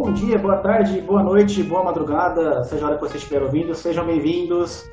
bom 0.00 0.14
dia, 0.14 0.38
boa 0.38 0.56
tarde, 0.56 0.98
boa 1.02 1.22
noite, 1.22 1.62
boa 1.62 1.84
madrugada, 1.84 2.64
seja 2.64 2.86
a 2.86 2.88
hora 2.88 2.96
que 2.96 3.02
você 3.02 3.18
estiver 3.18 3.42
ouvindo, 3.42 3.74
sejam 3.74 4.06
bem-vindos 4.06 4.90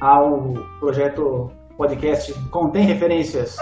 ao 0.00 0.52
projeto 0.80 1.48
podcast 1.76 2.34
Contém 2.50 2.84
Referências. 2.84 3.56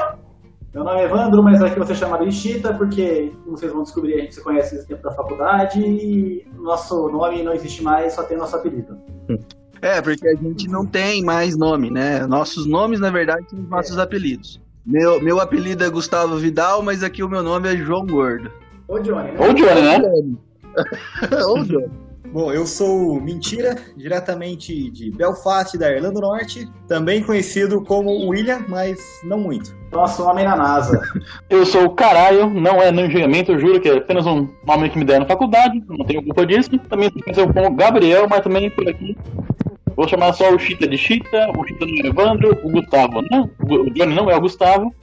Meu 0.72 0.84
nome 0.84 1.02
é 1.02 1.04
Evandro, 1.04 1.42
mas 1.42 1.62
aqui 1.62 1.78
você 1.78 1.94
chamado 1.94 2.24
de 2.24 2.32
Chita, 2.32 2.72
porque, 2.72 3.30
como 3.44 3.58
vocês 3.58 3.70
vão 3.70 3.82
descobrir, 3.82 4.14
a 4.14 4.20
gente 4.20 4.36
se 4.36 4.42
conhece 4.42 4.70
desde 4.70 4.86
o 4.86 4.96
tempo 4.96 5.06
da 5.06 5.14
faculdade 5.14 5.78
e 5.82 6.46
nosso 6.54 7.10
nome 7.10 7.42
não 7.42 7.52
existe 7.52 7.82
mais, 7.82 8.14
só 8.14 8.22
tem 8.22 8.38
nosso 8.38 8.56
apelido. 8.56 8.96
É, 9.82 10.00
porque 10.00 10.26
a 10.26 10.34
gente 10.34 10.66
não 10.66 10.86
tem 10.86 11.22
mais 11.22 11.58
nome, 11.58 11.90
né? 11.90 12.26
Nossos 12.26 12.64
nomes, 12.66 13.00
na 13.00 13.10
verdade, 13.10 13.44
são 13.50 13.60
os 13.60 13.68
nossos 13.68 13.98
é. 13.98 14.00
apelidos. 14.00 14.62
Meu, 14.86 15.22
meu 15.22 15.40
apelido 15.40 15.84
é 15.84 15.90
Gustavo 15.90 16.38
Vidal, 16.38 16.82
mas 16.82 17.02
aqui 17.02 17.22
o 17.22 17.28
meu 17.28 17.42
nome 17.42 17.68
é 17.68 17.76
João 17.76 18.06
Gordo. 18.06 18.50
Ou 18.88 18.98
Johnny, 19.02 19.32
né? 19.32 19.46
Ou 19.46 19.52
Johnny, 19.52 19.82
né? 19.82 20.36
Ou. 21.46 22.06
Bom, 22.32 22.52
eu 22.52 22.66
sou 22.66 23.20
Mentira, 23.20 23.76
diretamente 23.96 24.90
de 24.90 25.10
Belfast, 25.12 25.78
da 25.78 25.90
Irlanda 25.90 26.14
do 26.14 26.20
Norte, 26.20 26.68
também 26.88 27.22
conhecido 27.22 27.82
como 27.82 28.28
William, 28.28 28.64
mas 28.68 28.98
não 29.24 29.38
muito. 29.38 29.74
Nosso 29.92 30.24
homem 30.24 30.44
na 30.44 30.56
NASA. 30.56 31.00
eu 31.48 31.64
sou 31.64 31.84
o 31.84 31.90
Caralho, 31.90 32.50
não 32.50 32.82
é 32.82 32.90
no 32.90 33.02
engenhamento, 33.02 33.52
eu 33.52 33.58
juro 33.58 33.80
que 33.80 33.88
é 33.88 33.96
apenas 33.96 34.26
um 34.26 34.48
nome 34.66 34.90
que 34.90 34.98
me 34.98 35.04
deram 35.04 35.20
na 35.20 35.26
faculdade, 35.26 35.82
não 35.88 36.04
tenho 36.04 36.22
culpa 36.24 36.44
disso. 36.44 36.70
Também 36.90 37.10
sou 37.32 37.50
como 37.52 37.76
Gabriel, 37.76 38.26
mas 38.28 38.40
também 38.40 38.68
por 38.70 38.86
aqui 38.88 39.16
Vou 39.96 40.06
chamar 40.06 40.34
só 40.34 40.54
o 40.54 40.58
Chita 40.58 40.86
de 40.86 40.98
Chita, 40.98 41.50
o 41.56 41.66
Chita 41.66 41.86
não 41.86 41.94
é 41.96 42.02
o 42.02 42.06
Evandro, 42.06 42.58
o 42.62 42.70
Gustavo 42.70 43.22
não, 43.30 43.50
o 43.58 43.90
Johnny 43.90 44.14
não 44.14 44.30
é 44.30 44.36
o 44.36 44.40
Gustavo, 44.40 44.94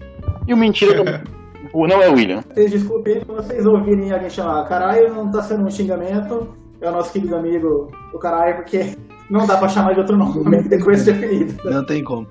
e 0.47 0.53
o 0.53 0.57
Mentira 0.57 1.23
não 1.73 2.01
é 2.01 2.09
o 2.09 2.13
William. 2.13 2.41
Vocês 2.53 2.71
desculpem, 2.71 3.19
se 3.19 3.25
vocês 3.25 3.65
ouvirem 3.65 4.11
alguém 4.11 4.29
chamar 4.29 4.67
caralho, 4.67 5.13
não 5.13 5.29
tá 5.31 5.41
sendo 5.41 5.65
um 5.65 5.69
xingamento, 5.69 6.47
é 6.79 6.89
o 6.89 6.91
nosso 6.91 7.11
querido 7.11 7.35
amigo 7.35 7.91
o 8.13 8.19
caralho, 8.19 8.57
porque 8.57 8.95
não 9.29 9.47
dá 9.47 9.57
pra 9.57 9.67
chamar 9.67 9.93
de 9.93 10.01
outro 10.01 10.15
nome 10.15 10.63
depois 10.69 11.03
de 11.03 11.11
apelido. 11.11 11.55
Não 11.65 11.83
tem 11.85 12.03
como. 12.03 12.27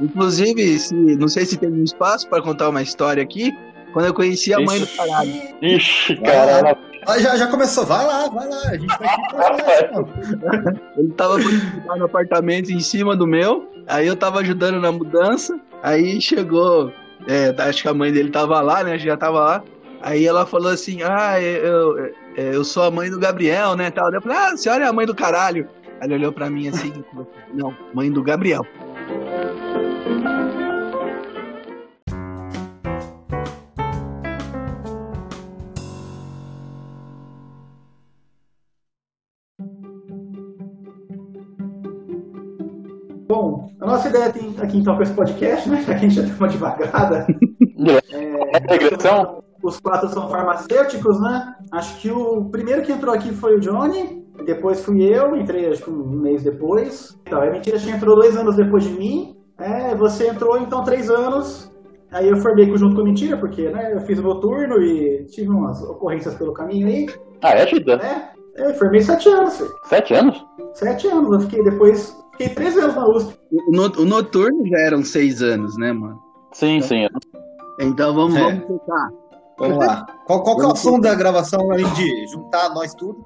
Inclusive, 0.00 0.78
se, 0.78 0.94
não 0.94 1.28
sei 1.28 1.44
se 1.44 1.58
tem 1.58 1.70
um 1.70 1.82
espaço 1.84 2.28
para 2.28 2.42
contar 2.42 2.68
uma 2.68 2.82
história 2.82 3.22
aqui. 3.22 3.50
Quando 3.92 4.06
eu 4.06 4.14
conheci 4.14 4.54
a 4.54 4.58
mãe 4.58 4.80
do 4.80 4.86
caralho. 4.86 5.32
Ixi, 5.62 6.16
caralho. 6.22 6.89
Ah, 7.06 7.18
já, 7.18 7.36
já 7.36 7.46
começou, 7.46 7.86
vai 7.86 8.04
lá, 8.06 8.28
vai 8.28 8.48
lá, 8.48 8.62
a 8.68 8.76
gente 8.76 8.86
tá 8.86 9.04
aqui 9.04 9.34
pra 9.34 10.04
Ele 10.96 11.12
tava 11.12 11.38
no 11.38 12.04
apartamento 12.04 12.70
em 12.70 12.80
cima 12.80 13.16
do 13.16 13.26
meu, 13.26 13.68
aí 13.86 14.06
eu 14.06 14.16
tava 14.16 14.40
ajudando 14.40 14.80
na 14.80 14.92
mudança, 14.92 15.58
aí 15.82 16.20
chegou, 16.20 16.92
é, 17.26 17.54
acho 17.62 17.82
que 17.82 17.88
a 17.88 17.94
mãe 17.94 18.12
dele 18.12 18.30
tava 18.30 18.60
lá, 18.60 18.84
né, 18.84 18.98
já 18.98 19.16
tava 19.16 19.40
lá, 19.40 19.64
aí 20.02 20.26
ela 20.26 20.44
falou 20.46 20.70
assim, 20.70 21.02
ah, 21.02 21.40
eu, 21.40 21.64
eu, 21.64 22.14
é, 22.36 22.54
eu 22.54 22.64
sou 22.64 22.84
a 22.84 22.90
mãe 22.90 23.10
do 23.10 23.18
Gabriel, 23.18 23.76
né, 23.76 23.90
tal. 23.90 24.12
Eu 24.12 24.22
falei, 24.22 24.36
ah, 24.36 24.52
a 24.52 24.56
senhora 24.56 24.84
é 24.84 24.88
a 24.88 24.92
mãe 24.92 25.06
do 25.06 25.14
caralho. 25.14 25.68
Aí 26.00 26.06
ele 26.06 26.14
olhou 26.14 26.32
pra 26.32 26.48
mim 26.48 26.68
assim, 26.68 26.92
não, 27.52 27.74
mãe 27.92 28.10
do 28.10 28.22
Gabriel. 28.22 28.64
A 44.10 44.28
ideia 44.28 44.54
aqui 44.60 44.78
então 44.78 44.96
com 44.96 45.02
esse 45.02 45.12
podcast, 45.12 45.68
né? 45.68 45.82
Já 45.82 45.94
que 45.94 46.06
a 46.06 46.08
gente 46.08 46.14
já 46.14 46.22
deu 46.22 46.34
uma 46.34 46.48
devagada. 46.48 47.26
é, 48.10 48.72
regressão. 48.72 49.42
Os 49.62 49.78
quatro 49.78 50.08
são 50.08 50.28
farmacêuticos, 50.28 51.20
né? 51.20 51.54
Acho 51.72 52.00
que 52.00 52.10
o 52.10 52.46
primeiro 52.46 52.82
que 52.82 52.90
entrou 52.90 53.14
aqui 53.14 53.30
foi 53.32 53.56
o 53.56 53.60
Johnny, 53.60 54.24
depois 54.44 54.82
fui 54.84 55.02
eu, 55.02 55.36
entrei 55.36 55.68
acho 55.68 55.84
que 55.84 55.90
um 55.90 56.08
mês 56.08 56.42
depois. 56.42 57.16
Então, 57.26 57.42
é 57.42 57.50
mentira, 57.50 57.78
você 57.78 57.90
entrou 57.90 58.16
dois 58.16 58.36
anos 58.36 58.56
depois 58.56 58.84
de 58.84 58.90
mim. 58.90 59.36
É, 59.58 59.94
você 59.94 60.28
entrou 60.28 60.58
então 60.58 60.82
três 60.82 61.10
anos. 61.10 61.70
Aí 62.10 62.28
eu 62.28 62.36
formei 62.38 62.66
junto 62.76 62.96
com 62.96 63.04
mentira, 63.04 63.36
porque 63.36 63.68
né, 63.68 63.94
eu 63.94 64.00
fiz 64.00 64.18
o 64.18 64.22
meu 64.22 64.40
turno 64.40 64.82
e 64.82 65.26
tive 65.26 65.48
umas 65.48 65.80
ocorrências 65.82 66.34
pelo 66.34 66.52
caminho 66.52 66.88
aí. 66.88 67.06
Ah, 67.42 67.50
é, 67.50 67.66
Tida? 67.66 68.00
É, 68.02 68.68
eu 68.68 68.74
formei 68.74 69.00
sete 69.00 69.28
anos. 69.28 69.58
Filho. 69.58 69.70
Sete 69.84 70.14
anos? 70.14 70.44
Sete 70.74 71.06
anos. 71.06 71.32
Eu 71.32 71.40
fiquei 71.40 71.62
depois 71.62 72.16
Fiquei 72.40 72.54
três 72.54 72.74
anos 72.78 72.96
na 72.96 73.06
USP. 73.06 73.38
O, 73.98 74.04
noturno 74.06 74.66
já 74.66 74.78
eram 74.78 75.04
seis 75.04 75.42
anos, 75.42 75.76
né, 75.76 75.92
mano? 75.92 76.18
Sim, 76.52 76.76
então, 76.76 76.88
sim. 76.88 77.06
Então 77.78 78.14
vamos, 78.14 78.34
é. 78.34 78.40
vamos. 78.40 78.80
Vamos 79.58 79.78
lá. 79.78 80.06
Qual, 80.26 80.42
qual 80.42 80.56
que 80.56 80.64
é 80.64 80.68
o 80.68 80.74
som 80.74 80.98
da 80.98 81.14
gravação, 81.14 81.70
além 81.70 81.84
de 81.92 82.26
juntar 82.28 82.70
nós 82.70 82.94
tudo? 82.94 83.22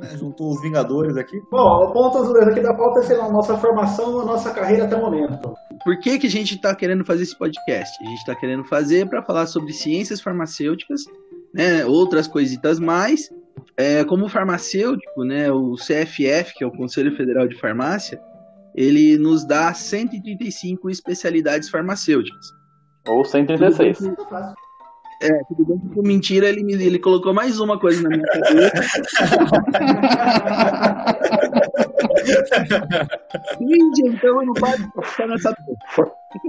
Né? 0.00 0.16
Juntou 0.16 0.52
os 0.52 0.62
Vingadores 0.62 1.16
aqui. 1.16 1.40
Bom, 1.50 1.86
o 1.86 1.92
ponto 1.92 2.18
aqui 2.38 2.60
da 2.60 2.72
pauta 2.72 3.00
é, 3.00 3.02
sei 3.02 3.16
lá, 3.16 3.28
nossa 3.32 3.58
formação, 3.58 4.20
a 4.20 4.24
nossa 4.24 4.52
carreira 4.52 4.84
até 4.84 4.94
o 4.94 5.00
momento. 5.00 5.52
Por 5.82 5.98
que, 5.98 6.20
que 6.20 6.28
a 6.28 6.30
gente 6.30 6.54
está 6.54 6.72
querendo 6.72 7.04
fazer 7.04 7.24
esse 7.24 7.36
podcast? 7.36 7.92
A 8.00 8.08
gente 8.08 8.18
está 8.18 8.36
querendo 8.36 8.64
fazer 8.64 9.08
para 9.08 9.24
falar 9.24 9.46
sobre 9.46 9.72
ciências 9.72 10.20
farmacêuticas, 10.20 11.00
né, 11.52 11.84
outras 11.84 12.28
coisitas 12.28 12.78
mais. 12.78 13.28
É, 13.76 14.04
como 14.04 14.28
farmacêutico, 14.28 15.24
né, 15.24 15.50
o 15.50 15.74
CFF, 15.74 16.54
que 16.54 16.62
é 16.62 16.66
o 16.66 16.70
Conselho 16.70 17.16
Federal 17.16 17.48
de 17.48 17.58
Farmácia, 17.58 18.20
ele 18.74 19.16
nos 19.18 19.44
dá 19.44 19.72
135 19.72 20.90
especialidades 20.90 21.68
farmacêuticas. 21.68 22.46
Ou 23.06 23.24
136. 23.24 23.98
É, 25.22 25.28
tudo 25.48 25.64
bem 25.64 25.78
que 25.78 26.02
mentira, 26.02 26.48
ele, 26.48 26.60
ele 26.72 26.98
colocou 26.98 27.32
mais 27.32 27.60
uma 27.60 27.78
coisa 27.78 28.02
na 28.02 28.08
minha 28.08 28.26
cabeça. 28.26 28.72
Gente, 33.60 34.08
então 34.08 34.40
eu 34.40 34.46
não 34.46 34.54
pode 34.54 34.82
ficar 35.04 35.28
nessa. 35.28 35.54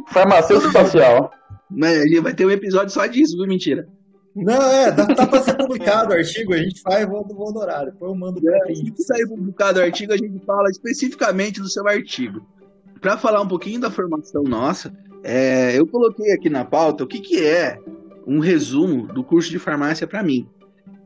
Farmacêutico 0.07 0.69
espacial. 0.69 1.31
Mas 1.69 2.01
vai 2.22 2.33
ter 2.33 2.45
um 2.45 2.51
episódio 2.51 2.89
só 2.89 3.06
disso, 3.06 3.38
viu? 3.38 3.47
Mentira. 3.47 3.88
Não, 4.35 4.71
é, 4.71 4.91
tá, 4.91 5.05
tá 5.05 5.27
pra 5.27 5.41
ser 5.41 5.55
publicado 5.55 6.11
o 6.11 6.17
artigo, 6.17 6.53
a 6.53 6.57
gente 6.57 6.81
faz, 6.81 7.07
vou, 7.07 7.23
vou 7.27 7.49
adorar. 7.49 7.85
Depois 7.85 8.11
eu 8.11 8.17
mando 8.17 8.41
pra 8.41 8.57
é, 8.67 8.73
Se 8.73 9.03
sair 9.03 9.27
publicado 9.27 9.79
o 9.79 9.83
artigo, 9.83 10.11
a 10.11 10.17
gente 10.17 10.44
fala 10.44 10.69
especificamente 10.71 11.61
do 11.61 11.69
seu 11.69 11.88
artigo. 11.88 12.41
Para 12.99 13.17
falar 13.17 13.41
um 13.41 13.47
pouquinho 13.47 13.79
da 13.79 13.91
formação 13.91 14.41
nossa, 14.44 14.91
é, 15.23 15.77
eu 15.77 15.85
coloquei 15.85 16.31
aqui 16.31 16.49
na 16.49 16.66
pauta 16.66 17.03
o 17.03 17.07
que, 17.07 17.19
que 17.19 17.45
é 17.45 17.77
um 18.25 18.39
resumo 18.39 19.05
do 19.07 19.23
curso 19.23 19.51
de 19.51 19.59
farmácia 19.59 20.07
para 20.07 20.23
mim. 20.23 20.47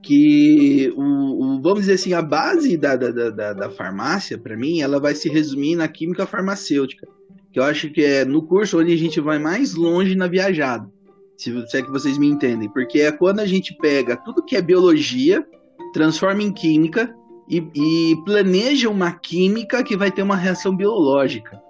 Que, 0.01 0.94
o, 0.95 1.01
o, 1.01 1.61
vamos 1.61 1.81
dizer 1.81 1.94
assim, 1.94 2.13
a 2.13 2.21
base 2.21 2.77
da, 2.77 2.95
da, 2.95 3.11
da, 3.29 3.53
da 3.53 3.69
farmácia, 3.69 4.38
para 4.38 4.55
mim, 4.55 4.79
ela 4.79 5.01
vai 5.01 5.13
se 5.13 5.27
resumir 5.27 5.75
na 5.75 5.88
química 5.89 6.25
farmacêutica. 6.25 7.05
Que 7.51 7.59
eu 7.59 7.63
acho 7.63 7.91
que 7.91 8.05
é 8.05 8.23
no 8.23 8.47
curso 8.47 8.79
onde 8.79 8.94
a 8.94 8.97
gente 8.97 9.19
vai 9.19 9.38
mais 9.38 9.75
longe 9.75 10.15
na 10.15 10.27
viajada 10.27 10.88
se, 11.38 11.68
se 11.68 11.78
é 11.78 11.81
que 11.81 11.92
vocês 11.92 12.18
me 12.18 12.28
entendem, 12.28 12.68
porque 12.70 13.00
é 13.00 13.12
quando 13.12 13.40
a 13.40 13.46
gente 13.46 13.74
pega 13.75 14.18
tudo 14.18 14.44
que 14.44 14.56
é 14.56 14.62
biologia, 14.62 15.48
transforma 15.94 16.42
em 16.42 16.52
química 16.52 17.16
e, 17.48 17.64
e 17.75 18.16
planeja 18.25 18.90
uma 18.90 19.12
química 19.12 19.84
que 19.84 19.96
vai 19.96 20.12
ter 20.12 20.24
uma 20.24 20.36
reação 20.36 20.75
biológica. 20.75 21.62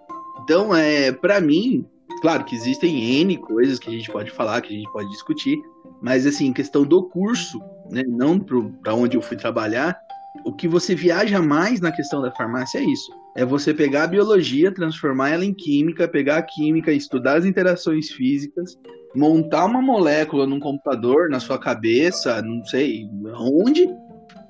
Então, 0.43 0.75
é, 0.75 1.11
para 1.11 1.41
mim, 1.41 1.85
claro 2.21 2.45
que 2.45 2.55
existem 2.55 3.19
N 3.21 3.37
coisas 3.37 3.77
que 3.77 3.89
a 3.89 3.93
gente 3.93 4.09
pode 4.09 4.31
falar, 4.31 4.61
que 4.61 4.73
a 4.73 4.77
gente 4.77 4.91
pode 4.91 5.09
discutir, 5.09 5.59
mas 6.01 6.25
assim, 6.25 6.53
questão 6.53 6.83
do 6.83 7.03
curso, 7.03 7.59
né, 7.91 8.03
não 8.07 8.39
para 8.39 8.93
onde 8.93 9.17
eu 9.17 9.21
fui 9.21 9.35
trabalhar, 9.35 9.97
o 10.45 10.53
que 10.53 10.67
você 10.67 10.95
viaja 10.95 11.41
mais 11.41 11.81
na 11.81 11.91
questão 11.91 12.21
da 12.21 12.31
farmácia 12.31 12.79
é 12.79 12.83
isso. 12.83 13.11
É 13.35 13.45
você 13.45 13.73
pegar 13.73 14.03
a 14.03 14.07
biologia, 14.07 14.71
transformar 14.71 15.29
ela 15.29 15.45
em 15.45 15.53
química, 15.53 16.07
pegar 16.07 16.37
a 16.37 16.41
química, 16.41 16.91
estudar 16.91 17.37
as 17.37 17.45
interações 17.45 18.09
físicas, 18.09 18.77
montar 19.17 19.65
uma 19.65 19.81
molécula 19.81 20.45
num 20.45 20.59
computador, 20.59 21.27
na 21.27 21.39
sua 21.39 21.57
cabeça, 21.57 22.39
não 22.43 22.63
sei 22.63 23.09
onde, 23.35 23.87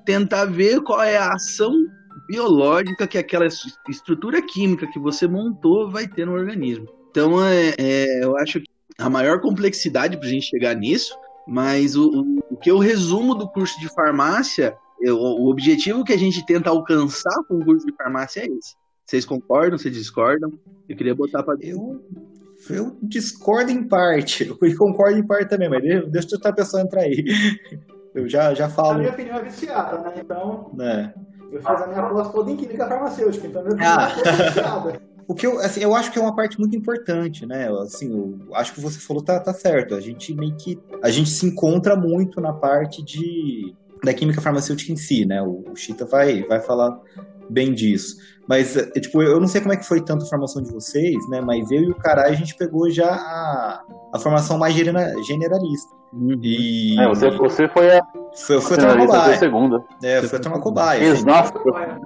tentar 0.04 0.44
ver 0.44 0.82
qual 0.82 1.02
é 1.02 1.16
a 1.16 1.32
ação 1.32 1.72
biológica 2.28 3.06
que 3.06 3.16
aquela 3.16 3.46
estrutura 3.88 4.42
química 4.42 4.86
que 4.86 4.98
você 4.98 5.26
montou 5.26 5.90
vai 5.90 6.06
ter 6.06 6.26
no 6.26 6.34
organismo. 6.34 6.86
Então, 7.10 7.42
é, 7.42 7.74
é 7.78 8.22
eu 8.22 8.36
acho 8.36 8.60
que 8.60 8.68
a 8.98 9.08
maior 9.08 9.40
complexidade 9.40 10.18
para 10.18 10.26
a 10.26 10.30
gente 10.30 10.46
chegar 10.46 10.74
nisso, 10.74 11.16
mas 11.46 11.96
o, 11.96 12.10
o, 12.10 12.38
o, 12.50 12.56
que 12.58 12.70
eu 12.70 12.78
resumo 12.78 13.34
do 13.34 13.48
curso 13.48 13.80
de 13.80 13.88
farmácia, 13.88 14.76
eu, 15.00 15.16
o 15.16 15.48
objetivo 15.48 16.04
que 16.04 16.12
a 16.12 16.18
gente 16.18 16.44
tenta 16.44 16.68
alcançar 16.68 17.42
com 17.48 17.54
o 17.54 17.64
curso 17.64 17.86
de 17.86 17.94
farmácia 17.94 18.40
é 18.40 18.46
esse. 18.46 18.76
Vocês 19.06 19.24
concordam? 19.24 19.78
Vocês 19.78 19.94
discordam? 19.94 20.52
Eu 20.86 20.94
queria 20.94 21.14
botar 21.14 21.42
para. 21.42 21.56
Eu, 21.62 22.04
eu 22.70 22.98
discordo 23.02 23.70
em 23.70 23.86
parte, 23.86 24.48
eu 24.60 24.76
concordo 24.76 25.18
em 25.18 25.26
parte 25.26 25.48
também, 25.48 25.68
mas 25.68 25.82
deixa 26.10 26.28
eu 26.32 26.36
estar 26.36 26.52
pensando 26.52 26.84
entrar 26.84 27.02
aí. 27.02 27.24
Eu 28.14 28.28
já, 28.28 28.54
já 28.54 28.68
falo. 28.68 28.92
A 28.92 28.98
minha 28.98 29.10
opinião 29.10 29.36
é 29.36 29.42
viciada, 29.42 29.98
né? 29.98 30.14
Então. 30.18 30.72
É. 30.80 31.12
Eu 31.52 31.60
fiz 31.60 31.82
a 31.82 31.86
minha 31.86 32.00
aposta 32.00 32.32
toda 32.32 32.50
em 32.50 32.56
química 32.56 32.86
farmacêutica, 32.86 33.46
então 33.46 33.62
meu 33.62 33.76
Ah. 33.80 34.08
ah. 34.64 34.98
O 35.28 35.34
que 35.34 35.46
eu, 35.46 35.58
assim, 35.58 35.82
eu 35.82 35.94
acho 35.94 36.10
que 36.10 36.18
é 36.18 36.22
uma 36.22 36.34
parte 36.34 36.58
muito 36.58 36.74
importante, 36.74 37.44
né? 37.44 37.68
Assim, 37.82 38.10
eu 38.10 38.54
acho 38.54 38.72
que 38.72 38.80
você 38.80 38.98
falou 38.98 39.22
tá, 39.22 39.38
tá 39.38 39.52
certo. 39.52 39.94
A 39.94 40.00
gente 40.00 40.34
meio 40.34 40.56
que 40.56 40.80
a 41.02 41.10
gente 41.10 41.28
se 41.28 41.44
encontra 41.44 41.94
muito 41.94 42.40
na 42.40 42.54
parte 42.54 43.04
de 43.04 43.74
da 44.02 44.14
química 44.14 44.40
farmacêutica 44.40 44.90
em 44.90 44.96
si, 44.96 45.26
né? 45.26 45.42
O, 45.42 45.64
o 45.70 45.76
Chita 45.76 46.06
vai 46.06 46.44
vai 46.44 46.60
falar 46.60 46.98
bem 47.50 47.74
disso. 47.74 48.16
Mas 48.48 48.76
é, 48.76 48.86
tipo, 48.98 49.22
eu 49.22 49.38
não 49.38 49.46
sei 49.46 49.60
como 49.60 49.74
é 49.74 49.76
que 49.76 49.84
foi 49.86 50.00
tanto 50.00 50.24
a 50.24 50.28
formação 50.28 50.62
de 50.62 50.72
vocês, 50.72 51.16
né? 51.28 51.40
Mas 51.40 51.70
eu 51.70 51.82
e 51.82 51.90
o 51.90 51.94
Carai 51.94 52.30
a 52.30 52.34
gente 52.34 52.54
pegou 52.56 52.88
já 52.90 53.10
a, 53.10 53.82
a 54.14 54.18
formação 54.18 54.56
mais 54.58 54.74
genera- 54.74 55.12
generalista. 55.24 55.96
E 56.42 56.98
É, 56.98 57.06
você, 57.06 57.30
você 57.30 57.68
foi 57.68 57.90
a 57.98 58.02
foi, 58.34 58.58
foi 58.62 58.76
a 58.78 58.80
turma 58.80 58.94
a 58.94 59.06
cobaia. 59.06 59.36
segunda. 59.38 59.84
É, 60.02 60.22
foi 60.22 60.38
a 60.38 60.42
turma 60.42 60.60
cobaia. 60.60 61.12
Assim. 61.12 61.24
Nossa, 61.26 61.52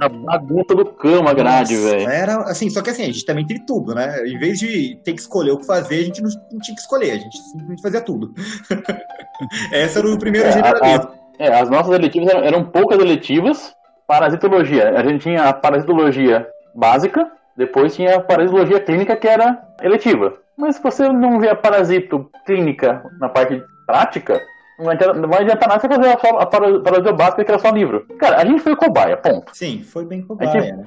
a 0.00 0.08
bagunça 0.08 0.74
do 0.74 0.84
cama 0.86 1.30
a 1.30 1.34
grade, 1.34 1.76
velho. 1.76 2.08
Era 2.10 2.36
assim, 2.42 2.68
só 2.68 2.82
que 2.82 2.90
assim, 2.90 3.02
a 3.02 3.06
gente 3.06 3.24
também 3.24 3.46
teve 3.46 3.64
tudo, 3.64 3.94
né? 3.94 4.26
Em 4.26 4.36
vez 4.38 4.58
de 4.58 4.96
ter 5.04 5.12
que 5.12 5.20
escolher 5.20 5.52
o 5.52 5.58
que 5.58 5.66
fazer, 5.66 6.00
a 6.00 6.04
gente 6.04 6.20
não, 6.20 6.30
não 6.50 6.58
tinha 6.58 6.74
que 6.74 6.80
escolher, 6.80 7.12
a 7.12 7.18
gente 7.18 7.38
simplesmente 7.38 7.82
fazia 7.82 8.00
tudo. 8.00 8.34
Essa 9.72 10.00
era 10.00 10.08
o 10.08 10.18
primeiro 10.18 10.46
É, 10.46 10.50
a- 10.50 10.52
generalismo. 10.54 11.10
É, 11.38 11.60
as 11.60 11.70
nossas 11.70 11.92
eletivas 11.94 12.28
eram, 12.30 12.44
eram 12.44 12.64
poucas 12.64 12.98
eletivas. 12.98 13.74
Parasitologia. 14.18 14.90
A 14.90 15.02
gente 15.02 15.22
tinha 15.22 15.44
a 15.44 15.52
parasitologia 15.54 16.46
básica, 16.74 17.30
depois 17.56 17.94
tinha 17.94 18.16
a 18.16 18.20
parasitologia 18.20 18.78
clínica, 18.78 19.16
que 19.16 19.26
era 19.26 19.58
eletiva. 19.82 20.34
Mas 20.56 20.76
se 20.76 20.82
você 20.82 21.08
não 21.08 21.40
vê 21.40 21.48
a 21.48 21.54
parasito 21.56 22.30
clínica 22.44 23.02
na 23.18 23.28
parte 23.30 23.62
prática, 23.86 24.38
não 24.78 24.84
vai 25.28 25.42
adiantar, 25.42 25.68
não 25.68 25.76
nada 25.76 25.80
você 25.80 25.88
fazer 25.88 26.08
a, 26.10 26.42
a 26.42 26.46
parasito 26.46 27.12
básica, 27.14 27.44
que 27.44 27.50
era 27.50 27.58
só 27.58 27.70
livro. 27.70 28.06
Cara, 28.18 28.36
a 28.40 28.44
gente 28.44 28.60
foi 28.60 28.76
cobaia, 28.76 29.16
ponto. 29.16 29.56
Sim, 29.56 29.82
foi 29.82 30.04
bem 30.04 30.20
cobaia, 30.22 30.50
A 30.50 30.52
gente- 30.60 30.72
né? 30.76 30.84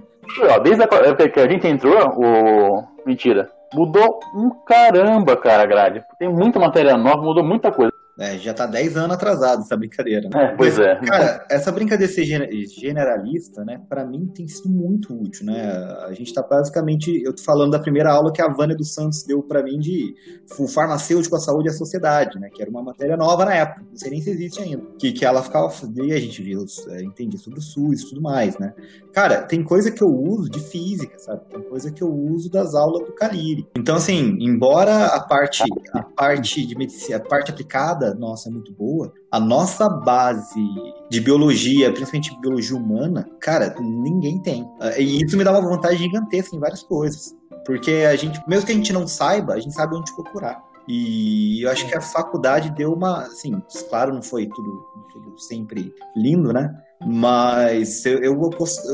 Ó, 0.56 0.60
desde 0.60 0.82
a 0.84 0.86
época 0.86 1.30
que 1.30 1.40
a 1.40 1.48
gente 1.50 1.68
entrou, 1.68 1.98
o. 2.18 2.84
Mentira. 3.06 3.50
Mudou 3.74 4.20
um 4.36 4.50
caramba, 4.66 5.36
cara, 5.36 5.64
a 5.64 5.66
grade. 5.66 6.04
Tem 6.18 6.30
muita 6.30 6.60
matéria 6.60 6.96
nova, 6.98 7.22
mudou 7.22 7.44
muita 7.44 7.72
coisa. 7.72 7.92
É, 8.18 8.38
já 8.38 8.54
tá 8.54 8.66
10 8.66 8.96
anos 8.96 9.16
atrasado 9.16 9.62
essa 9.62 9.76
brincadeira, 9.76 10.30
né? 10.34 10.44
É, 10.46 10.56
pois 10.56 10.80
é. 10.80 10.96
Cara, 11.02 11.46
essa 11.52 11.72
brincadeira 11.72 12.08
de 12.10 12.14
ser 12.18 12.24
gene- 12.26 12.66
generalista, 12.68 13.64
né, 13.66 13.82
pra 13.90 14.06
mim 14.06 14.26
tem 14.34 14.48
sido 14.48 14.70
muito 14.70 15.14
útil, 15.14 15.46
né? 15.46 15.70
A 16.08 16.14
gente 16.14 16.34
tá 16.34 16.42
basicamente, 16.42 17.22
eu 17.26 17.36
tô 17.36 17.44
falando 17.44 17.72
da 17.72 17.80
primeira 17.80 18.12
aula 18.12 18.32
que 18.32 18.42
a 18.42 18.48
Vânia 18.48 18.76
dos 18.76 18.94
Santos 18.94 19.24
deu 19.28 19.44
pra 19.44 19.62
mim 19.62 19.78
de 19.80 20.14
o 20.60 20.68
farmacêutico, 20.68 21.36
a 21.36 21.40
saúde 21.40 21.68
e 21.70 21.72
a 21.72 21.74
sociedade, 21.74 22.40
né? 22.40 22.50
Que 22.54 22.62
era 22.62 22.70
uma 22.72 22.84
matéria 22.84 23.18
nova 23.18 23.46
na 23.46 23.54
época, 23.56 23.82
não 23.90 23.98
sei 23.98 24.12
nem 24.12 24.22
se 24.22 24.30
existe 24.30 24.62
ainda. 24.62 24.84
Que, 24.98 25.12
que 25.12 25.26
ela 25.26 25.42
ficava, 25.44 25.68
e 26.04 26.14
a 26.14 26.20
gente 26.20 26.42
viu, 26.42 26.64
é, 26.92 27.04
entendia 27.04 27.40
sobre 27.40 27.60
o 27.60 27.62
SUS 27.62 28.02
e 28.04 28.10
tudo 28.10 28.22
mais, 28.22 28.58
né? 28.60 28.74
Cara, 29.12 29.44
tem 29.44 29.64
coisa 29.64 29.92
que 29.92 30.04
eu 30.04 30.10
uso 30.10 30.50
de 30.50 30.60
física, 30.60 31.18
sabe? 31.20 31.42
Tem 31.50 31.62
coisa 31.64 31.92
que 31.92 32.04
eu 32.04 32.10
uso 32.10 32.50
das 32.52 32.76
aulas 32.76 33.06
do 33.08 33.14
Caliri. 33.16 33.66
Então, 33.78 33.96
assim, 33.96 34.36
embora 34.42 35.06
a 35.08 35.22
parte, 35.26 35.64
a 35.94 36.04
parte 36.04 36.66
de 36.68 36.76
medicina, 36.78 37.18
a 37.18 37.22
parte 37.22 37.50
aplicada, 37.50 38.05
nossa, 38.14 38.50
é 38.50 38.52
muito 38.52 38.72
boa, 38.74 39.12
a 39.32 39.40
nossa 39.40 39.90
base 39.90 40.64
de 41.10 41.20
biologia, 41.20 41.92
principalmente 41.92 42.40
biologia 42.40 42.78
humana, 42.78 43.28
cara, 43.40 43.76
ninguém 43.80 44.40
tem. 44.40 44.70
Ah, 44.80 44.98
E 45.00 45.24
isso 45.24 45.38
me 45.38 45.44
dá 45.44 45.52
uma 45.52 45.62
vantagem 45.62 46.00
gigantesca 46.00 46.56
em 46.56 46.60
várias 46.60 46.84
coisas. 46.84 47.36
Porque 47.66 47.92
a 47.92 48.16
gente, 48.16 48.40
mesmo 48.48 48.66
que 48.66 48.72
a 48.72 48.76
gente 48.76 48.94
não 48.94 49.08
saiba, 49.08 49.54
a 49.54 49.60
gente 49.60 49.74
sabe 49.74 49.96
onde 49.96 50.14
procurar. 50.14 50.64
E 50.88 51.64
eu 51.64 51.72
acho 51.72 51.88
que 51.88 51.98
a 51.98 52.02
faculdade 52.02 52.70
deu 52.70 52.94
uma, 52.94 53.24
assim, 53.24 53.60
claro, 53.90 54.14
não 54.14 54.22
foi 54.22 54.48
tudo, 54.48 54.86
tudo 55.12 55.40
sempre 55.40 55.92
lindo, 56.16 56.54
né? 56.54 56.72
Mas 57.06 58.04
eu, 58.04 58.18
eu, 58.24 58.50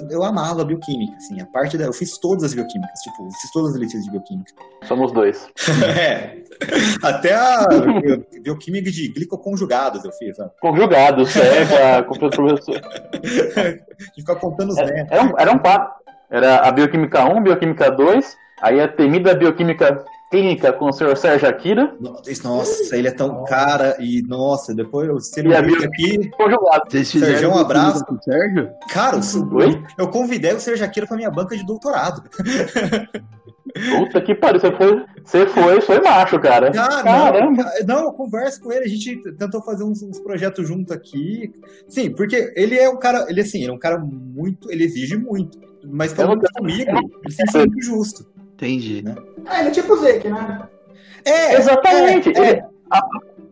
eu, 0.10 0.22
amava 0.22 0.64
a 0.64 0.66
bioquímica, 0.66 1.16
assim, 1.16 1.40
a 1.40 1.46
parte 1.46 1.78
da. 1.78 1.86
Eu 1.86 1.94
fiz 1.94 2.18
todas 2.18 2.44
as 2.44 2.54
bioquímicas, 2.54 3.00
tipo, 3.00 3.30
fiz 3.40 3.52
todas 3.54 3.72
as 3.72 3.80
leituras 3.80 4.04
de 4.04 4.12
bioquímica. 4.12 4.52
Somos 4.84 5.14
dois. 5.14 5.48
é. 5.98 6.42
Até 7.02 7.34
a 7.34 7.66
bioquímica 8.42 8.92
de 8.92 9.14
glicoconjugados 9.14 10.04
eu 10.04 10.12
fiz, 10.12 10.36
sabe? 10.36 10.52
Conjugados, 10.60 11.34
é, 11.38 12.04
com 12.04 12.16
o 12.16 12.30
professor. 12.30 12.82
De 13.22 14.22
ficar 14.22 14.36
contando 14.36 14.72
os 14.72 14.76
né? 14.76 15.08
Era 15.10 15.24
um, 15.24 15.40
era 15.40 15.52
um 15.54 15.58
quatro. 15.58 16.02
Era 16.30 16.68
a 16.68 16.72
bioquímica 16.72 17.26
1, 17.26 17.44
bioquímica 17.44 17.92
2, 17.92 18.38
aí 18.62 18.80
a 18.80 18.88
temida 18.88 19.34
bioquímica 19.36 20.04
clínica 20.32 20.72
com 20.74 20.86
o 20.86 20.94
senhor 20.94 21.16
Sérgio 21.18 21.48
Akira 21.50 21.94
Nossa, 22.44 22.96
ele 22.96 23.10
é 23.10 23.12
tão 23.12 23.44
cara 23.44 23.98
e, 24.00 24.22
nossa, 24.24 24.74
depois 24.74 25.08
eu 25.10 25.20
se 25.20 25.40
ele 25.42 25.54
a 25.54 25.62
vir 25.62 25.78
bio- 25.78 25.86
aqui. 25.86 26.32
Sérgio, 27.04 27.50
um 27.52 27.58
abraço. 27.58 28.04
com 28.06 28.16
o 28.16 28.24
Sérgio? 28.24 28.70
Cara, 28.90 29.18
eu, 29.18 29.56
Oi? 29.58 29.84
eu 30.00 30.08
convidei 30.10 30.54
o 30.54 30.60
Sérgio 30.60 30.86
Akira 30.86 31.06
pra 31.06 31.18
minha 31.18 31.30
banca 31.30 31.56
de 31.56 31.66
doutorado. 31.66 32.24
Puta 33.98 34.22
que 34.22 34.36
pariu, 34.36 34.60
você 34.60 34.72
foi, 34.76 35.06
você 35.24 35.46
foi, 35.48 35.82
foi 35.82 36.02
macho, 36.02 36.40
cara. 36.40 36.70
Ah, 36.76 37.04
Caramba. 37.04 37.64
não, 37.86 37.96
não, 37.96 38.04
eu 38.06 38.12
converso 38.14 38.62
com 38.62 38.72
ele, 38.72 38.86
a 38.86 38.88
gente 38.88 39.16
tentou 39.38 39.62
fazer 39.62 39.84
uns, 39.84 40.02
uns 40.04 40.20
projetos 40.20 40.68
junto 40.68 40.94
aqui. 40.94 41.52
Sim, 41.88 42.12
porque 42.14 42.52
ele 42.56 42.78
é 42.78 42.90
um 42.90 42.98
cara, 42.98 43.26
ele 43.30 43.42
assim, 43.42 43.60
ele 43.62 43.72
é 43.72 43.74
um 43.74 43.80
cara 43.80 43.98
muito, 43.98 44.70
ele 44.72 44.84
exige 44.84 45.16
muito. 45.16 45.58
Mas 45.86 46.12
falando 46.14 46.42
não- 46.42 46.50
comigo, 46.58 46.92
ele 46.92 47.32
se 47.34 47.38
sente 47.52 47.58
muito 47.70 47.82
justo. 47.86 48.26
Entendi. 48.62 49.04
Ah, 49.48 49.60
ele 49.60 49.70
é 49.70 49.72
tipo 49.72 49.94
o 49.94 49.98
Zeke, 49.98 50.30
né? 50.30 50.62
É, 51.26 51.56
Exatamente. 51.56 52.30
é, 52.38 52.42
é. 52.42 52.64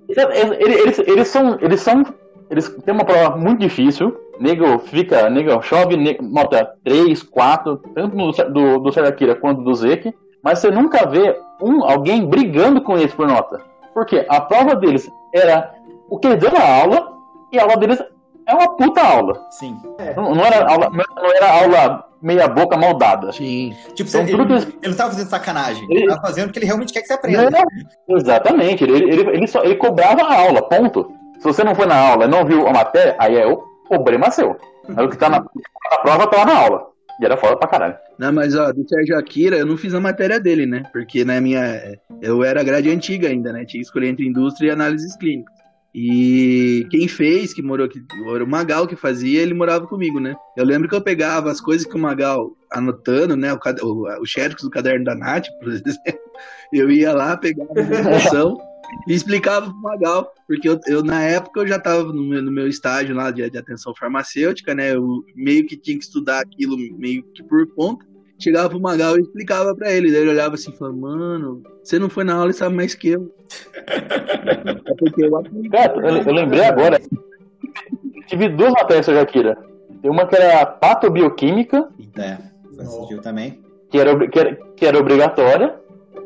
Ele- 0.08 0.22
a- 0.22 0.36
ele- 0.60 0.74
eles, 0.82 1.00
eles 1.00 1.28
são. 1.28 1.58
Eles 1.62 1.82
são. 1.82 2.04
Eles 2.50 2.70
têm 2.86 2.94
uma 2.94 3.04
prova 3.06 3.36
muito 3.38 3.60
difícil. 3.60 4.16
Nego 4.40 4.80
fica. 4.80 5.30
Nego 5.30 5.62
chove, 5.62 5.98
nego, 5.98 6.24
nota 6.24 6.74
3, 6.84 7.22
4, 7.24 7.78
tanto 7.96 8.16
do, 8.52 8.80
do 8.80 9.00
Akira 9.06 9.36
quanto 9.36 9.62
do 9.64 9.74
Zeke. 9.74 10.14
Mas 10.44 10.60
você 10.60 10.72
nunca 10.72 11.08
vê 11.08 11.38
um, 11.62 11.84
alguém 11.84 12.26
brigando 12.26 12.82
com 12.82 12.98
eles 12.98 13.14
por 13.14 13.28
nota. 13.28 13.62
Porque 13.94 14.26
a 14.30 14.40
prova 14.42 14.76
deles 14.76 15.10
era 15.34 15.74
o 16.10 16.18
que 16.18 16.28
eles 16.28 16.40
deu 16.40 16.52
na 16.52 16.64
aula, 16.82 17.12
e 17.52 17.60
a 17.60 17.64
aula 17.64 17.78
deles 17.78 18.02
é 18.48 18.54
uma 18.54 18.76
puta 18.78 19.02
aula. 19.02 19.46
Sim. 19.52 19.78
Não, 20.16 20.34
não 20.34 20.44
era 20.44 20.66
aula, 20.72 20.90
não 20.90 21.32
era 21.36 21.62
aula 21.62 22.06
meia 22.22 22.48
boca 22.48 22.78
mal 22.78 22.98
dada. 22.98 23.32
Sim. 23.32 23.74
Tipo, 23.96 24.10
Então, 24.10 24.22
ele, 24.22 24.32
tudo 24.32 24.46
que 24.48 24.54
ele, 24.54 24.62
eles- 24.64 24.78
não 24.92 24.94
tava 24.96 25.12
fazendo 25.12 25.30
sacanagem, 25.30 25.84
Ele- 25.90 26.00
ele 26.02 26.08
tava 26.10 26.22
fazendo 26.22 26.46
porque 26.46 26.60
ele 26.60 26.66
realmente 26.66 26.94
quer 26.94 27.02
que 27.02 27.08
você 27.08 27.14
aprenda. 27.14 27.50
Não, 28.08 28.18
exatamente. 28.18 28.84
Ele, 28.84 28.98
ele, 29.12 29.30
ele, 29.30 29.48
só, 29.48 29.64
ele 29.64 29.76
cobrava 29.76 30.22
a 30.24 30.40
aula, 30.40 30.62
ponto. 30.68 31.12
Se 31.40 31.44
você 31.44 31.64
não 31.64 31.74
foi 31.76 31.86
na 31.86 31.96
aula 31.96 32.26
e 32.26 32.28
não 32.28 32.46
viu 32.46 32.68
a 32.68 32.74
matéria, 32.74 33.16
aí 33.18 33.38
é 33.38 33.48
o 33.48 33.58
problema 33.88 34.30
seu. 34.32 34.58
Aí 34.96 35.06
o 35.06 35.10
que 35.10 35.18
tá 35.18 35.30
na, 35.30 35.40
na 35.40 35.98
prova 36.02 36.28
tá 36.28 36.38
lá 36.38 36.46
na 36.46 36.58
aula. 36.58 36.90
E 37.22 37.26
era 37.26 37.36
foda 37.36 37.58
pra 37.58 37.68
caralho. 37.68 37.96
Não, 38.18 38.32
mas 38.32 38.56
ó, 38.56 38.72
do 38.72 38.88
Sérgio 38.88 39.18
Akira, 39.18 39.58
eu 39.58 39.66
não 39.66 39.76
fiz 39.76 39.94
a 39.94 40.00
matéria 40.00 40.40
dele, 40.40 40.66
né? 40.66 40.84
Porque 40.94 41.26
na 41.26 41.40
minha. 41.42 41.98
Eu 42.22 42.44
era 42.46 42.64
grade 42.64 42.90
antiga 42.90 43.28
ainda, 43.28 43.52
né? 43.52 43.66
Tinha 43.66 43.82
que 43.82 43.86
escolher 43.86 44.08
entre 44.08 44.26
indústria 44.26 44.70
e 44.70 44.72
análises 44.72 45.16
clínicas. 45.18 45.54
E 45.94 46.86
quem 46.92 47.08
fez, 47.08 47.54
que 47.54 47.62
morou 47.62 47.86
aqui, 47.86 48.04
era 48.34 48.44
o 48.44 48.48
Magal 48.48 48.88
que 48.88 48.96
fazia, 48.96 49.42
ele 49.42 49.56
morava 49.56 49.88
comigo, 49.88 50.20
né? 50.20 50.36
Eu 50.56 50.64
lembro 50.64 50.88
que 50.88 50.96
eu 50.96 51.02
pegava 51.02 51.50
as 51.50 51.60
coisas 51.60 51.86
que 51.86 51.96
o 51.96 52.00
Magal 52.00 52.56
anotando, 52.72 53.36
né? 53.36 53.52
O, 53.54 53.60
o, 53.84 54.22
o 54.22 54.26
xerox 54.26 54.62
do 54.62 54.70
caderno 54.70 55.06
da 55.06 55.16
Nath, 55.16 55.48
por 55.60 55.70
exemplo. 55.74 56.20
Eu 56.72 56.92
ia 56.92 57.12
lá, 57.14 57.36
pegava 57.36 57.72
a 57.76 57.82
informação 57.82 58.58
e 59.08 59.14
explicava 59.14 59.68
pro 59.68 59.82
Magal. 59.82 60.32
Porque 60.48 60.70
eu, 60.70 60.80
eu, 60.88 61.04
na 61.04 61.24
época, 61.24 61.62
eu 61.62 61.68
já 61.68 61.78
estava 61.78 62.04
no 62.04 62.24
meu, 62.24 62.42
no 62.42 62.52
meu 62.52 62.68
estágio 62.68 63.16
lá 63.16 63.32
de, 63.32 63.50
de 63.50 63.58
atenção 63.58 63.94
farmacêutica, 63.96 64.76
né? 64.76 64.94
Eu 64.94 65.24
meio 65.36 65.66
que 65.66 65.76
tinha 65.76 65.98
que 65.98 66.04
estudar 66.04 66.42
aquilo 66.42 66.78
meio 66.98 67.24
que 67.34 67.44
por 67.44 67.68
conta. 67.74 68.06
Chegava 68.40 68.70
pro 68.70 68.80
Magal 68.80 69.18
e 69.18 69.22
explicava 69.22 69.76
pra 69.76 69.92
ele. 69.92 70.12
Daí 70.12 70.22
ele 70.22 70.32
olhava 70.32 70.56
assim 70.56 70.72
e 70.72 70.78
falava, 70.78 70.96
mano, 70.96 71.62
você 71.84 72.00
não 72.00 72.10
foi 72.10 72.24
na 72.24 72.36
aula 72.36 72.52
e 72.52 72.54
sabe 72.54 72.74
mais 72.76 72.96
que 72.96 73.10
eu. 73.10 73.30
é 73.86 74.94
porque 74.98 75.26
eu 75.26 75.38
aprendi. 75.38 75.70
Cara, 75.70 75.94
eu, 76.08 76.24
eu 76.24 76.34
lembrei 76.34 76.64
agora. 76.64 77.02
Tive 78.28 78.50
duas 78.50 78.72
matérias, 78.74 79.06
Sérgio 79.06 79.22
Akira. 79.22 79.58
Tem 80.02 80.10
uma 80.10 80.26
que 80.26 80.36
era 80.36 80.66
patobioquímica, 80.66 81.90
É, 82.18 82.38
assistiu 82.80 83.22
também. 83.22 83.60
que 83.90 83.98
era, 83.98 84.28
que, 84.30 84.40
era, 84.40 84.56
que 84.76 84.86
era 84.86 84.98
obrigatória. 85.00 85.76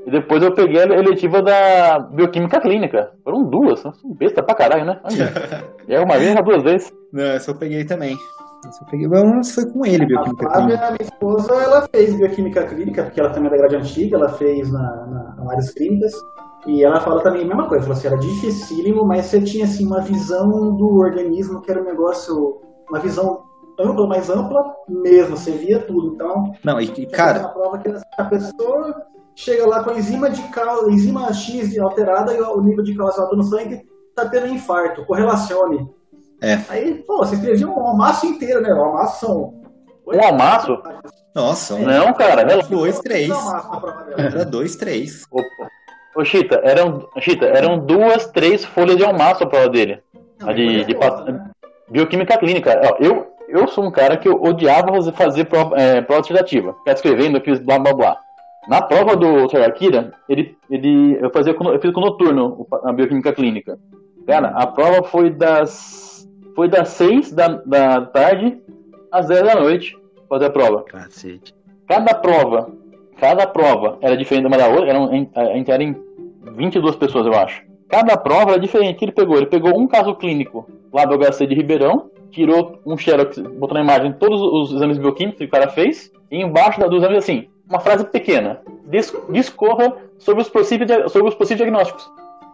E 0.06 0.12
depois 0.12 0.44
eu 0.44 0.54
peguei 0.54 0.82
a 0.82 0.86
eletiva 0.86 1.42
da 1.42 1.98
bioquímica 2.00 2.60
clínica. 2.60 3.12
Foram 3.24 3.44
duas, 3.46 3.84
né? 3.84 3.94
besta 4.04 4.44
pra 4.44 4.54
caralho, 4.54 4.86
né? 4.86 5.00
Olha. 5.04 5.34
E 5.88 5.94
aí 5.94 6.02
uma 6.02 6.18
vez, 6.18 6.34
duas 6.46 6.64
vezes. 6.64 6.94
Não, 7.12 7.24
essa 7.24 7.52
eu 7.52 7.56
peguei 7.56 7.84
também. 7.84 8.18
Eu 8.66 8.88
peguei. 8.90 9.08
Mas 9.08 9.54
foi 9.54 9.66
com 9.72 9.86
ele, 9.86 10.04
A 10.04 10.08
bioquímica 10.08 10.50
Flávia, 10.50 10.78
clínica. 10.78 10.92
minha 10.92 11.02
esposa, 11.02 11.54
ela 11.56 11.88
fez 11.94 12.16
bioquímica 12.16 12.66
clínica, 12.66 13.04
porque 13.04 13.20
ela 13.20 13.30
também 13.32 13.48
é 13.48 13.52
da 13.52 13.58
grade 13.58 13.76
antiga, 13.76 14.18
ela 14.18 14.30
fez 14.30 14.72
na, 14.72 14.80
na, 15.06 15.36
na 15.38 15.52
áreas 15.52 15.70
clínicas. 15.72 16.14
E 16.66 16.84
ela 16.84 17.02
fala 17.02 17.22
também 17.22 17.44
a 17.44 17.48
mesma 17.48 17.68
coisa, 17.68 17.84
falou 17.84 17.98
assim, 17.98 18.08
era 18.08 18.18
dificílimo, 18.18 19.06
mas 19.06 19.26
você 19.26 19.42
tinha 19.42 19.66
assim, 19.66 19.86
uma 19.86 20.02
visão 20.02 20.76
do 20.76 20.96
organismo 20.98 21.62
que 21.62 21.70
era 21.70 21.82
um 21.82 21.86
negócio, 21.86 22.62
uma 22.90 23.00
visão 23.00 23.44
ampla, 23.78 24.08
mais 24.08 24.30
ampla 24.30 24.74
mesmo, 24.88 25.36
você 25.36 25.52
via 25.52 25.80
tudo. 25.80 26.14
Então, 26.14 26.54
Não, 26.64 26.80
e, 26.80 26.86
e, 26.86 27.06
cara, 27.08 27.42
na 27.42 27.50
prova 27.50 27.80
que 27.80 27.94
a 28.18 28.26
pessoa 28.26 28.96
chega 29.36 29.68
lá 29.68 29.84
com 29.84 29.90
a 29.90 29.98
enzima 29.98 30.30
de 30.30 30.42
cal, 30.50 30.90
enzima 30.90 31.34
X 31.34 31.78
alterada 31.78 32.34
e 32.34 32.40
o 32.40 32.62
nível 32.62 32.84
de 32.84 33.00
alto 33.00 33.36
no 33.36 33.44
sangue 33.44 33.82
tá 34.16 34.30
tendo 34.30 34.48
infarto, 34.48 35.06
correlacione. 35.06 35.90
É. 36.44 36.60
Aí, 36.70 36.96
pô, 37.08 37.18
você 37.20 37.36
escrevia 37.36 37.68
uma 37.68 37.94
massa 37.96 38.26
inteira, 38.28 38.60
né? 38.60 38.74
Uma 38.74 38.92
massa 38.94 39.26
são 39.26 39.54
Um 40.06 40.22
almaço? 40.24 40.78
Nossa, 41.34 41.76
um, 41.76 41.86
Não, 41.86 42.14
cara. 42.14 42.46
relaxa. 42.46 42.70
dois, 42.70 43.00
três. 43.00 43.32
Era 44.18 44.46
dois, 44.46 44.76
três. 44.76 45.26
Ô, 45.32 45.42
ô, 46.20 46.26
Chita, 46.26 46.60
eram, 46.64 47.08
Chita, 47.20 47.46
eram 47.46 47.80
duas, 47.80 48.28
três 48.28 48.64
folhas 48.66 48.98
de 48.98 49.04
almaço 49.06 49.44
a 49.44 49.48
prova 49.48 49.70
dele. 49.70 50.00
Não, 50.40 50.50
A 50.50 50.54
de, 50.54 50.84
de 50.86 50.92
é 50.92 50.96
pat- 51.00 51.18
foda, 51.20 51.32
né? 51.32 51.50
bioquímica 51.90 52.38
clínica. 52.38 52.80
Ó, 52.84 52.98
eu, 53.00 53.28
eu 53.48 53.68
sou 53.68 53.84
um 53.86 53.92
cara 53.92 54.18
que 54.18 54.28
eu 54.28 54.42
odiava 54.44 54.92
fazer, 54.94 55.12
fazer 55.14 55.46
prova, 55.46 55.76
é, 55.80 56.02
prova 56.02 56.22
dissertativa. 56.22 56.74
Ficar 56.80 56.92
escrevendo, 56.94 57.38
eu 57.38 57.42
fiz 57.42 57.60
blá 57.60 57.80
blá 57.80 57.94
blá. 57.94 58.18
Na 58.68 58.82
prova 58.82 59.16
do 59.16 59.48
Dr. 59.48 59.62
Akira, 59.64 60.14
ele, 60.30 60.56
ele, 60.70 61.18
eu, 61.22 61.30
fazia 61.32 61.54
com, 61.54 61.68
eu 61.70 61.80
fiz 61.80 61.92
com 61.94 62.00
noturno 62.02 62.68
o 62.70 62.76
a 62.88 62.94
bioquímica 62.94 63.34
clínica. 63.34 63.78
Cara, 64.28 64.50
a 64.50 64.68
prova 64.68 65.04
foi 65.04 65.30
das. 65.32 66.13
Foi 66.56 66.68
das 66.68 66.90
6 66.90 67.32
da, 67.34 67.48
da 67.66 68.02
tarde 68.06 68.62
às 69.12 69.28
10 69.28 69.44
da 69.44 69.56
noite 69.56 69.98
fazer 70.30 70.46
a 70.46 70.50
prova. 70.50 70.84
Cacete. 70.84 71.54
Cada 71.88 72.14
prova, 72.16 72.70
cada 73.20 73.46
prova 73.48 73.98
era 74.02 74.16
diferente 74.18 74.48
uma 74.48 74.58
da 74.58 74.68
outra. 74.68 74.90
Eram, 74.90 75.14
em- 75.14 75.30
a 75.36 75.46
gente 75.46 75.72
era 75.72 75.84
em 75.84 75.96
22 76.56 76.96
pessoas, 76.96 77.26
eu 77.26 77.34
acho. 77.34 77.62
Cada 77.90 78.18
prova 78.18 78.52
era 78.52 78.60
diferente. 78.60 78.96
O 78.96 79.00
que 79.00 79.06
ele 79.06 79.12
pegou? 79.12 79.38
Ele 79.38 79.46
pegou 79.46 79.78
um 79.80 79.88
caso 79.88 80.16
clínico 80.16 80.68
lá 80.92 81.06
do 81.06 81.16
HC 81.16 81.46
de 81.48 81.56
Ribeirão, 81.56 82.10
tirou 82.32 82.80
um 82.86 82.98
xerox, 82.98 83.38
botou 83.38 83.76
na 83.76 83.82
imagem 83.84 84.14
todos 84.14 84.42
os 84.42 84.76
exames 84.76 84.98
bioquímicos 84.98 85.38
que 85.40 85.46
o 85.46 85.50
cara 85.50 85.68
fez, 85.70 86.12
e 86.32 86.42
embaixo 86.42 86.80
da- 86.80 86.88
dos 86.88 87.00
exames, 87.04 87.18
assim, 87.20 87.48
uma 87.70 87.80
frase 87.80 88.06
pequena. 88.06 88.62
Dis- 88.86 89.16
discorra 89.30 89.96
sobre 90.18 90.42
os 90.42 90.50
possíveis, 90.50 91.12
sobre 91.12 91.28
os 91.30 91.36
possíveis 91.36 91.58
diagnósticos. 91.60 92.10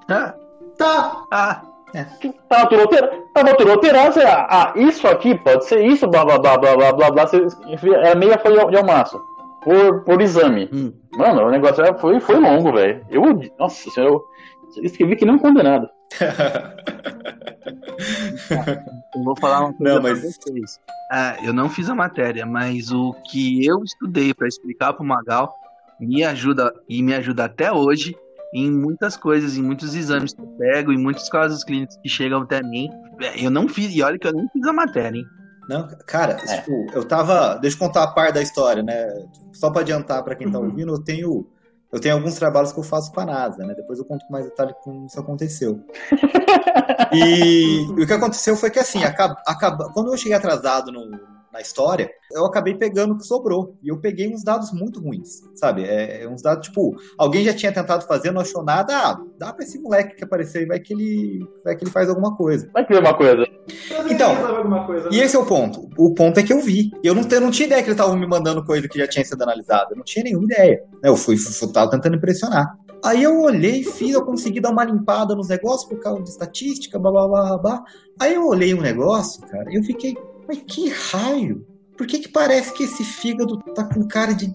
Ah, 0.10 0.34
Tá. 0.78 1.24
ah, 1.32 1.62
Tava 2.48 2.68
tudo 2.70 2.82
alterado, 2.82 3.24
tava 3.34 3.56
tudo 3.56 3.72
alterado, 3.72 4.14
você, 4.14 4.22
ah, 4.24 4.74
isso 4.76 5.08
aqui 5.08 5.36
pode 5.40 5.66
ser 5.66 5.84
isso, 5.86 6.08
blá 6.08 6.24
blá 6.24 6.38
blá 6.38 6.58
blá 6.58 6.76
blá 6.76 6.94
blá 6.94 7.12
blá, 7.12 7.26
você, 7.28 7.46
era 7.96 8.16
meia 8.16 8.38
folha 8.38 8.66
de 8.68 8.78
almaço, 8.78 9.20
por, 9.64 10.04
por 10.04 10.22
exame. 10.22 10.70
hum. 10.72 10.94
Mano, 11.18 11.44
o 11.48 11.50
negócio 11.52 11.84
era- 11.84 11.98
foi, 11.98 12.20
foi 12.20 12.40
longo, 12.40 12.72
velho. 12.74 13.04
Eu, 13.10 13.24
nossa 13.58 13.90
senhora, 13.90 14.14
eu 14.14 14.84
escrevi 14.84 15.16
que 15.16 15.26
nem 15.26 15.36
um 15.36 15.40
condenado. 15.40 15.90
Eu 19.16 19.24
vou 19.24 19.36
falar 19.40 19.62
uma 19.62 19.74
coisa 19.74 19.94
Não, 19.96 20.02
pra 20.02 20.12
mas- 20.12 20.22
vocês. 20.22 20.80
Ah, 21.12 21.36
eu 21.44 21.52
não 21.54 21.70
fiz 21.70 21.90
a 21.90 21.96
matéria, 21.96 22.46
mas 22.46 22.92
o 22.92 23.14
que 23.30 23.66
eu 23.66 23.84
estudei 23.84 24.34
pra 24.34 24.48
explicar 24.48 24.94
pro 24.94 25.04
Magal 25.04 25.54
me 26.00 26.24
ajuda 26.24 26.72
e 26.88 27.02
me 27.04 27.14
ajuda 27.16 27.46
até 27.46 27.72
hoje 27.72 28.16
em 28.54 28.72
muitas 28.72 29.16
coisas, 29.18 29.56
em 29.58 29.62
muitos 29.62 29.94
exames 29.96 30.34
que 30.34 30.42
eu 30.42 30.48
pego, 30.58 30.92
em 30.92 30.98
muitos 30.98 31.30
casos 31.30 31.64
clínicos 31.64 31.98
que 31.98 32.10
chegam 32.10 32.42
até 32.42 32.62
mim. 32.64 32.90
É, 33.22 33.46
Eu 33.46 33.52
não 33.52 33.68
fiz, 33.68 33.94
e 33.94 34.02
olha 34.02 34.18
que 34.18 34.28
eu 34.28 34.34
nem 34.34 34.48
fiz 34.50 34.66
a 34.66 34.74
matéria, 34.74 35.18
hein? 35.18 35.26
Não, 35.70 35.88
cara, 36.08 36.34
É. 36.48 36.58
tipo, 36.58 36.88
eu 36.94 37.04
tava. 37.04 37.56
Deixa 37.60 37.76
eu 37.76 37.80
contar 37.80 38.04
a 38.04 38.08
parte 38.12 38.34
da 38.34 38.42
história, 38.42 38.82
né? 38.82 39.08
Só 39.54 39.70
pra 39.70 39.82
adiantar 39.82 40.24
pra 40.24 40.36
quem 40.36 40.52
tá 40.52 40.58
Uhum. 40.60 40.66
ouvindo, 40.66 40.92
eu 40.94 41.04
tenho. 41.04 41.46
Eu 41.92 42.00
tenho 42.00 42.14
alguns 42.16 42.36
trabalhos 42.36 42.72
que 42.72 42.80
eu 42.80 42.84
faço 42.84 43.12
com 43.12 43.20
a 43.22 43.26
NASA, 43.26 43.66
né? 43.66 43.74
Depois 43.76 43.98
eu 43.98 44.06
conto 44.06 44.24
com 44.28 44.34
mais 44.34 44.46
detalhe 44.46 44.74
como 44.84 45.06
isso 45.08 45.20
aconteceu. 45.20 45.80
E 47.12 47.88
o 47.90 48.06
que 48.06 48.14
aconteceu 48.14 48.56
foi 48.56 48.70
que, 48.70 48.78
assim, 48.80 49.04
acaba, 49.04 49.36
acaba- 49.48 49.92
quando 49.94 50.12
eu 50.12 50.18
cheguei 50.18 50.38
atrasado 50.38 50.92
no- 50.92 51.10
na 51.60 51.62
história, 51.62 52.10
eu 52.32 52.46
acabei 52.46 52.74
pegando 52.74 53.14
o 53.14 53.18
que 53.18 53.26
sobrou. 53.26 53.78
E 53.84 53.90
eu 53.90 54.00
peguei 54.00 54.34
uns 54.34 54.44
dados 54.44 54.72
muito 54.72 55.02
ruins, 55.02 55.42
sabe? 55.56 55.84
É, 55.84 56.28
uns 56.28 56.42
dados, 56.42 56.68
tipo, 56.68 56.96
alguém 57.18 57.44
já 57.44 57.54
tinha 57.54 57.72
tentado 57.72 58.08
fazer, 58.08 58.32
não 58.32 58.42
achou 58.42 58.64
nada. 58.64 58.94
Ah, 58.96 59.22
dá 59.38 59.52
pra 59.52 59.66
esse 59.66 59.78
moleque 59.78 60.16
que 60.16 60.24
apareceu 60.24 60.62
aí, 60.62 60.68
vai 60.68 60.80
que 60.80 60.94
ele, 60.94 61.46
vai 61.64 61.76
que 61.76 61.84
ele 61.84 61.92
faz 61.92 62.08
alguma 62.08 62.36
coisa. 62.36 62.70
Vai 62.74 62.86
que 62.86 62.94
ver 62.94 63.02
uma 63.02 63.14
coisa. 63.14 63.46
Então, 64.10 64.32
alguma 64.48 64.86
coisa, 64.86 65.10
E 65.12 65.18
né? 65.18 65.26
esse 65.26 65.36
é 65.36 65.40
o 65.40 65.46
ponto. 65.46 65.90
O 65.98 66.14
ponto 66.14 66.40
é 66.40 66.44
que 66.44 66.54
eu 66.54 66.62
vi. 66.62 66.92
Eu 67.04 67.14
não, 67.14 67.24
eu 67.30 67.42
não 67.42 67.52
tinha 67.52 67.68
ideia 67.68 67.84
que 67.84 67.90
eles 67.90 68.00
estavam 68.00 68.18
me 68.18 68.26
mandando 68.26 68.64
coisa 68.64 68.88
que 68.88 68.98
já 68.98 69.08
tinha 69.08 69.26
sido 69.26 69.42
analisada. 69.42 69.90
Eu 69.92 69.98
não 69.98 70.04
tinha 70.04 70.24
nenhuma 70.24 70.46
ideia. 70.46 70.82
Eu 71.04 71.18
fui, 71.18 71.36
fui, 71.38 71.52
fui 71.52 71.72
tava 71.74 71.92
tentando 71.92 72.16
impressionar. 72.16 72.74
Aí 73.04 73.24
eu 73.24 73.40
olhei, 73.42 73.84
fiz, 73.84 74.14
eu 74.14 74.26
consegui 74.26 74.60
dar 74.60 74.72
uma 74.72 74.84
limpada 74.84 75.34
nos 75.34 75.48
negócios 75.48 75.88
por 75.88 76.00
causa 76.00 76.22
de 76.22 76.30
estatística, 76.30 77.00
blá 77.00 77.12
blá 77.12 77.28
blá 77.28 77.58
blá. 77.58 77.84
Aí 78.20 78.34
eu 78.34 78.46
olhei 78.46 78.74
um 78.74 78.82
negócio, 78.82 79.42
cara, 79.48 79.72
e 79.72 79.76
eu 79.76 79.84
fiquei, 79.84 80.18
mas 80.50 80.64
que 80.68 80.90
raio? 80.90 81.66
Por 81.98 82.08
que 82.08 82.20
que 82.20 82.30
parece 82.30 82.74
que 82.74 82.84
esse 82.84 83.04
fígado 83.04 83.58
tá 83.76 83.84
com 83.84 84.08
cara 84.08 84.34
de 84.34 84.50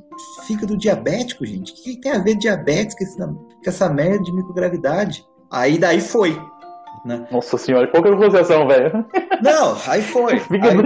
fígado 0.47 0.77
diabético, 0.77 1.45
gente? 1.47 1.73
O 1.73 1.75
que, 1.77 1.95
que 1.95 2.01
tem 2.01 2.13
a 2.13 2.19
ver 2.19 2.35
diabetes 2.37 2.97
com, 2.97 3.05
esse- 3.05 3.19
com 3.19 3.49
essa 3.67 3.89
merda 3.89 4.23
de 4.25 4.33
microgravidade? 4.33 5.25
Aí 5.51 5.79
daí 5.79 6.01
foi. 6.01 6.41
Né? 7.05 7.27
Nossa 7.31 7.59
senhora, 7.59 7.87
qual 7.89 8.03
que 8.03 8.09
é 8.09 8.13
a 8.13 8.17
associação, 8.17 8.67
velho? 8.67 9.05
Não, 9.43 9.77
aí 9.87 10.01
foi. 10.03 10.41
Fica 10.49 10.71
Aí, 10.71 10.79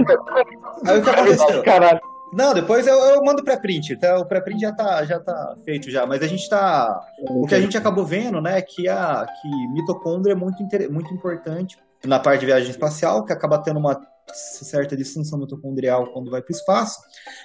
aí 0.85 0.99
o 0.99 1.03
que 1.03 1.09
aconteceu? 1.09 1.63
Caralho. 1.63 1.99
Não, 2.33 2.53
depois 2.53 2.85
eu, 2.85 2.93
eu 2.93 3.23
mando 3.23 3.41
pré-print. 3.43 3.95
Tá? 3.95 4.19
O 4.19 4.25
pré-print 4.25 4.59
já 4.59 4.71
tá, 4.73 5.03
já 5.05 5.17
tá 5.19 5.55
feito 5.63 5.89
já. 5.89 6.05
Mas 6.05 6.21
a 6.21 6.27
gente 6.27 6.47
tá. 6.49 6.99
O 7.29 7.47
que 7.47 7.55
a 7.55 7.61
gente 7.61 7.77
acabou 7.77 8.05
vendo, 8.05 8.41
né, 8.41 8.59
é 8.59 8.61
que 8.61 8.87
a 8.89 9.25
que 9.41 9.47
mitocôndria 9.73 10.33
é 10.33 10.35
muito, 10.35 10.61
inter- 10.61 10.91
muito 10.91 11.11
importante 11.13 11.77
na 12.05 12.19
parte 12.19 12.41
de 12.41 12.45
viagem 12.47 12.69
espacial, 12.69 13.23
que 13.25 13.31
acaba 13.33 13.57
tendo 13.57 13.79
uma 13.79 13.99
certa 14.33 14.95
disfunção 14.95 15.39
mitocondrial 15.39 16.11
quando 16.11 16.31
vai 16.31 16.41
para 16.41 16.53
o 16.53 16.55
espaço. 16.55 16.99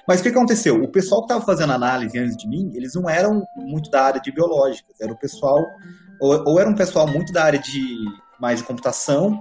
Mas 0.07 0.21
o 0.21 0.23
que 0.23 0.29
aconteceu? 0.29 0.83
O 0.83 0.89
pessoal 0.89 1.21
que 1.21 1.27
estava 1.33 1.45
fazendo 1.45 1.73
análise 1.73 2.19
antes 2.19 2.37
de 2.37 2.49
mim, 2.49 2.71
eles 2.75 2.95
não 2.95 3.09
eram 3.09 3.43
muito 3.57 3.91
da 3.91 4.03
área 4.03 4.21
de 4.21 4.33
biológicas, 4.33 5.01
era 5.01 5.13
o 5.13 5.19
pessoal 5.19 5.65
ou, 6.21 6.45
ou 6.47 6.61
era 6.61 6.69
um 6.69 6.75
pessoal 6.75 7.07
muito 7.07 7.33
da 7.33 7.45
área 7.45 7.59
de 7.59 7.97
mais 8.41 8.59
de 8.59 8.65
computação, 8.65 9.41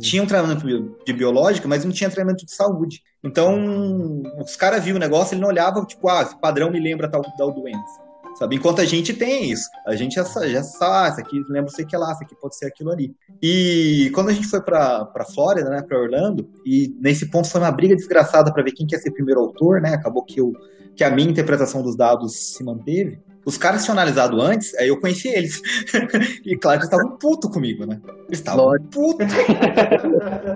tinha 0.00 0.22
um 0.22 0.26
treinamento 0.26 0.66
de 1.04 1.12
biológica, 1.12 1.68
mas 1.68 1.84
não 1.84 1.92
tinha 1.92 2.10
treinamento 2.10 2.44
de 2.44 2.54
saúde. 2.54 3.02
Então, 3.22 4.22
os 4.38 4.56
caras 4.56 4.84
viam 4.84 4.96
o 4.96 5.00
negócio, 5.00 5.34
ele 5.34 5.40
não 5.40 5.48
olhava, 5.48 5.84
tipo, 5.84 6.08
ah, 6.08 6.24
padrão 6.40 6.70
me 6.70 6.80
lembra 6.80 7.10
tal, 7.10 7.22
tal 7.36 7.52
doença. 7.52 8.05
Sabe? 8.38 8.56
Enquanto 8.56 8.82
a 8.82 8.84
gente 8.84 9.14
tem 9.14 9.50
isso, 9.50 9.68
a 9.86 9.96
gente 9.96 10.14
já, 10.14 10.22
já 10.46 10.62
sabe, 10.62 10.92
ah, 10.92 11.08
isso 11.10 11.20
aqui 11.20 11.42
lembra 11.48 11.70
sei 11.70 11.86
que 11.86 11.96
lá, 11.96 12.12
isso 12.12 12.22
aqui 12.22 12.34
pode 12.38 12.54
ser 12.56 12.66
aquilo 12.66 12.90
ali. 12.90 13.14
E 13.42 14.10
quando 14.14 14.28
a 14.28 14.32
gente 14.32 14.46
foi 14.46 14.60
pra, 14.60 15.06
pra 15.06 15.24
Flórida, 15.24 15.70
né, 15.70 15.82
pra 15.82 15.98
Orlando, 15.98 16.46
e 16.64 16.94
nesse 17.00 17.30
ponto 17.30 17.48
foi 17.48 17.62
uma 17.62 17.72
briga 17.72 17.96
desgraçada 17.96 18.52
pra 18.52 18.62
ver 18.62 18.72
quem 18.72 18.86
quer 18.86 18.98
ser 18.98 19.10
primeiro 19.10 19.40
autor, 19.40 19.80
né, 19.80 19.94
acabou 19.94 20.22
que, 20.22 20.38
eu, 20.38 20.52
que 20.94 21.02
a 21.02 21.10
minha 21.10 21.30
interpretação 21.30 21.82
dos 21.82 21.96
dados 21.96 22.54
se 22.54 22.62
manteve. 22.62 23.18
Os 23.46 23.56
caras 23.56 23.84
tinham 23.84 23.94
analisado 23.94 24.40
antes, 24.40 24.74
aí 24.74 24.88
eu 24.88 25.00
conheci 25.00 25.28
eles. 25.28 25.62
e 26.44 26.56
claro 26.56 26.80
que 26.80 26.84
eles 26.84 26.92
estavam 26.92 27.16
puto 27.16 27.48
comigo, 27.48 27.86
né? 27.86 28.00
Eles 28.26 28.40
estavam 28.40 28.70
puto. 28.90 29.24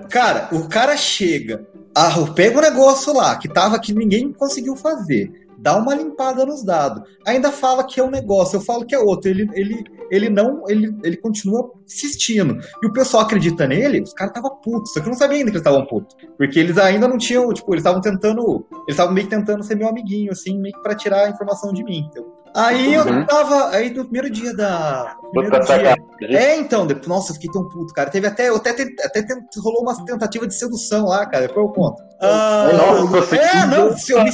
Cara, 0.09 0.49
o 0.51 0.67
cara 0.67 0.95
chega, 0.97 1.65
ah, 1.95 2.13
pega 2.35 2.59
um 2.59 2.61
negócio 2.61 3.13
lá 3.13 3.37
que 3.37 3.47
tava 3.47 3.79
que 3.79 3.93
ninguém 3.93 4.31
conseguiu 4.33 4.75
fazer, 4.75 5.31
dá 5.61 5.77
uma 5.77 5.93
limpada 5.93 6.45
nos 6.45 6.63
dados, 6.63 7.03
ainda 7.25 7.51
fala 7.51 7.83
que 7.83 7.99
é 7.99 8.03
um 8.03 8.09
negócio, 8.09 8.57
eu 8.57 8.61
falo 8.61 8.85
que 8.85 8.95
é 8.95 8.99
outro, 8.99 9.29
ele, 9.29 9.47
ele, 9.53 9.83
ele 10.09 10.29
não, 10.29 10.67
ele, 10.67 10.95
ele 11.03 11.17
continua 11.17 11.71
insistindo. 11.93 12.57
E 12.83 12.87
o 12.87 12.93
pessoal 12.93 13.23
acredita 13.23 13.67
nele, 13.67 14.01
os 14.01 14.13
caras 14.13 14.35
estavam 14.35 14.57
putos, 14.61 14.91
só 14.93 14.99
que 14.99 15.07
eu 15.07 15.11
não 15.11 15.17
sabia 15.17 15.37
ainda 15.37 15.51
que 15.51 15.57
eles 15.57 15.67
estavam 15.67 15.85
putos, 15.85 16.15
porque 16.37 16.59
eles 16.59 16.77
ainda 16.77 17.07
não 17.07 17.17
tinham, 17.17 17.51
tipo, 17.53 17.73
eles 17.73 17.81
estavam 17.81 18.01
tentando, 18.01 18.65
eles 18.71 18.89
estavam 18.89 19.13
meio 19.13 19.27
que 19.27 19.35
tentando 19.35 19.63
ser 19.63 19.75
meu 19.75 19.87
amiguinho, 19.87 20.31
assim, 20.31 20.59
meio 20.59 20.73
que 20.75 20.81
pra 20.81 20.95
tirar 20.95 21.25
a 21.25 21.29
informação 21.29 21.71
de 21.73 21.83
mim. 21.83 21.99
entendeu? 22.09 22.31
Aí 22.53 22.93
eu 22.93 23.05
Uhum. 23.05 23.25
tava, 23.25 23.69
aí 23.69 23.89
no 23.93 24.03
primeiro 24.03 24.29
dia 24.29 24.53
da. 24.53 25.15
Primeiro 25.31 25.63
dia, 25.65 25.95
é, 26.37 26.57
então, 26.57 26.85
depois, 26.85 27.07
nossa, 27.07 27.31
eu 27.31 27.35
fiquei 27.35 27.49
tão 27.49 27.65
puto, 27.69 27.93
cara. 27.93 28.09
Teve 28.09 28.27
até, 28.27 28.49
eu 28.49 28.57
até, 28.57 28.71
até 28.71 29.25
rolou 29.57 29.83
uma 29.83 30.05
tentativa 30.05 30.45
de 30.45 30.53
sedução 30.53 31.05
lá, 31.05 31.25
cara. 31.25 31.47
Depois 31.47 31.65
eu 31.65 31.71
conto. 31.71 32.03
Ah, 32.21 32.69
Nossa, 32.73 33.05
você- 33.05 33.37
é, 33.37 33.65
não, 33.67 33.87
eu 33.87 33.93
me 33.93 33.99
senti, 33.99 34.21
me 34.23 34.31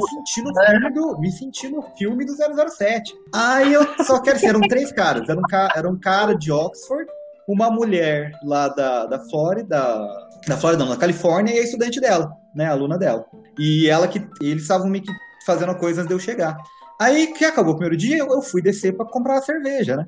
senti 0.00 0.42
no 0.42 0.52
filme 0.64 0.90
do, 0.94 1.18
me 1.20 1.30
senti 1.32 1.68
no 1.68 1.82
filme 1.98 2.24
do 2.24 2.32
007. 2.34 3.12
Aí 3.34 3.72
eu 3.74 3.86
só 4.04 4.20
quero 4.22 4.36
dizer, 4.36 4.48
eram 4.48 4.60
três 4.62 4.90
caras. 4.90 5.28
Era 5.28 5.38
um, 5.38 5.42
ca- 5.42 5.72
era 5.76 5.88
um 5.88 6.00
cara 6.00 6.34
de 6.34 6.50
Uma 7.48 7.70
mulher 7.70 8.32
lá 8.44 8.68
da, 8.68 9.06
da 9.06 9.18
Flórida, 9.18 10.06
da 10.46 10.56
Flórida 10.56 10.84
não, 10.84 10.92
da 10.92 10.98
Califórnia, 10.98 11.54
e 11.54 11.58
a 11.58 11.62
estudante 11.62 12.00
dela, 12.00 12.30
né, 12.54 12.66
aluna 12.66 12.96
dela. 12.96 13.24
E 13.58 13.88
ela 13.88 14.06
que, 14.06 14.20
eles 14.40 14.62
estavam 14.62 14.88
meio 14.88 15.04
que 15.04 15.12
fazendo 15.44 15.74
coisas 15.76 15.98
antes 15.98 16.08
de 16.08 16.14
eu 16.14 16.18
chegar. 16.18 16.56
Aí 17.00 17.28
que 17.28 17.44
acabou 17.44 17.72
o 17.72 17.76
primeiro 17.76 17.96
dia, 17.96 18.18
eu 18.18 18.28
eu 18.32 18.42
fui 18.42 18.62
descer 18.62 18.96
pra 18.96 19.06
comprar 19.06 19.38
a 19.38 19.42
cerveja, 19.42 19.96
né? 19.96 20.06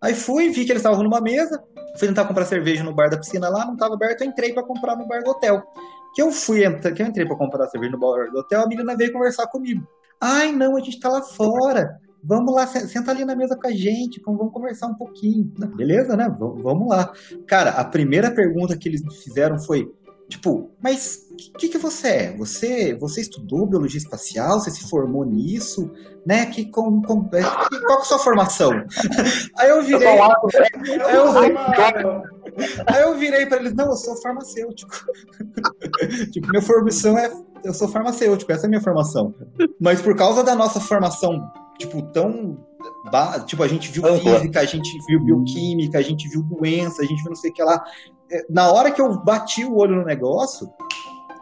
Aí 0.00 0.14
fui, 0.14 0.50
vi 0.50 0.64
que 0.64 0.72
eles 0.72 0.82
estavam 0.82 1.02
numa 1.02 1.20
mesa, 1.20 1.62
fui 1.98 2.06
tentar 2.06 2.26
comprar 2.26 2.44
cerveja 2.44 2.84
no 2.84 2.94
bar 2.94 3.08
da 3.08 3.16
piscina 3.16 3.48
lá, 3.48 3.64
não 3.64 3.76
tava 3.76 3.94
aberto, 3.94 4.20
eu 4.20 4.28
entrei 4.28 4.52
pra 4.52 4.62
comprar 4.62 4.94
no 4.96 5.08
bar 5.08 5.22
do 5.22 5.30
hotel. 5.30 5.62
Que 6.14 6.22
eu 6.22 6.30
fui, 6.30 6.60
que 6.92 7.02
eu 7.02 7.06
entrei 7.06 7.26
pra 7.26 7.36
comprar 7.36 7.66
cerveja 7.68 7.92
no 7.92 7.98
bar 7.98 8.30
do 8.30 8.38
hotel, 8.38 8.60
a 8.60 8.66
menina 8.66 8.94
veio 8.96 9.12
conversar 9.12 9.46
comigo. 9.46 9.86
Ai, 10.20 10.52
não, 10.52 10.76
a 10.76 10.80
gente 10.80 11.00
tá 11.00 11.08
lá 11.08 11.22
fora. 11.22 11.98
Vamos 12.24 12.54
lá, 12.54 12.66
se- 12.66 12.88
senta 12.88 13.10
ali 13.10 13.24
na 13.24 13.36
mesa 13.36 13.56
com 13.56 13.66
a 13.66 13.72
gente, 13.72 14.20
vamos 14.24 14.52
conversar 14.52 14.86
um 14.88 14.94
pouquinho. 14.94 15.44
Beleza, 15.76 16.16
né? 16.16 16.34
Vamos, 16.38 16.62
vamos 16.62 16.88
lá. 16.88 17.12
Cara, 17.46 17.70
a 17.72 17.84
primeira 17.84 18.30
pergunta 18.30 18.76
que 18.76 18.88
eles 18.88 19.02
me 19.02 19.14
fizeram 19.14 19.58
foi: 19.58 19.86
Tipo, 20.26 20.70
mas 20.82 21.26
o 21.30 21.58
que, 21.58 21.68
que 21.68 21.76
você 21.76 22.08
é? 22.08 22.36
Você, 22.38 22.94
você 22.94 23.20
estudou 23.20 23.66
biologia 23.66 23.98
espacial? 23.98 24.58
Você 24.58 24.70
se 24.70 24.88
formou 24.88 25.22
nisso? 25.24 25.90
Né? 26.24 26.46
Que, 26.46 26.64
com, 26.70 27.02
com, 27.02 27.28
é, 27.34 27.42
que- 27.42 27.80
qual 27.80 27.98
é 27.98 28.00
a 28.00 28.04
sua 28.04 28.18
formação? 28.18 28.70
Aí 29.58 29.68
eu 29.68 29.76
Eu 29.76 29.82
virei, 29.84 30.18
um 30.18 30.22
ato, 30.24 30.48
aí 31.04 31.16
eu, 31.16 32.22
aí 32.86 33.02
eu 33.02 33.18
virei 33.18 33.46
para 33.46 33.58
eles, 33.58 33.74
não, 33.74 33.86
eu 33.86 33.96
sou 33.96 34.16
farmacêutico. 34.22 34.94
tipo, 36.32 36.48
minha 36.48 36.62
formação 36.62 37.18
é 37.18 37.30
eu 37.64 37.72
sou 37.74 37.88
farmacêutico, 37.88 38.50
essa 38.52 38.64
é 38.64 38.66
a 38.66 38.68
minha 38.70 38.80
formação. 38.80 39.34
Mas 39.80 40.00
por 40.00 40.14
causa 40.16 40.42
da 40.42 40.54
nossa 40.54 40.80
formação, 40.80 41.50
tipo, 41.78 42.02
tão. 42.12 42.58
Tipo, 43.46 43.62
a 43.62 43.68
gente 43.68 43.90
viu 43.90 44.02
física, 44.18 44.60
a 44.60 44.64
gente 44.64 44.98
viu 45.06 45.20
bioquímica, 45.24 45.98
a 45.98 46.02
gente 46.02 46.28
viu 46.28 46.42
doença, 46.42 47.02
a 47.02 47.04
gente 47.04 47.20
viu 47.22 47.30
não 47.30 47.36
sei 47.36 47.50
o 47.50 47.54
que 47.54 47.62
lá. 47.62 47.82
É, 48.30 48.44
Na 48.48 48.70
hora 48.72 48.90
que 48.90 49.00
eu 49.00 49.18
bati 49.22 49.64
o 49.64 49.76
olho 49.76 49.96
no 49.96 50.04
negócio, 50.04 50.68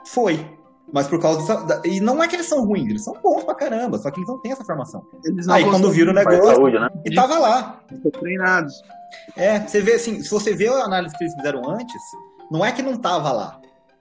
foi. 0.07 0.45
Mas 0.93 1.07
por 1.07 1.19
causa 1.21 1.41
dessa. 1.41 1.65
da- 1.65 1.83
E 1.89 2.01
não 2.01 2.23
é 2.23 2.29
que 2.29 2.37
eles 2.37 2.47
são 2.47 2.65
ruins, 2.67 2.89
eles 2.89 3.03
são 3.03 3.15
bons 3.23 3.45
pra 3.45 3.55
caramba, 3.55 3.97
só 3.99 4.11
que 4.11 4.19
eles 4.21 4.29
não 4.29 4.39
têm 4.41 4.53
essa 4.53 4.65
formação. 4.65 5.03
Eles 5.25 5.47
não 5.47 5.55
Aí 5.55 5.65
quando 5.65 5.91
viram 5.91 6.13
o 6.13 6.15
negócio, 6.15 6.55
saúde, 6.55 6.79
né? 6.79 6.89
e 7.07 7.15
tava 7.15 7.39
lá. 7.39 7.81
treinados. 8.21 8.75
É, 9.37 9.61
você 9.61 9.81
vê 9.81 9.95
assim, 9.95 10.23
se 10.23 10.31
você 10.31 10.53
vê 10.55 10.69
a 10.69 10.85
análise 10.85 11.17
que 11.17 11.25
eles 11.25 11.35
fizeram 11.35 11.69
antes, 11.71 12.03
não 12.51 12.65
é 12.65 12.73
que 12.73 12.83
não 12.83 12.97
tava 12.97 13.33
lá. 13.33 13.59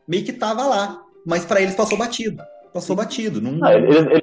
Meio 0.07 0.25
que 0.25 0.33
tava 0.33 0.65
lá. 0.65 1.01
Mas 1.25 1.45
pra 1.45 1.61
eles 1.61 1.75
passou 1.75 1.97
batido. 1.97 2.41
Passou 2.73 2.95
batido. 2.95 3.39
Não... 3.41 3.63
Ah, 3.65 3.73
eles, 3.75 3.95
eles- 3.95 4.21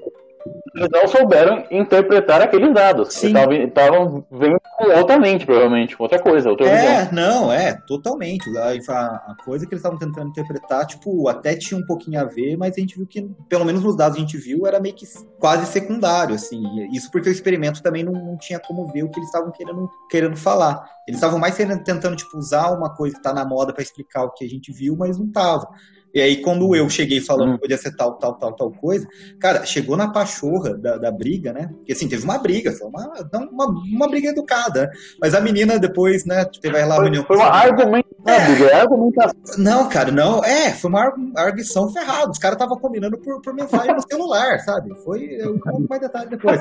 eles 0.78 0.88
não 0.92 1.08
souberam 1.08 1.64
interpretar 1.70 2.40
aqueles 2.40 2.72
dados. 2.72 3.14
Sim. 3.14 3.36
Eles 3.36 3.68
estavam 3.68 4.24
vendo 4.30 4.58
com 4.76 4.84
outra 4.96 5.18
mente, 5.18 5.44
provavelmente, 5.44 5.96
com 5.96 6.02
outra 6.04 6.18
coisa, 6.18 6.50
outra 6.50 6.66
visão. 6.66 6.88
É, 6.88 7.08
não, 7.12 7.52
é, 7.52 7.74
totalmente. 7.86 8.48
A, 8.56 8.70
a- 8.90 9.34
coisa 9.44 9.66
que 9.66 9.74
eles 9.74 9.80
estavam 9.80 9.98
tentando 9.98 10.28
interpretar, 10.28 10.86
tipo, 10.86 11.28
até 11.28 11.54
tinha 11.56 11.78
um 11.78 11.84
pouquinho 11.86 12.20
a 12.20 12.24
ver, 12.24 12.56
mas 12.56 12.74
a 12.76 12.80
gente 12.80 12.96
viu 12.96 13.06
que, 13.06 13.22
pelo 13.48 13.64
menos 13.64 13.82
nos 13.82 13.96
dados 13.96 14.16
que 14.16 14.22
a 14.22 14.26
gente 14.26 14.36
viu, 14.38 14.66
era 14.66 14.80
meio 14.80 14.94
que 14.94 15.06
quase 15.38 15.66
secundário, 15.66 16.34
assim. 16.34 16.62
Isso 16.92 17.10
porque 17.10 17.28
o 17.28 17.32
experimento 17.32 17.82
também 17.82 18.02
não, 18.04 18.12
não 18.12 18.36
tinha 18.36 18.58
como 18.58 18.86
ver 18.92 19.02
o 19.02 19.10
que 19.10 19.18
eles 19.18 19.28
estavam 19.28 19.50
querendo, 19.50 19.88
querendo 20.10 20.36
falar. 20.36 20.84
Eles 21.06 21.18
estavam 21.18 21.38
mais 21.38 21.56
tentando, 21.56 22.16
tipo, 22.16 22.36
usar 22.36 22.70
uma 22.70 22.94
coisa 22.94 23.16
que 23.16 23.22
tá 23.22 23.32
na 23.32 23.44
moda 23.44 23.72
pra 23.72 23.82
explicar 23.82 24.24
o 24.24 24.30
que 24.32 24.44
a 24.44 24.48
gente 24.48 24.72
viu, 24.72 24.94
mas 24.96 25.18
não 25.18 25.30
tava. 25.30 25.68
E 26.14 26.20
aí, 26.20 26.36
quando 26.40 26.74
eu 26.74 26.88
cheguei 26.88 27.20
falando 27.20 27.50
Hum. 27.50 27.54
que 27.54 27.60
podia 27.60 27.76
ser 27.76 27.94
tal, 27.96 28.14
tal, 28.18 28.34
tal, 28.38 28.54
tal 28.54 28.70
coisa, 28.72 29.06
cara, 29.38 29.64
chegou 29.66 29.96
na 29.96 30.10
pachorra 30.10 30.76
da, 30.76 30.96
da 30.96 31.10
briga, 31.10 31.52
né? 31.52 31.68
Porque 31.76 31.92
assim, 31.92 32.08
teve 32.08 32.24
uma 32.24 32.38
briga, 32.38 32.72
foi 32.72 32.88
uma, 32.88 33.12
uma, 33.50 33.66
uma 33.66 34.08
briga 34.08 34.30
educada, 34.30 34.82
né? 34.86 34.90
Mas 35.20 35.34
a 35.34 35.40
menina 35.40 35.78
depois, 35.78 36.24
né, 36.24 36.44
teve 36.60 36.76
lá 36.84 36.94
a 36.94 36.96
Foi, 36.96 37.04
reunião. 37.04 37.24
foi 37.24 37.36
uma 37.36 37.46
argumentação, 37.46 38.17
é. 38.30 38.80
argumentação. 38.80 39.34
Não, 39.58 39.88
cara, 39.88 40.10
não. 40.10 40.44
É, 40.44 40.72
foi 40.72 40.90
uma 40.90 41.00
argu- 41.02 41.32
arguição 41.36 41.90
ferrada. 41.92 42.30
Os 42.30 42.38
caras 42.38 42.56
estavam 42.56 42.76
combinando 42.78 43.18
por, 43.18 43.40
por 43.40 43.54
mensagem 43.54 43.94
no 43.94 44.02
celular, 44.02 44.58
sabe? 44.60 44.94
Foi. 45.04 45.24
Eu 45.38 45.58
conto 45.60 45.86
mais 45.88 46.00
detalhes 46.00 46.30
depois. 46.30 46.60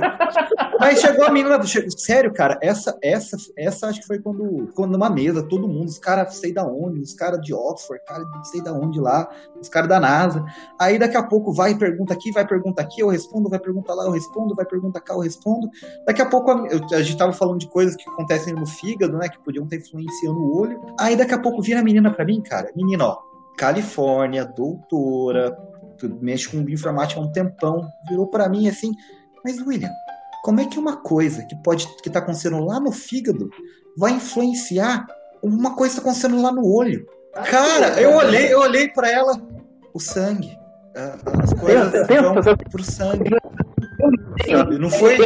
Aí 0.80 0.96
chegou 0.98 1.26
a 1.26 1.32
menina. 1.32 1.60
Sério, 1.98 2.34
cara, 2.34 2.58
essa, 2.62 2.98
essa, 3.02 3.38
essa 3.58 3.88
acho 3.88 4.02
que 4.02 4.08
foi 4.08 4.20
quando, 4.20 4.70
quando 4.76 4.92
numa 4.92 5.10
mesa, 5.10 5.44
todo 5.44 5.68
mundo, 5.68 5.88
os 5.88 6.00
caras 6.00 6.36
sei 6.36 6.54
da 6.54 6.66
onde, 6.66 7.00
os 7.02 7.14
caras 7.14 7.42
de 7.42 7.54
Oxford, 7.54 8.02
cara 8.06 8.24
sei 8.44 8.62
da 8.62 8.74
onde 8.74 9.00
lá, 9.00 9.28
os 9.62 9.70
caras 9.70 9.90
da 9.90 10.00
NASA. 10.00 10.44
Aí 10.80 10.98
daqui 11.00 11.18
a 11.18 11.24
pouco 11.24 11.52
vai 11.54 11.72
e 11.72 11.78
pergunta 11.78 12.14
aqui, 12.14 12.32
vai 12.32 12.46
pergunta 12.46 12.82
aqui, 12.82 13.02
eu 13.02 13.10
respondo, 13.10 13.50
vai 13.50 13.60
pergunta 13.60 13.94
lá, 13.94 14.06
eu 14.06 14.12
respondo, 14.12 14.56
vai 14.56 14.66
pergunta 14.66 15.00
cá, 15.02 15.14
eu 15.14 15.20
respondo. 15.20 15.70
Daqui 16.06 16.22
a 16.22 16.26
pouco 16.26 16.52
a, 16.52 16.68
eu- 16.68 16.82
a 16.98 17.02
gente 17.02 17.18
tava 17.18 17.34
falando 17.34 17.60
de 17.60 17.68
coisas 17.68 17.96
que 17.96 18.10
acontecem 18.10 18.54
no 18.54 18.66
fígado, 18.66 19.18
né? 19.18 19.28
Que 19.30 19.40
podiam 19.40 19.64
estar 19.66 19.76
influenciando 19.78 20.40
o 20.40 20.58
olho. 20.60 20.80
Aí 21.00 21.16
daqui 21.16 21.34
a 21.34 21.40
pouco 21.40 21.57
vira 21.62 21.80
a 21.80 21.84
menina 21.84 22.12
pra 22.12 22.26
mim, 22.26 22.42
cara. 22.42 22.72
Menina, 22.76 23.06
ó, 23.06 23.18
Califórnia, 23.58 24.46
doutora, 24.46 25.52
tu 25.98 26.08
mexe 26.22 26.48
com 26.50 26.64
bioinformática 26.64 27.20
há 27.20 27.24
um 27.24 27.32
tempão, 27.32 27.88
virou 28.08 28.28
pra 28.28 28.48
mim 28.48 28.68
assim, 28.70 28.92
mas 29.44 29.60
William, 29.66 29.90
como 30.44 30.60
é 30.62 30.66
que 30.66 30.78
uma 30.80 30.98
coisa 30.98 31.44
que 31.46 31.56
pode 31.64 31.88
que 32.02 32.10
tá 32.10 32.20
acontecendo 32.20 32.64
lá 32.64 32.80
no 32.80 32.92
fígado 32.92 33.50
vai 33.98 34.12
influenciar 34.14 35.06
uma 35.42 35.76
coisa 35.76 35.96
que 35.96 36.02
tá 36.02 36.08
acontecendo 36.10 36.42
lá 36.42 36.52
no 36.52 36.66
olho? 36.72 37.06
Cara, 37.34 38.00
eu 38.02 38.16
olhei, 38.16 38.54
eu 38.54 38.60
olhei 38.60 38.88
para 38.90 39.12
ela, 39.12 39.34
o 39.94 40.00
sangue. 40.00 40.58
a- 40.96 41.44
As 41.44 41.54
coisas 41.54 41.92
Tem- 41.92 42.06
tem- 42.08 42.22
vão 42.22 42.36
pro 42.72 42.84
sangue. 42.84 43.30
Sabe? 44.50 44.78
Não 44.78 44.90
foi, 44.90 45.18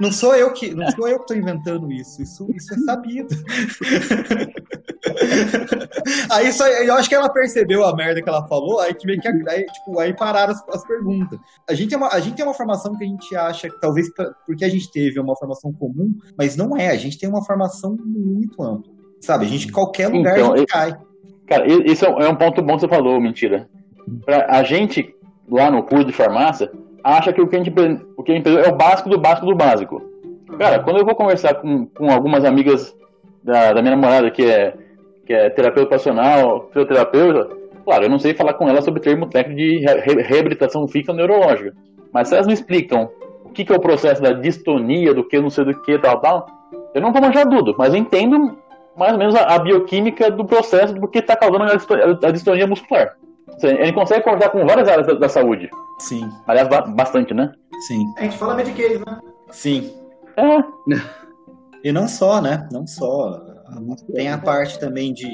não 0.00 0.10
sou 0.10 0.34
eu 0.34 0.52
que, 0.52 0.74
não 0.74 0.90
sou 0.92 1.06
eu 1.08 1.20
que 1.20 1.26
tô 1.26 1.34
inventando 1.34 1.92
isso. 1.92 2.22
Isso, 2.22 2.48
isso 2.54 2.74
é 2.74 2.78
sabido. 2.78 3.28
aí 6.30 6.52
só, 6.52 6.66
eu 6.66 6.94
acho 6.94 7.08
que 7.08 7.14
ela 7.14 7.28
percebeu 7.28 7.84
a 7.84 7.94
merda 7.94 8.22
que 8.22 8.28
ela 8.28 8.46
falou, 8.46 8.80
aí 8.80 8.94
que 8.94 9.06
meio 9.06 9.20
que 9.20 9.28
aí, 9.28 9.64
tipo, 9.66 9.98
aí 9.98 10.14
pararam 10.14 10.52
as, 10.52 10.68
as 10.68 10.86
perguntas. 10.86 11.38
A 11.68 11.74
gente, 11.74 11.94
é 11.94 11.96
uma, 11.96 12.08
a 12.12 12.20
gente 12.20 12.36
tem 12.36 12.44
uma 12.44 12.54
formação 12.54 12.96
que 12.96 13.04
a 13.04 13.06
gente 13.06 13.36
acha, 13.36 13.68
que 13.68 13.80
talvez 13.80 14.08
porque 14.46 14.64
a 14.64 14.68
gente 14.68 14.90
teve 14.90 15.18
uma 15.20 15.36
formação 15.36 15.72
comum, 15.72 16.12
mas 16.36 16.56
não 16.56 16.76
é. 16.76 16.88
A 16.88 16.96
gente 16.96 17.18
tem 17.18 17.28
uma 17.28 17.44
formação 17.44 17.96
muito 18.04 18.62
ampla. 18.62 18.92
Sabe? 19.20 19.46
A 19.46 19.48
gente, 19.48 19.72
qualquer 19.72 20.08
lugar, 20.08 20.38
Então, 20.38 20.52
a 20.52 20.56
gente 20.58 20.68
cai. 20.68 20.96
Cara, 21.46 21.66
isso 21.66 22.04
é 22.04 22.10
um- 22.10 22.20
é 22.20 22.28
um 22.28 22.36
ponto 22.36 22.62
bom 22.62 22.74
que 22.74 22.80
você 22.82 22.88
falou, 22.88 23.20
mentira. 23.20 23.68
Pra, 24.24 24.46
a 24.48 24.62
gente, 24.62 25.14
lá 25.50 25.70
no 25.70 25.82
curso 25.82 26.06
de 26.06 26.12
farmácia, 26.12 26.70
acha 27.02 27.32
que 27.32 27.40
o 27.40 27.46
que 27.48 27.56
a 27.56 27.58
gente, 27.58 27.72
o 28.16 28.22
que 28.22 28.32
a 28.32 28.34
gente 28.34 28.48
é 28.48 28.68
o 28.68 28.76
básico 28.76 29.08
do 29.08 29.18
básico 29.18 29.46
do 29.46 29.54
básico. 29.54 30.02
Cara, 30.58 30.80
quando 30.80 30.98
eu 30.98 31.04
vou 31.04 31.14
conversar 31.14 31.54
com, 31.54 31.86
com 31.86 32.10
algumas 32.10 32.44
amigas 32.44 32.94
da, 33.42 33.72
da 33.72 33.82
minha 33.82 33.94
namorada, 33.94 34.30
que 34.30 34.44
é, 34.44 34.74
que 35.26 35.32
é 35.32 35.50
terapeuta 35.50 35.82
ocupacional, 35.82 36.68
fisioterapeuta, 36.68 37.54
claro, 37.84 38.04
eu 38.04 38.10
não 38.10 38.18
sei 38.18 38.34
falar 38.34 38.54
com 38.54 38.68
ela 38.68 38.80
sobre 38.80 39.00
termo 39.00 39.26
técnico 39.26 39.58
de 39.58 39.78
re- 39.78 40.00
re- 40.00 40.22
reabilitação 40.22 40.88
física 40.88 41.12
neurológica. 41.12 41.74
Mas 42.12 42.28
se 42.28 42.34
elas 42.34 42.46
me 42.46 42.54
explicam 42.54 43.10
o 43.44 43.50
que, 43.50 43.64
que 43.64 43.72
é 43.72 43.76
o 43.76 43.80
processo 43.80 44.22
da 44.22 44.32
distonia, 44.32 45.12
do 45.12 45.22
que, 45.22 45.38
não 45.40 45.50
sei 45.50 45.64
do 45.64 45.80
que, 45.82 45.98
tal, 45.98 46.20
tal, 46.20 46.46
eu 46.94 47.00
não 47.00 47.12
vou 47.12 47.20
manjar 47.20 47.46
tudo, 47.48 47.74
mas 47.78 47.94
entendo 47.94 48.56
mais 48.96 49.12
ou 49.12 49.18
menos 49.18 49.34
a, 49.34 49.54
a 49.54 49.58
bioquímica 49.58 50.30
do 50.30 50.44
processo 50.44 50.94
do 50.94 51.06
que 51.06 51.18
está 51.18 51.36
causando 51.36 51.64
a, 51.64 52.26
a 52.26 52.30
distonia 52.30 52.66
muscular. 52.66 53.16
Gente 53.60 53.92
consegue 53.92 54.24
conversar 54.24 54.50
com 54.50 54.66
várias 54.66 54.88
áreas 54.88 55.06
da, 55.06 55.14
da 55.14 55.28
saúde. 55.28 55.68
Sim, 56.00 56.28
Aliás, 56.46 56.68
ba- 56.68 56.82
bastante, 56.82 57.34
né? 57.34 57.50
sim, 57.86 58.04
A 58.16 58.22
gente 58.22 58.36
fala 58.38 58.54
Medicaid, 58.54 58.98
né? 58.98 59.18
sim. 59.50 59.92
É, 60.36 60.58
E 61.84 61.92
não 61.92 62.08
só, 62.08 62.40
né? 62.40 62.68
Não 62.72 62.86
só. 62.86 63.40
Tem 64.12 64.28
a 64.30 64.38
parte 64.38 64.80
também 64.80 65.12
de. 65.12 65.28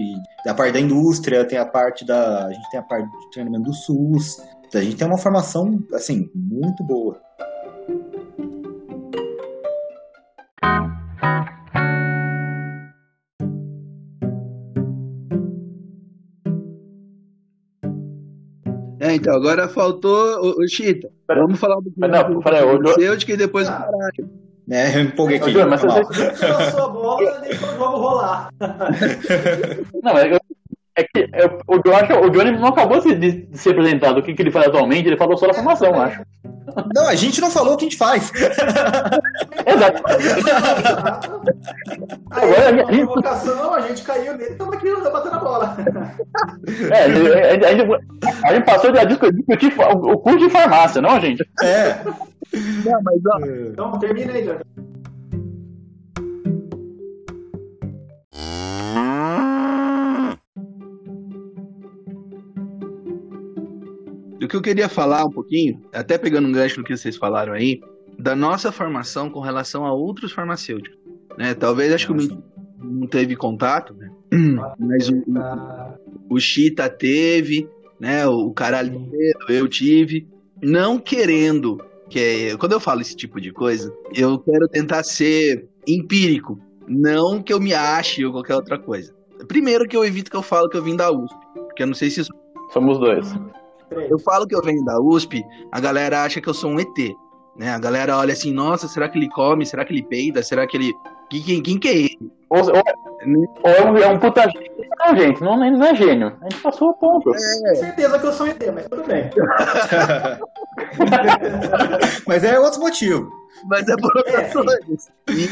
A 0.47 0.53
parte 0.53 0.73
da 0.75 0.81
indústria, 0.81 1.47
tem 1.47 1.57
a 1.59 1.65
parte 1.65 2.05
da. 2.05 2.47
A 2.47 2.53
gente 2.53 2.71
tem 2.71 2.81
a 2.81 2.83
parte 2.83 3.09
de 3.09 3.31
treinamento 3.31 3.65
do 3.65 3.73
SUS. 3.73 4.43
A 4.75 4.79
gente 4.81 4.97
tem 4.97 5.07
uma 5.07 5.17
formação, 5.17 5.79
assim, 5.95 6.29
muito 6.35 6.85
boa. 6.85 7.19
É, 19.15 19.17
então, 19.17 19.35
agora 19.35 19.69
faltou 19.69 20.41
o, 20.43 20.63
o 20.65 20.69
Chita. 20.69 21.09
Pera- 21.27 21.41
Vamos 21.43 21.59
falar 21.61 21.79
um 21.79 21.83
pouquinho 21.83 22.09
não, 22.09 22.35
do 22.35 22.41
peraí, 22.43 22.65
o- 22.65 22.71
farmacêutico 22.73 23.33
e 23.33 23.37
depois 23.37 23.69
o 23.69 23.73
Ah. 23.73 23.75
caralho. 23.77 24.31
É, 24.71 24.97
eu 24.97 25.03
empolguei 25.03 25.37
aqui. 25.37 25.53
Mas 25.65 25.81
você- 25.83 26.33
Tirou 26.35 26.85
a 26.85 26.89
bola, 26.89 27.39
deixou 27.41 27.69
o 27.69 27.73
jogo 27.77 27.97
rolar. 27.99 28.49
não, 30.03 30.19
é, 30.19 30.39
é 30.97 31.03
que 31.03 31.21
é, 31.33 31.47
o, 31.69 31.81
eu 31.85 31.97
acho, 31.97 32.13
o 32.15 32.31
Johnny 32.31 32.53
não 32.53 32.69
acabou 32.69 32.99
de, 33.01 33.15
de 33.15 33.59
ser 33.59 33.71
apresentado 33.71 34.19
o 34.19 34.23
que, 34.23 34.33
que 34.33 34.41
ele 34.43 34.51
faz 34.51 34.67
atualmente, 34.69 35.07
ele 35.07 35.17
falou 35.19 35.37
só 35.37 35.47
da 35.47 35.55
formação, 35.55 35.89
eu 35.89 36.01
acho. 36.01 36.23
Não, 36.95 37.07
a 37.07 37.15
gente 37.15 37.41
não 37.43 37.51
falou 37.51 37.75
o 37.75 37.77
que 37.77 37.85
a 37.85 37.89
gente 37.89 37.99
faz. 37.99 38.33
Exato. 39.67 40.03
Aí, 42.31 42.43
Agora, 42.53 42.69
a 42.69 42.93
gente- 42.93 43.05
provocação, 43.05 43.75
a 43.75 43.81
gente 43.83 44.03
caiu 44.03 44.37
nele, 44.37 44.53
estamos 44.53 44.75
aqui 44.77 44.91
batendo 45.13 45.35
a 45.35 45.39
bola. 45.39 45.77
É, 46.91 47.05
a, 47.05 47.09
gente- 47.11 47.65
a 47.65 47.71
gente- 47.75 47.87
a 48.45 48.55
gente 48.55 48.65
passou 48.65 48.91
a 48.91 49.05
discu- 49.05 49.33
discutir 49.33 49.73
o, 49.79 50.19
curso 50.19 50.39
de 50.39 50.51
farmácia, 50.51 51.01
não, 51.03 51.19
gente? 51.21 51.43
É. 51.63 51.95
Não, 52.85 53.03
mas 53.03 53.21
ó, 53.27 53.39
Então, 53.73 53.99
termina 53.99 54.33
aí, 54.33 54.45
Jorge. 54.45 54.63
o 64.43 64.49
que 64.49 64.57
eu 64.57 64.63
queria 64.63 64.89
falar 64.89 65.25
um 65.25 65.31
pouquinho, 65.31 65.81
até 65.93 66.19
pegando 66.19 66.49
um 66.49 66.53
gancho 66.53 66.79
no 66.81 66.85
que 66.85 66.97
vocês 66.97 67.17
falaram 67.17 67.53
aí, 67.53 67.81
da 68.19 68.37
nossa 68.37 68.71
formação 68.71 69.31
com 69.31 69.41
relação 69.41 69.85
a 69.87 69.93
outros 69.93 70.33
farmacêuticos. 70.33 70.99
Né? 71.39 71.55
Talvez 71.55 71.93
acho 71.93 72.07
que 72.07 72.13
o 72.13 72.17
Min 72.17 72.43
não 72.79 73.07
teve 73.07 73.35
contato, 73.35 73.95
né? 73.95 74.11
mas 74.79 75.09
o, 75.09 75.17
o- 75.17 76.35
o 76.37 76.41
Chita 76.41 76.89
teve, 76.89 77.69
né? 78.05 78.27
O 78.27 78.53
caralho, 78.53 79.09
eu 79.49 79.67
tive, 79.67 80.29
não 80.63 80.99
querendo 80.99 81.79
que 82.11 82.19
é- 82.53 82.57
quando 82.59 82.73
eu 82.73 82.81
falo 82.81 83.01
esse 83.01 83.17
tipo 83.17 83.41
de 83.41 83.51
coisa, 83.51 83.91
eu 84.15 84.39
quero 84.39 84.69
tentar 84.69 85.03
ser 85.03 85.67
empírico, 85.89 86.59
não 86.87 87.43
que 87.43 87.51
eu 87.51 87.59
me 87.59 87.73
ache 87.73 88.23
ou 88.27 88.31
qualquer 88.33 88.57
outra 88.57 88.79
coisa. 88.79 89.11
Primeiro 89.49 89.89
que 89.89 89.97
eu 89.97 90.05
evito 90.05 90.31
que 90.31 90.37
eu 90.37 90.43
falo 90.43 90.69
que 90.69 90.77
eu 90.77 90.83
vim 90.83 90.95
da 90.97 91.11
USP, 91.11 91.35
porque 91.55 91.83
eu 91.83 91.87
não 91.87 91.95
sei 91.95 92.11
se 92.11 92.21
isso 92.21 92.31
Somos 92.75 92.99
dois. 92.99 93.35
eu 94.11 94.19
falo 94.19 94.47
que 94.47 94.55
eu 94.55 94.61
venho 94.63 94.85
da 94.85 95.01
USP, 95.01 95.43
a 95.73 95.81
galera 95.81 96.25
acha 96.25 96.41
que 96.43 96.49
eu 96.49 96.55
sou 96.55 96.71
um 96.71 96.79
ET. 96.81 97.15
Né? 97.57 97.71
A 97.71 97.79
galera 97.79 98.19
olha 98.19 98.33
assim, 98.33 98.53
nossa, 98.53 98.87
será 98.89 99.09
que 99.09 99.17
ele 99.19 99.29
come? 99.31 99.65
Será 99.65 99.85
que 99.85 99.93
ele 99.95 100.03
peida? 100.03 100.43
Será 100.43 100.67
que 100.67 100.77
ele. 100.77 100.93
Quem, 101.35 101.43
quem, 101.43 101.63
quem 101.63 101.79
que 101.79 101.89
é 101.89 101.97
ele? 101.97 102.33
Ou, 102.49 102.61
ou- 102.61 102.83
ou 103.65 103.71
é, 103.73 103.91
um, 103.91 103.97
é 103.99 104.07
um 104.09 104.19
puta 104.19 104.43
gente 104.43 104.71
Não, 104.99 105.17
gente, 105.17 105.41
não, 105.43 105.57
não 105.57 105.85
é 105.85 105.95
gênio. 105.97 106.37
A 106.41 106.49
gente 106.49 106.63
passou 106.63 106.91
o 106.91 106.95
ponto. 106.95 107.31
Tenho 107.33 107.77
certeza 107.77 108.19
que 108.19 108.27
eu 108.27 108.33
sou 108.33 108.47
ET, 108.47 108.63
mas 108.73 108.87
tudo 108.89 109.03
bem. 109.05 109.31
Mas 112.27 112.45
é 112.45 112.59
outro 112.59 112.81
motivo. 112.81 113.31
Mas 113.67 113.89
é 113.89 113.97
por 113.97 114.15
outras 114.17 114.53
coisas. 114.53 115.09
E, 115.31 115.45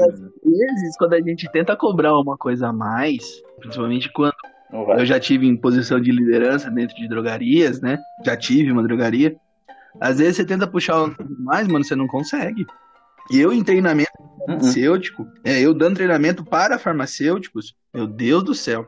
às 0.00 0.20
vezes, 0.20 0.96
quando 0.96 1.14
a 1.14 1.20
gente 1.20 1.50
tenta 1.52 1.76
cobrar 1.76 2.16
uma 2.18 2.36
coisa 2.36 2.68
a 2.68 2.72
mais, 2.72 3.24
principalmente 3.60 4.10
quando 4.12 4.34
eu 4.98 5.04
já 5.04 5.20
tive 5.20 5.46
em 5.46 5.56
posição 5.56 6.00
de 6.00 6.10
liderança 6.10 6.70
dentro 6.70 6.96
de 6.96 7.08
drogarias, 7.08 7.80
né? 7.80 7.98
Já 8.24 8.36
tive 8.36 8.72
uma 8.72 8.82
drogaria. 8.82 9.36
Às 10.00 10.18
vezes 10.18 10.36
você 10.36 10.46
tenta 10.46 10.66
puxar 10.66 11.14
mais, 11.40 11.68
mano, 11.68 11.84
você 11.84 11.94
não 11.96 12.06
consegue. 12.06 12.64
E 13.30 13.40
eu 13.40 13.52
em 13.52 13.62
treinamento. 13.62 14.10
Farmacêutico, 14.46 15.26
é, 15.44 15.60
eu 15.60 15.74
dando 15.74 15.96
treinamento 15.96 16.44
para 16.44 16.78
farmacêuticos, 16.78 17.74
meu 17.92 18.06
Deus 18.06 18.42
do 18.42 18.54
céu. 18.54 18.86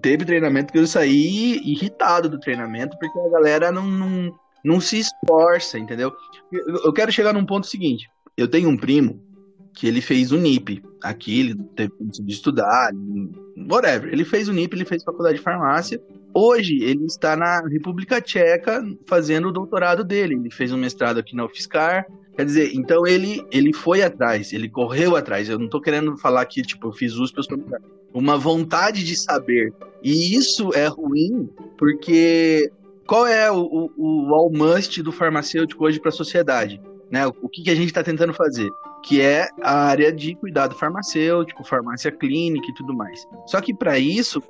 Teve 0.00 0.24
treinamento 0.24 0.72
que 0.72 0.78
eu 0.78 0.86
saí 0.86 1.60
irritado 1.64 2.28
do 2.28 2.40
treinamento, 2.40 2.96
porque 2.98 3.18
a 3.18 3.30
galera 3.30 3.70
não, 3.70 3.86
não, 3.86 4.34
não 4.64 4.80
se 4.80 4.98
esforça, 4.98 5.78
entendeu? 5.78 6.12
Eu, 6.50 6.92
quero 6.92 7.12
chegar 7.12 7.32
num 7.32 7.44
ponto 7.44 7.66
seguinte. 7.66 8.08
Eu 8.36 8.48
tenho 8.48 8.68
um 8.68 8.76
primo 8.76 9.22
que 9.74 9.86
ele 9.86 10.00
fez 10.00 10.32
o 10.32 10.38
NIP. 10.38 10.82
Aqui 11.02 11.40
ele 11.40 11.54
teve 11.76 11.92
de 12.00 12.32
estudar, 12.32 12.90
whatever. 13.70 14.12
Ele 14.12 14.24
fez 14.24 14.48
o 14.48 14.52
NIP, 14.52 14.74
ele 14.74 14.84
fez 14.84 15.02
faculdade 15.02 15.38
de 15.38 15.44
farmácia. 15.44 16.00
Hoje 16.34 16.82
ele 16.82 17.04
está 17.04 17.36
na 17.36 17.60
República 17.68 18.20
Tcheca 18.20 18.82
fazendo 19.06 19.48
o 19.48 19.52
doutorado 19.52 20.02
dele. 20.02 20.34
Ele 20.34 20.50
fez 20.50 20.72
um 20.72 20.78
mestrado 20.78 21.18
aqui 21.18 21.36
na 21.36 21.44
UFSCar. 21.44 22.06
Quer 22.34 22.46
dizer, 22.46 22.74
então 22.74 23.06
ele, 23.06 23.44
ele 23.50 23.72
foi 23.74 24.02
atrás, 24.02 24.52
ele 24.52 24.68
correu 24.68 25.16
atrás. 25.16 25.48
Eu 25.48 25.58
não 25.58 25.68
tô 25.68 25.80
querendo 25.80 26.16
falar 26.16 26.44
que, 26.46 26.62
tipo, 26.62 26.88
eu 26.88 26.92
fiz 26.92 27.14
USP, 27.14 27.38
eu. 27.50 27.58
Uma 28.14 28.36
vontade 28.38 29.04
de 29.04 29.16
saber. 29.16 29.72
E 30.02 30.34
isso 30.34 30.70
é 30.74 30.86
ruim, 30.86 31.48
porque 31.78 32.70
qual 33.06 33.26
é 33.26 33.50
o, 33.50 33.90
o, 33.96 34.28
o 34.30 34.34
all 34.34 34.50
must 34.50 35.02
do 35.02 35.12
farmacêutico 35.12 35.84
hoje 35.84 36.00
para 36.00 36.08
a 36.08 36.12
sociedade? 36.12 36.80
Né? 37.10 37.26
O, 37.26 37.34
o 37.42 37.48
que, 37.48 37.62
que 37.62 37.70
a 37.70 37.74
gente 37.74 37.88
está 37.88 38.02
tentando 38.02 38.32
fazer? 38.32 38.70
Que 39.04 39.20
é 39.20 39.48
a 39.60 39.84
área 39.84 40.10
de 40.10 40.34
cuidado 40.34 40.74
farmacêutico, 40.74 41.64
farmácia 41.64 42.10
clínica 42.10 42.66
e 42.70 42.74
tudo 42.74 42.94
mais. 42.94 43.26
Só 43.46 43.60
que 43.60 43.74
para 43.74 43.98
isso, 43.98 44.42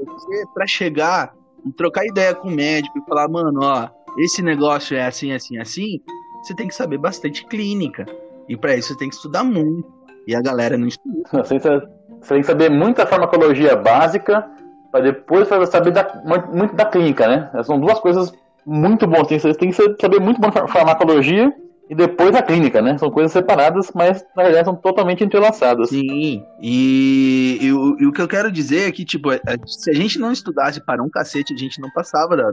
para 0.55 0.67
chegar 0.67 1.35
e 1.67 1.73
trocar 1.73 2.07
ideia 2.07 2.35
com 2.35 2.49
o 2.49 2.53
médico 2.53 2.99
e 2.99 3.09
falar, 3.09 3.29
mano, 3.29 3.61
ó, 3.63 3.89
esse 4.19 4.43
negócio 4.43 4.97
é 4.97 5.07
assim, 5.07 5.33
assim, 5.33 5.59
assim, 5.59 6.01
você 6.43 6.55
tem 6.55 6.69
que 6.69 6.75
saber 6.75 6.99
bastante 6.99 7.45
clínica. 7.47 8.07
E 8.49 8.57
para 8.57 8.75
isso 8.77 8.89
você 8.89 8.99
tem 8.99 9.09
que 9.09 9.15
estudar 9.15 9.45
muito. 9.45 9.89
E 10.27 10.35
a 10.35 10.41
galera 10.43 10.77
não 10.77 10.87
estuda. 10.87 11.23
Você 11.33 11.59
tem, 11.59 11.81
que 11.81 11.81
você 12.21 12.43
saber 12.43 12.71
muita 12.71 13.07
farmacologia 13.07 13.75
básica 13.77 14.49
para 14.91 15.01
depois 15.05 15.49
saber 15.71 15.91
da- 15.91 16.23
mu- 16.25 16.55
muito 16.57 16.75
da 16.77 16.85
clínica, 16.85 17.27
né? 17.27 17.51
São 17.65 17.81
duas 17.81 17.99
coisas 17.99 18.33
muito 18.65 19.07
boas. 19.07 19.27
Que- 19.27 19.39
tem 19.55 19.71
que 19.71 19.97
saber 20.01 20.21
muito 20.21 20.41
bom 20.41 20.53
far- 20.53 20.69
farmacologia 20.69 21.53
e 21.91 21.95
depois 21.95 22.35
a 22.37 22.43
clínica, 22.43 22.81
né? 22.81 22.97
São 22.99 23.11
coisas 23.11 23.33
separadas, 23.33 23.91
mas 23.95 24.25
na 24.37 24.45
verdade 24.45 24.65
são 24.67 24.77
totalmente 24.77 25.25
entrelaçadas. 25.25 25.89
Sim, 25.89 26.45
e, 26.61 27.59
e 27.61 27.73
o, 27.73 27.97
e 28.01 28.07
o 28.07 28.13
que 28.13 28.21
eu 28.23 28.29
quero 28.29 28.53
dizer 28.53 28.89
é 28.89 28.93
que, 28.93 29.05
tipo, 29.05 29.31
a- 29.31 29.39
se 29.67 29.91
a 29.91 29.95
gente 29.95 30.19
não 30.19 30.31
estudasse 30.31 30.81
para 30.85 31.03
um 31.03 31.09
cacete, 31.11 31.53
a 31.53 31.57
gente 31.57 31.81
não 31.81 31.91
passava 31.91 32.37
na- 32.37 32.53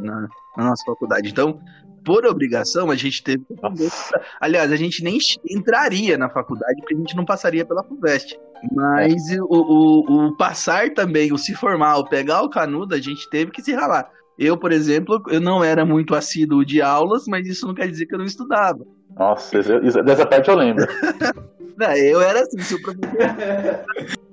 na 0.57 0.63
nossa 0.69 0.83
faculdade. 0.85 1.29
Então, 1.29 1.59
por 2.03 2.25
obrigação, 2.25 2.89
a 2.91 2.95
gente 2.95 3.23
teve 3.23 3.43
que 3.45 3.53
aprender. 3.53 3.89
Aliás, 4.39 4.71
a 4.71 4.75
gente 4.75 5.03
nem 5.03 5.17
entraria 5.49 6.17
na 6.17 6.29
faculdade 6.29 6.75
porque 6.79 6.95
a 6.95 6.97
gente 6.97 7.15
não 7.15 7.25
passaria 7.25 7.65
pela 7.65 7.83
FUVEST. 7.83 8.37
Mas 8.73 9.13
o, 9.39 9.45
o, 9.49 10.27
o 10.27 10.37
passar 10.37 10.89
também, 10.93 11.31
o 11.31 11.37
se 11.37 11.53
formar, 11.55 11.97
o 11.97 12.09
pegar 12.09 12.41
o 12.41 12.49
canudo, 12.49 12.93
a 12.95 12.99
gente 12.99 13.29
teve 13.29 13.51
que 13.51 13.61
se 13.61 13.73
ralar. 13.73 14.09
Eu, 14.37 14.57
por 14.57 14.71
exemplo, 14.71 15.21
eu 15.29 15.39
não 15.41 15.63
era 15.63 15.85
muito 15.85 16.15
assíduo 16.15 16.65
de 16.65 16.81
aulas, 16.81 17.25
mas 17.27 17.47
isso 17.47 17.67
não 17.67 17.73
quer 17.73 17.87
dizer 17.89 18.05
que 18.05 18.13
eu 18.15 18.19
não 18.19 18.25
estudava. 18.25 18.79
Nossa, 19.17 19.57
isso- 19.59 20.01
dessa 20.03 20.25
parte 20.25 20.49
eu 20.49 20.55
lembro. 20.55 20.85
Não, 21.79 21.95
eu 21.95 22.19
era 22.21 22.41
assim, 22.41 22.59
se 22.59 22.75
o 22.75 22.81
professor 22.81 23.07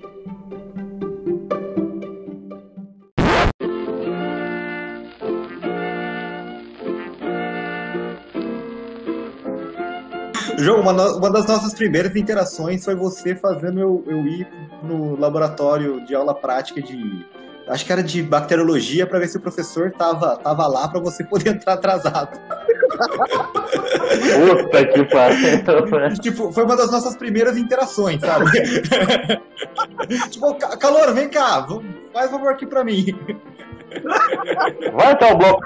João, 10.66 10.80
uma, 10.80 11.16
uma 11.16 11.30
das 11.30 11.46
nossas 11.46 11.72
primeiras 11.74 12.14
interações 12.16 12.84
foi 12.84 12.94
você 12.94 13.34
fazendo 13.36 13.78
eu, 13.80 14.02
eu 14.06 14.26
ir 14.26 14.46
no 14.82 15.16
laboratório 15.18 16.04
de 16.04 16.14
aula 16.14 16.34
prática 16.34 16.82
de. 16.82 17.24
Acho 17.68 17.84
que 17.84 17.92
era 17.92 18.02
de 18.02 18.22
bacteriologia 18.22 19.06
para 19.06 19.18
ver 19.18 19.26
se 19.28 19.36
o 19.36 19.40
professor 19.40 19.90
tava, 19.92 20.36
tava 20.36 20.66
lá 20.68 20.86
para 20.88 21.00
você 21.00 21.24
poder 21.24 21.50
entrar 21.50 21.72
atrasado. 21.74 22.38
Puta 24.34 24.86
que 24.86 25.04
pariu. 25.04 26.14
tipo, 26.20 26.52
foi 26.52 26.64
uma 26.64 26.76
das 26.76 26.90
nossas 26.92 27.16
primeiras 27.16 27.56
interações, 27.56 28.20
sabe? 28.20 28.46
tipo, 30.30 30.54
"Ca- 30.54 30.76
calor, 30.76 31.12
vem 31.12 31.28
cá, 31.28 31.66
faz 32.12 32.30
favor 32.30 32.50
aqui 32.52 32.66
pra 32.66 32.84
mim. 32.84 33.06
Vai 34.92 35.12
até 35.12 35.32
o 35.32 35.36
bloco. 35.38 35.62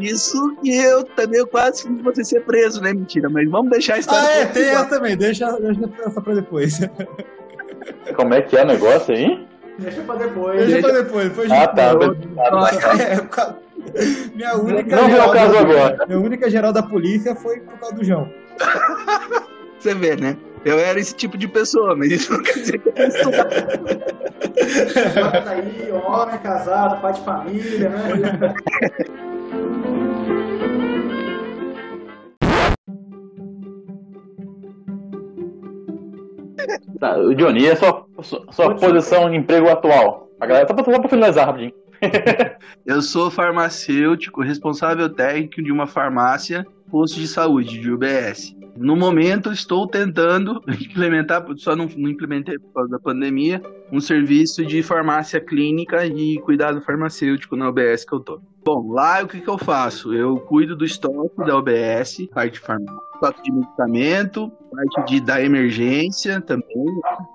Isso 0.00 0.56
que 0.62 0.74
eu 0.74 1.04
também 1.04 1.38
eu 1.40 1.46
quase 1.46 1.82
fiz 1.86 2.02
você 2.02 2.24
ser 2.24 2.40
preso, 2.42 2.80
né? 2.82 2.92
Mentira, 2.92 3.28
mas 3.30 3.48
vamos 3.48 3.70
deixar 3.70 3.94
a 3.94 3.98
história. 3.98 4.28
Ah, 4.28 4.36
é, 4.38 4.46
tem 4.46 4.64
essa 4.64 4.86
também, 4.86 5.16
deixa, 5.16 5.50
deixa 5.60 5.80
essa 6.04 6.20
pra 6.20 6.34
depois. 6.34 6.80
Como 8.16 8.34
é 8.34 8.42
que 8.42 8.56
é 8.56 8.62
o 8.62 8.66
negócio 8.66 9.14
aí? 9.14 9.46
Deixa 9.78 10.02
pra 10.02 10.16
depois. 10.16 10.56
Deixa 10.58 10.72
Deixa- 10.72 10.88
pra 10.88 11.02
depois, 11.02 11.28
depois 11.28 11.50
Ah, 11.50 11.66
tá. 11.68 11.90
fala. 11.90 12.16
É, 13.02 13.16
ca- 13.20 13.56
minha 14.34 14.56
única 14.56 14.96
Não 14.96 15.10
geral 15.10 15.32
caso 15.32 15.52
da- 15.52 15.60
agora. 15.60 16.06
Minha 16.06 16.20
única 16.20 16.50
geral 16.50 16.72
da 16.72 16.82
polícia 16.82 17.34
foi 17.34 17.60
por 17.60 17.78
causa 17.78 17.94
do 17.94 18.04
João. 18.04 18.28
Você 19.78 19.94
vê, 19.94 20.14
né? 20.16 20.36
Eu 20.64 20.78
era 20.78 20.98
esse 20.98 21.14
tipo 21.14 21.36
de 21.36 21.48
pessoa, 21.48 21.96
mas 21.96 22.12
isso 22.12 22.32
não 22.32 22.42
quer 22.42 22.54
dizer 22.54 22.78
que 22.78 22.88
eu 22.88 23.10
sou. 23.10 23.32
Aí, 25.46 25.92
homem, 25.92 26.38
casado, 26.38 27.00
pai 27.00 27.12
de 27.12 27.20
família, 27.22 27.88
né? 27.88 28.54
Tá, 37.00 37.18
o 37.18 37.34
Johnny, 37.34 37.64
e 37.64 37.70
a 37.70 37.76
sua, 37.76 38.06
sua, 38.22 38.46
sua 38.52 38.74
posição 38.76 39.28
de 39.28 39.36
emprego 39.36 39.68
atual? 39.68 40.28
A 40.40 40.46
galera, 40.46 40.68
só 40.68 40.74
pra, 40.74 40.84
só 40.84 41.00
pra 41.00 41.08
finalizar 41.08 41.46
rapidinho. 41.46 41.72
Eu 42.86 43.02
sou 43.02 43.30
farmacêutico, 43.30 44.42
responsável 44.42 45.08
técnico 45.08 45.60
de 45.62 45.72
uma 45.72 45.88
farmácia, 45.88 46.64
posto 46.88 47.18
de 47.18 47.26
saúde, 47.26 47.80
de 47.80 47.90
UBS. 47.90 48.54
No 48.76 48.96
momento, 48.96 49.52
estou 49.52 49.86
tentando 49.86 50.62
implementar, 50.68 51.44
só 51.56 51.76
não, 51.76 51.86
não 51.96 52.10
implementei 52.10 52.58
por 52.58 52.72
causa 52.72 52.90
da 52.90 52.98
pandemia, 52.98 53.62
um 53.90 54.00
serviço 54.00 54.64
de 54.64 54.82
farmácia 54.82 55.40
clínica 55.40 56.06
e 56.06 56.38
cuidado 56.40 56.80
farmacêutico 56.80 57.56
na 57.56 57.68
UBS 57.68 58.04
que 58.04 58.14
eu 58.14 58.20
tô. 58.20 58.40
Bom, 58.64 58.92
lá 58.92 59.22
o 59.22 59.26
que, 59.26 59.40
que 59.40 59.48
eu 59.48 59.58
faço? 59.58 60.14
Eu 60.14 60.38
cuido 60.38 60.76
do 60.76 60.84
estoque 60.84 61.36
da 61.44 61.58
UBS, 61.58 62.28
parte 62.32 62.54
de 62.54 62.60
farmácia, 62.60 63.42
de 63.42 63.52
medicamento, 63.52 64.52
parte 64.70 65.12
de, 65.12 65.20
da 65.20 65.42
emergência 65.42 66.40
também, 66.40 66.84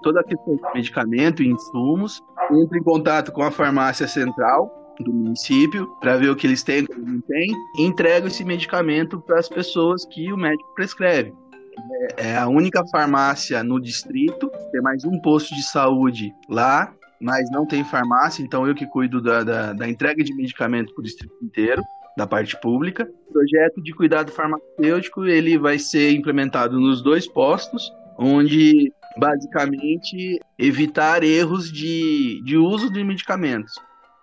toda 0.01 0.21
a 0.21 0.23
questão 0.23 0.55
de 0.55 0.61
medicamento 0.73 1.43
e 1.43 1.47
insumos. 1.47 2.21
Entro 2.51 2.77
em 2.77 2.83
contato 2.83 3.31
com 3.31 3.43
a 3.43 3.51
farmácia 3.51 4.07
central 4.07 4.86
do 5.03 5.13
município 5.13 5.87
para 5.99 6.17
ver 6.17 6.29
o 6.29 6.35
que 6.35 6.47
eles 6.47 6.63
têm, 6.63 6.83
o 6.83 6.87
que 6.87 6.99
não 6.99 7.21
têm, 7.21 7.51
e 7.77 7.83
entrego 7.83 8.27
esse 8.27 8.43
medicamento 8.43 9.19
para 9.19 9.39
as 9.39 9.47
pessoas 9.49 10.05
que 10.05 10.31
o 10.31 10.37
médico 10.37 10.73
prescreve. 10.75 11.33
É 12.17 12.27
é 12.27 12.37
a 12.37 12.47
única 12.47 12.83
farmácia 12.87 13.63
no 13.63 13.79
distrito, 13.79 14.49
tem 14.71 14.81
mais 14.81 15.03
um 15.05 15.19
posto 15.21 15.53
de 15.53 15.63
saúde 15.63 16.33
lá, 16.49 16.93
mas 17.21 17.49
não 17.51 17.65
tem 17.65 17.83
farmácia, 17.83 18.43
então 18.43 18.67
eu 18.67 18.75
que 18.75 18.85
cuido 18.87 19.21
da, 19.21 19.43
da, 19.43 19.73
da 19.73 19.89
entrega 19.89 20.23
de 20.23 20.33
medicamento 20.33 20.93
para 20.93 21.01
o 21.01 21.03
distrito 21.03 21.33
inteiro, 21.41 21.81
da 22.15 22.25
parte 22.25 22.59
pública. 22.59 23.07
O 23.29 23.33
projeto 23.33 23.81
de 23.81 23.93
cuidado 23.93 24.31
farmacêutico 24.31 25.25
ele 25.25 25.57
vai 25.57 25.77
ser 25.77 26.11
implementado 26.11 26.79
nos 26.79 27.01
dois 27.01 27.27
postos, 27.27 27.91
onde 28.17 28.91
basicamente 29.17 30.39
evitar 30.57 31.23
erros 31.23 31.71
de, 31.71 32.41
de 32.43 32.57
uso 32.57 32.91
de 32.91 33.03
medicamentos. 33.03 33.73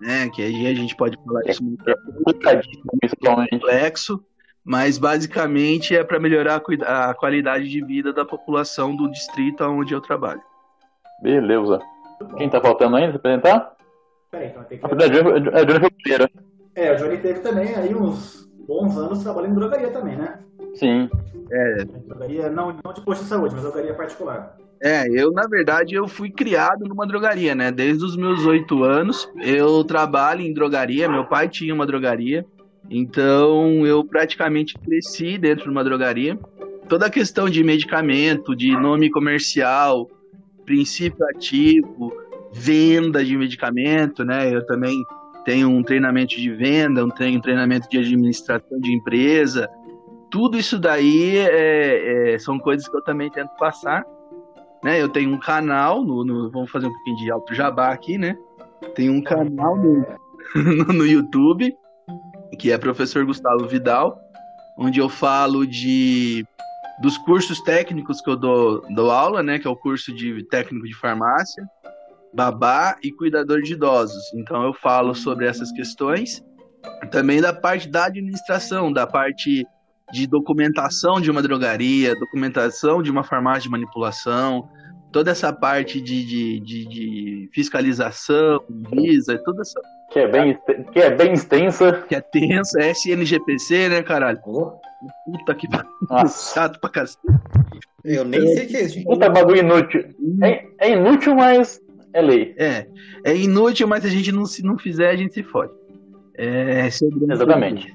Né, 0.04 0.28
que 0.28 0.42
aí 0.42 0.66
a 0.66 0.74
gente 0.74 0.94
pode 0.94 1.18
falar 1.24 1.40
isso 1.46 1.64
muito 1.64 1.82
atualmente. 2.42 3.50
complexo, 3.50 4.22
mas 4.62 4.98
basicamente 4.98 5.96
é 5.96 6.04
para 6.04 6.20
melhorar 6.20 6.60
a 6.82 7.14
qualidade 7.14 7.70
de 7.70 7.82
vida 7.82 8.12
da 8.12 8.22
população 8.22 8.94
do 8.94 9.10
distrito 9.10 9.64
onde 9.64 9.94
eu 9.94 10.02
trabalho. 10.02 10.42
Beleza. 11.22 11.80
Quem 12.36 12.50
tá 12.50 12.60
faltando 12.60 12.96
ainda 12.96 13.12
se 13.12 13.16
apresentar? 13.16 13.74
Peraí, 14.30 14.48
então 14.48 14.64
tem 14.64 14.76
que... 14.76 14.82
Na 14.82 14.88
verdade, 14.90 15.18
é 15.18 15.62
o 15.62 15.64
Johnny 15.64 15.90
primeiro. 15.90 16.30
É, 16.74 16.92
o 16.92 16.96
Johnny 16.96 17.16
teve 17.16 17.40
também 17.40 17.74
aí 17.74 17.94
uns 17.94 18.46
bons 18.66 18.98
anos 18.98 19.22
trabalhando 19.22 19.52
em 19.52 19.54
drogaria 19.54 19.90
também, 19.90 20.16
né? 20.16 20.38
Sim. 20.74 21.08
Drogaria, 22.06 22.50
não, 22.50 22.76
não 22.84 22.92
de 22.92 23.00
posto 23.00 23.22
de 23.22 23.30
saúde, 23.30 23.54
mas 23.54 23.62
drogaria 23.62 23.94
particular. 23.94 24.54
É, 24.84 25.08
eu, 25.08 25.32
na 25.32 25.46
verdade, 25.46 25.94
eu 25.94 26.06
fui 26.06 26.30
criado 26.30 26.84
numa 26.84 27.06
drogaria, 27.06 27.54
né? 27.54 27.72
Desde 27.72 28.04
os 28.04 28.14
meus 28.14 28.44
oito 28.44 28.84
anos, 28.84 29.26
eu 29.42 29.82
trabalho 29.82 30.42
em 30.42 30.52
drogaria. 30.52 31.08
Meu 31.08 31.24
pai 31.24 31.48
tinha 31.48 31.74
uma 31.74 31.86
drogaria, 31.86 32.44
então 32.90 33.86
eu 33.86 34.04
praticamente 34.04 34.74
cresci 34.74 35.38
dentro 35.38 35.64
de 35.64 35.70
uma 35.70 35.82
drogaria. 35.82 36.38
Toda 36.86 37.06
a 37.06 37.10
questão 37.10 37.48
de 37.48 37.64
medicamento, 37.64 38.54
de 38.54 38.72
nome 38.72 39.10
comercial, 39.10 40.06
princípio 40.66 41.24
ativo, 41.34 42.12
venda 42.52 43.24
de 43.24 43.38
medicamento, 43.38 44.22
né? 44.22 44.54
Eu 44.54 44.66
também 44.66 45.02
tenho 45.46 45.70
um 45.70 45.82
treinamento 45.82 46.36
de 46.36 46.50
venda, 46.50 47.02
um 47.02 47.40
treinamento 47.40 47.88
de 47.88 47.96
administração 47.96 48.78
de 48.78 48.92
empresa. 48.92 49.66
Tudo 50.30 50.58
isso 50.58 50.78
daí 50.78 51.38
é, 51.38 52.34
é, 52.34 52.38
são 52.38 52.58
coisas 52.58 52.86
que 52.86 52.94
eu 52.94 53.02
também 53.02 53.30
tento 53.30 53.56
passar 53.56 54.04
né? 54.84 55.00
Eu 55.00 55.08
tenho 55.08 55.30
um 55.30 55.40
canal, 55.40 56.04
no, 56.04 56.22
no, 56.22 56.50
vamos 56.50 56.70
fazer 56.70 56.86
um 56.86 56.92
pouquinho 56.92 57.16
de 57.16 57.30
alto 57.30 57.54
jabá 57.54 57.88
aqui, 57.88 58.18
né? 58.18 58.36
Tem 58.94 59.08
um 59.08 59.22
canal 59.22 59.74
no, 59.80 60.04
no 60.92 61.06
YouTube, 61.06 61.74
que 62.58 62.70
é 62.70 62.76
Professor 62.76 63.24
Gustavo 63.24 63.66
Vidal, 63.66 64.20
onde 64.78 65.00
eu 65.00 65.08
falo 65.08 65.66
de 65.66 66.46
dos 67.00 67.18
cursos 67.18 67.60
técnicos 67.62 68.20
que 68.20 68.30
eu 68.30 68.36
dou, 68.36 68.82
dou 68.94 69.10
aula, 69.10 69.42
né? 69.42 69.58
Que 69.58 69.66
é 69.66 69.70
o 69.70 69.74
curso 69.74 70.14
de 70.14 70.46
técnico 70.48 70.86
de 70.86 70.94
farmácia, 70.94 71.66
babá 72.34 72.96
e 73.02 73.10
cuidador 73.10 73.62
de 73.62 73.72
idosos. 73.72 74.22
Então 74.34 74.62
eu 74.64 74.74
falo 74.74 75.14
sobre 75.14 75.46
essas 75.46 75.72
questões. 75.72 76.44
Também 77.10 77.40
da 77.40 77.54
parte 77.54 77.88
da 77.88 78.04
administração, 78.04 78.92
da 78.92 79.06
parte 79.06 79.66
de 80.12 80.26
documentação 80.26 81.20
de 81.20 81.30
uma 81.30 81.42
drogaria, 81.42 82.14
documentação 82.14 83.02
de 83.02 83.10
uma 83.10 83.24
farmácia 83.24 83.62
de 83.62 83.70
manipulação, 83.70 84.68
toda 85.14 85.30
essa 85.30 85.52
parte 85.52 86.00
de, 86.00 86.24
de, 86.24 86.60
de, 86.60 86.88
de 86.88 87.50
fiscalização, 87.52 88.60
visa, 88.68 89.40
toda 89.44 89.62
essa. 89.62 89.80
Que 90.10 90.18
é 90.18 90.28
bem, 90.28 90.58
que 90.92 90.98
é 90.98 91.10
bem 91.10 91.32
extensa. 91.32 92.04
Que 92.08 92.16
é 92.16 92.20
tensa, 92.20 92.80
é 92.80 92.90
SNGPC, 92.90 93.88
né, 93.88 94.02
caralho? 94.02 94.40
Oh. 94.44 94.72
Puta 95.24 95.54
que 95.54 95.68
chato 96.52 96.80
pra 96.80 96.90
cacete. 96.90 97.20
Eu 98.04 98.24
nem 98.24 98.40
sei 98.54 98.66
o 98.66 98.68
que 98.68 98.76
é 98.76 98.82
isso. 98.82 99.04
Puta 99.04 99.30
bagulho 99.30 99.60
inútil. 99.60 100.04
É, 100.42 100.66
é, 100.78 100.90
inútil, 100.92 101.34
mas 101.34 101.80
é 102.12 102.20
lei. 102.20 102.54
É, 102.58 102.86
é 103.24 103.36
inútil, 103.36 103.86
mas 103.86 104.02
se 104.02 104.08
a 104.08 104.10
gente 104.10 104.32
não, 104.32 104.44
se 104.46 104.62
não 104.62 104.76
fizer, 104.76 105.10
a 105.10 105.16
gente 105.16 105.34
se 105.34 105.42
fode. 105.42 105.72
É, 106.36 106.86
Exatamente. 106.86 107.94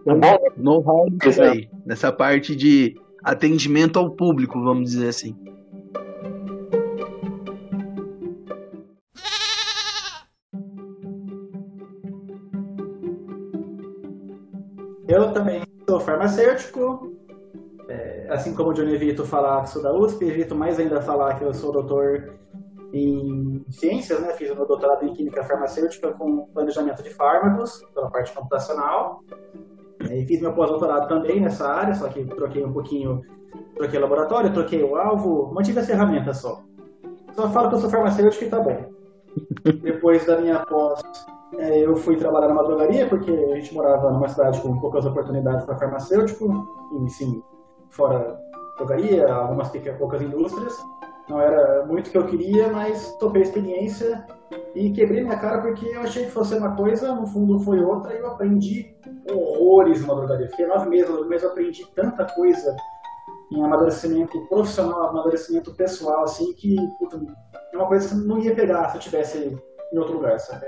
Então, 0.00 0.38
know-how 0.56 1.10
disso 1.10 1.42
aí, 1.42 1.68
nessa 1.84 2.10
parte 2.10 2.56
de 2.56 2.94
atendimento 3.22 3.98
ao 3.98 4.10
público, 4.10 4.62
vamos 4.62 4.90
dizer 4.90 5.08
assim. 5.08 5.36
Eu 15.06 15.32
também 15.32 15.62
sou 15.88 16.00
farmacêutico, 16.00 17.12
é, 17.88 18.28
assim 18.30 18.54
como 18.54 18.70
o 18.70 18.72
Johnny 18.72 18.94
evito 18.94 19.24
falar 19.24 19.62
que 19.62 19.70
sou 19.70 19.82
da 19.82 19.92
USP, 19.92 20.24
evito 20.24 20.54
mais 20.54 20.78
ainda 20.78 21.02
falar 21.02 21.38
que 21.38 21.44
eu 21.44 21.52
sou 21.52 21.72
doutor 21.72 22.38
em 22.92 23.64
ciências, 23.70 24.20
né? 24.20 24.32
Fiz 24.32 24.50
o 24.50 24.56
meu 24.56 24.66
doutorado 24.66 25.04
em 25.04 25.12
química 25.12 25.44
farmacêutica 25.44 26.12
com 26.12 26.46
planejamento 26.46 27.02
de 27.02 27.10
fármacos 27.10 27.84
pela 27.94 28.10
parte 28.10 28.32
computacional. 28.32 29.22
E 30.10 30.24
fiz 30.26 30.40
meu 30.40 30.52
pós-doutorado 30.52 31.08
também 31.08 31.40
nessa 31.40 31.68
área, 31.68 31.94
só 31.94 32.08
que 32.08 32.24
troquei 32.24 32.64
um 32.64 32.72
pouquinho, 32.72 33.20
troquei 33.76 33.98
o 33.98 34.02
laboratório, 34.02 34.52
troquei 34.52 34.82
o 34.82 34.96
alvo, 34.96 35.52
mantive 35.52 35.80
as 35.80 35.86
ferramentas 35.86 36.38
só. 36.38 36.62
Só 37.32 37.48
falo 37.50 37.68
que 37.68 37.74
eu 37.76 37.80
sou 37.80 37.90
farmacêutico 37.90 38.44
e 38.44 38.48
tá 38.48 38.60
bom. 38.60 38.90
Depois 39.82 40.24
da 40.24 40.40
minha 40.40 40.60
pós, 40.60 41.02
é, 41.56 41.84
eu 41.84 41.96
fui 41.96 42.16
trabalhar 42.16 42.48
numa 42.48 42.64
drogaria, 42.64 43.08
porque 43.08 43.30
a 43.30 43.54
gente 43.56 43.74
morava 43.74 44.10
numa 44.10 44.28
cidade 44.28 44.60
com 44.60 44.78
poucas 44.78 45.04
oportunidades 45.04 45.64
para 45.64 45.76
farmacêutico, 45.76 46.48
enfim, 47.02 47.42
fora 47.90 48.38
drogaria, 48.76 49.32
algumas 49.32 49.70
poucas 49.98 50.22
indústrias. 50.22 50.76
Não 51.28 51.40
era 51.40 51.84
muito 51.84 52.08
o 52.08 52.10
que 52.10 52.18
eu 52.18 52.26
queria, 52.26 52.68
mas 52.68 53.16
topei 53.18 53.42
a 53.42 53.44
experiência 53.44 54.26
e 54.74 54.90
quebrei 54.92 55.22
minha 55.22 55.38
cara 55.38 55.60
porque 55.60 55.86
eu 55.86 56.00
achei 56.00 56.24
que 56.24 56.30
fosse 56.30 56.54
uma 56.54 56.74
coisa, 56.74 57.14
no 57.14 57.26
fundo 57.26 57.60
foi 57.60 57.80
outra, 57.80 58.14
e 58.14 58.18
eu 58.18 58.28
aprendi 58.28 58.96
horrores 59.30 60.00
numa 60.00 60.16
drogaria. 60.16 60.48
Fiquei 60.48 60.66
nove 60.66 60.88
meses, 60.88 61.26
meses 61.26 61.42
eu 61.42 61.50
aprendi 61.50 61.86
tanta 61.94 62.24
coisa 62.24 62.74
em 63.52 63.62
amadurecimento 63.62 64.40
profissional, 64.48 65.08
amadurecimento 65.08 65.74
pessoal, 65.74 66.24
assim, 66.24 66.52
que 66.54 66.76
puta, 66.98 67.20
é 67.72 67.76
uma 67.76 67.86
coisa 67.86 68.08
que 68.08 68.14
não 68.26 68.38
ia 68.38 68.54
pegar 68.54 68.88
se 68.90 68.96
eu 68.96 69.00
tivesse 69.00 69.58
em 69.92 69.98
outro 69.98 70.14
lugar, 70.14 70.38
sabe? 70.38 70.66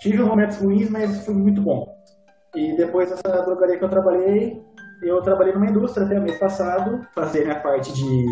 Tive 0.00 0.22
momentos 0.22 0.58
ruins, 0.58 0.88
mas 0.90 1.24
foi 1.24 1.34
muito 1.34 1.60
bom. 1.60 1.96
E 2.54 2.76
depois 2.76 3.10
dessa 3.10 3.42
drogaria 3.42 3.78
que 3.78 3.84
eu 3.84 3.90
trabalhei, 3.90 4.64
eu 5.02 5.20
trabalhei 5.22 5.54
numa 5.54 5.68
indústria 5.68 6.06
até 6.06 6.18
o 6.18 6.22
mês 6.22 6.38
passado, 6.38 7.06
fazer 7.14 7.44
minha 7.44 7.60
parte 7.60 7.92
de, 7.92 8.26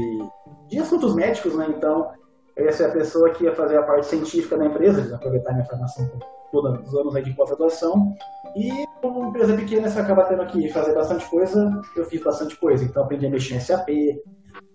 de 0.68 0.78
assuntos 0.78 1.14
médicos, 1.14 1.54
né? 1.54 1.66
Então, 1.68 2.10
eu 2.56 2.64
ia 2.64 2.72
ser 2.72 2.84
a 2.84 2.90
pessoa 2.92 3.30
que 3.30 3.44
ia 3.44 3.54
fazer 3.54 3.76
a 3.76 3.82
parte 3.82 4.06
científica 4.06 4.56
da 4.56 4.66
empresa, 4.66 5.14
aproveitar 5.14 5.52
minha 5.52 5.66
formação 5.66 6.08
todos 6.50 6.88
os 6.88 6.94
anos 6.94 7.14
aí 7.14 7.22
de 7.22 7.34
pós-graduação. 7.34 8.14
E 8.56 8.86
uma 9.02 9.28
empresa 9.28 9.54
pequena, 9.54 9.88
você 9.88 9.98
acaba 9.98 10.24
tendo 10.24 10.46
que 10.46 10.68
fazer 10.70 10.94
bastante 10.94 11.28
coisa, 11.28 11.80
eu 11.96 12.04
fiz 12.04 12.22
bastante 12.22 12.56
coisa. 12.56 12.84
Então, 12.84 13.02
aprendi 13.02 13.26
a 13.26 13.30
mexer 13.30 13.56
em 13.56 13.60
SAP, 13.60 13.88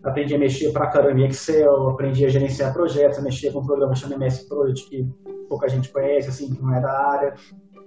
aprendi 0.03 0.35
a 0.35 0.39
mexer 0.39 0.71
pra 0.71 0.87
caramba 0.87 1.19
em 1.19 1.25
Excel, 1.25 1.89
aprendi 1.89 2.25
a 2.25 2.29
gerenciar 2.29 2.73
projetos, 2.73 3.21
mexer 3.21 3.51
com 3.51 3.59
um 3.59 3.65
programa 3.65 3.95
chamado 3.95 4.21
MS 4.21 4.47
Project, 4.47 4.89
que 4.89 5.07
pouca 5.49 5.67
gente 5.67 5.89
conhece, 5.89 6.29
assim, 6.29 6.53
que 6.53 6.61
não 6.61 6.75
é 6.75 6.79
da 6.79 6.91
área. 6.91 7.33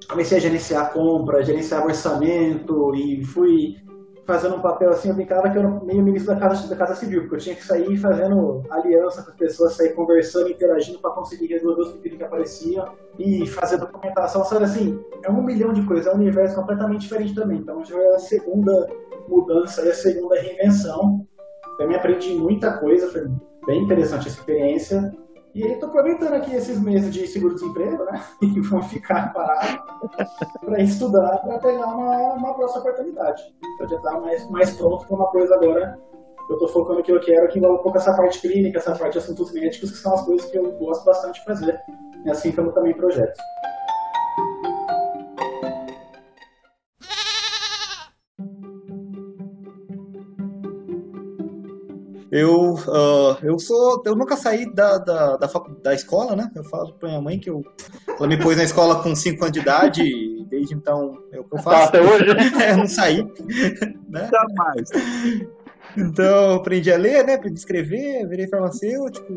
Comecei 0.08 0.38
a 0.38 0.40
gerenciar 0.40 0.92
compra, 0.92 1.44
gerenciar 1.44 1.84
orçamento 1.84 2.94
e 2.94 3.24
fui 3.24 3.76
fazendo 4.26 4.56
um 4.56 4.60
papel 4.60 4.90
assim, 4.90 5.08
eu 5.08 5.14
brincava 5.14 5.50
que 5.50 5.56
eu 5.56 5.62
era 5.62 5.70
meio 5.84 6.02
ministro 6.02 6.34
da 6.34 6.40
Casa, 6.40 6.68
da 6.68 6.76
casa 6.76 6.94
Civil, 6.94 7.22
porque 7.22 7.36
eu 7.36 7.40
tinha 7.40 7.54
que 7.54 7.64
sair 7.64 7.96
fazendo 7.98 8.62
aliança 8.70 9.22
com 9.22 9.30
as 9.30 9.36
pessoas, 9.36 9.74
sair 9.74 9.94
conversando, 9.94 10.50
interagindo 10.50 10.98
para 10.98 11.10
conseguir 11.10 11.46
resolver 11.46 11.82
os 11.82 11.92
pepinos 11.92 12.18
que 12.18 12.24
apareciam 12.24 12.88
e 13.18 13.46
fazer 13.46 13.76
documentação, 13.76 14.44
sabe 14.44 14.64
assim, 14.64 14.98
é 15.22 15.30
um 15.30 15.42
milhão 15.42 15.72
de 15.72 15.82
coisas, 15.82 16.06
é 16.06 16.10
um 16.10 16.18
universo 16.18 16.56
completamente 16.56 17.02
diferente 17.02 17.34
também. 17.34 17.58
Então 17.58 17.84
já 17.84 17.98
é 17.98 18.14
a 18.14 18.18
segunda 18.18 18.86
mudança 19.28 19.82
e 19.82 19.90
a 19.90 19.94
segunda 19.94 20.40
reinvenção. 20.40 21.26
Também 21.78 21.96
aprendi 21.96 22.34
muita 22.34 22.78
coisa, 22.78 23.10
foi 23.10 23.28
bem 23.66 23.82
interessante 23.82 24.28
essa 24.28 24.38
experiência. 24.38 25.12
E 25.54 25.62
aí 25.62 25.76
tô 25.76 25.86
aproveitando 25.86 26.34
aqui 26.34 26.52
esses 26.52 26.80
meses 26.80 27.14
de 27.14 27.28
seguro-desemprego, 27.28 28.04
né? 28.06 28.20
E 28.42 28.60
vão 28.60 28.82
ficar 28.82 29.32
parados 29.32 29.84
para 30.60 30.82
estudar, 30.82 31.38
para 31.38 31.58
pegar 31.60 31.86
uma, 31.86 32.34
uma 32.34 32.54
próxima 32.54 32.80
oportunidade. 32.80 33.40
Eu 33.78 33.88
já 33.88 33.96
estar 33.96 34.20
mais, 34.20 34.50
mais 34.50 34.76
pronto 34.76 35.06
para 35.06 35.14
uma 35.16 35.26
coisa 35.28 35.54
agora. 35.54 35.96
Eu 36.50 36.58
tô 36.58 36.66
focando 36.66 36.98
no 36.98 37.04
que 37.04 37.12
eu 37.12 37.20
quero, 37.20 37.48
que 37.48 37.58
envolve 37.58 37.78
um 37.78 37.82
pouco 37.84 37.98
essa 37.98 38.12
parte 38.14 38.40
clínica, 38.40 38.78
essa 38.78 38.96
parte 38.96 39.12
de 39.12 39.18
assuntos 39.18 39.52
médicos, 39.52 39.92
que 39.92 39.96
são 39.96 40.14
as 40.14 40.22
coisas 40.22 40.50
que 40.50 40.58
eu 40.58 40.72
gosto 40.72 41.04
bastante 41.04 41.38
de 41.38 41.44
fazer. 41.44 41.80
E 42.24 42.30
assim 42.30 42.50
como 42.50 42.72
também 42.72 42.92
projetos. 42.92 43.40
Eu, 52.36 52.74
uh, 52.74 53.38
eu 53.44 53.56
sou. 53.60 54.02
Eu 54.04 54.16
nunca 54.16 54.36
saí 54.36 54.68
da, 54.74 54.98
da, 54.98 55.36
da, 55.36 55.48
da, 55.84 55.94
escola, 55.94 56.34
né? 56.34 56.50
Eu 56.56 56.64
falo 56.64 56.92
pra 56.94 57.08
minha 57.08 57.20
mãe 57.20 57.38
que 57.38 57.48
eu, 57.48 57.64
ela 58.08 58.26
me 58.26 58.36
pôs 58.36 58.56
na 58.56 58.64
escola 58.64 59.00
com 59.04 59.14
5 59.14 59.40
anos 59.40 59.52
de 59.52 59.60
idade 59.60 60.02
e 60.02 60.44
desde 60.46 60.74
então 60.74 61.16
é 61.30 61.38
o 61.38 61.44
que 61.44 61.54
eu 61.54 61.62
faço. 61.62 61.92
Tá, 61.92 61.98
até 61.98 62.02
hoje? 62.02 62.24
é, 62.60 62.72
eu 62.72 62.78
não 62.78 62.88
saí. 62.88 63.24
Né? 64.08 64.28
mais. 64.56 64.90
Então, 65.96 66.24
eu 66.24 66.54
aprendi 66.54 66.90
a 66.90 66.96
ler, 66.96 67.24
né? 67.24 67.34
Aprendi 67.34 67.54
a 67.54 67.60
escrever, 67.60 68.26
virei 68.26 68.48
farmacêutico, 68.48 69.32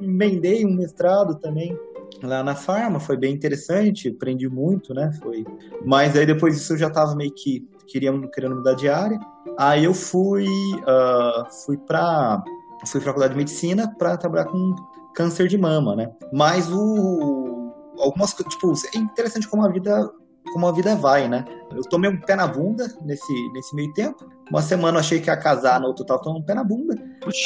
emendei 0.00 0.66
um 0.66 0.74
mestrado 0.74 1.36
também 1.36 1.78
lá 2.20 2.42
na 2.42 2.56
farma, 2.56 2.98
foi 2.98 3.16
bem 3.16 3.32
interessante, 3.32 4.08
aprendi 4.08 4.48
muito, 4.48 4.92
né? 4.92 5.12
Foi. 5.22 5.44
Mas 5.84 6.16
aí 6.16 6.26
depois 6.26 6.56
disso 6.56 6.72
eu 6.72 6.78
já 6.78 6.88
estava 6.88 7.14
meio 7.14 7.32
que 7.32 7.66
querendo, 7.92 8.28
querendo 8.30 8.56
mudar 8.56 8.74
de 8.74 8.88
área. 8.88 9.20
Aí 9.58 9.84
eu 9.84 9.92
fui, 9.92 10.46
uh, 10.46 11.64
fui 11.64 11.76
para 11.76 12.42
fui 12.86 13.00
pra 13.00 13.10
faculdade 13.10 13.34
de 13.34 13.38
medicina 13.38 13.94
para 13.96 14.16
trabalhar 14.16 14.46
com 14.46 14.74
câncer 15.14 15.46
de 15.46 15.58
mama, 15.58 15.94
né? 15.94 16.10
Mas 16.32 16.72
o 16.72 17.70
algumas 17.98 18.34
tipo, 18.34 18.72
é 18.94 18.98
interessante 18.98 19.46
como 19.46 19.64
a 19.64 19.68
vida 19.68 20.10
como 20.52 20.66
a 20.66 20.72
vida 20.72 20.94
vai, 20.96 21.28
né? 21.28 21.44
Eu 21.70 21.82
tomei 21.82 22.10
um 22.10 22.20
pé 22.20 22.34
na 22.34 22.46
bunda 22.46 22.86
nesse, 23.02 23.52
nesse 23.52 23.74
meio 23.74 23.92
tempo. 23.94 24.26
Uma 24.50 24.60
semana 24.60 24.96
eu 24.96 25.00
achei 25.00 25.20
que 25.20 25.30
ia 25.30 25.36
casar, 25.36 25.80
no 25.80 25.86
outro 25.86 26.04
tava 26.04 26.20
tomando 26.20 26.42
um 26.42 26.44
pé 26.44 26.54
na 26.54 26.64
bunda. 26.64 26.94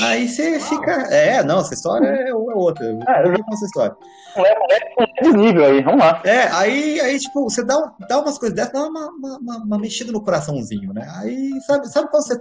Aí 0.01 0.29
você 0.29 0.59
fica. 0.61 0.93
É, 1.13 1.43
não, 1.43 1.61
essa 1.61 1.75
história 1.75 2.07
é, 2.07 2.31
é 2.31 2.35
outra. 2.35 2.87
É, 2.87 3.27
eu 3.27 3.37
já 3.37 3.45
essa 3.53 3.67
história. 3.67 3.97
É, 4.37 5.29
nível 5.33 5.65
aí, 5.65 5.83
vamos 5.83 6.01
lá. 6.01 6.23
É, 6.25 6.49
aí, 6.49 7.01
aí 7.01 7.19
tipo, 7.19 7.45
você 7.45 7.65
dá, 7.65 7.93
dá 8.09 8.21
umas 8.21 8.39
coisas 8.39 8.55
dessas, 8.55 8.73
dá 8.73 8.87
uma, 8.87 9.09
uma, 9.11 9.39
uma, 9.39 9.57
uma, 9.59 9.79
mexida 9.79 10.13
no 10.13 10.23
coraçãozinho, 10.23 10.93
né? 10.93 11.07
Aí, 11.17 11.59
sabe, 11.67 11.89
sabe 11.89 12.11
quando 12.11 12.27
você. 12.27 12.39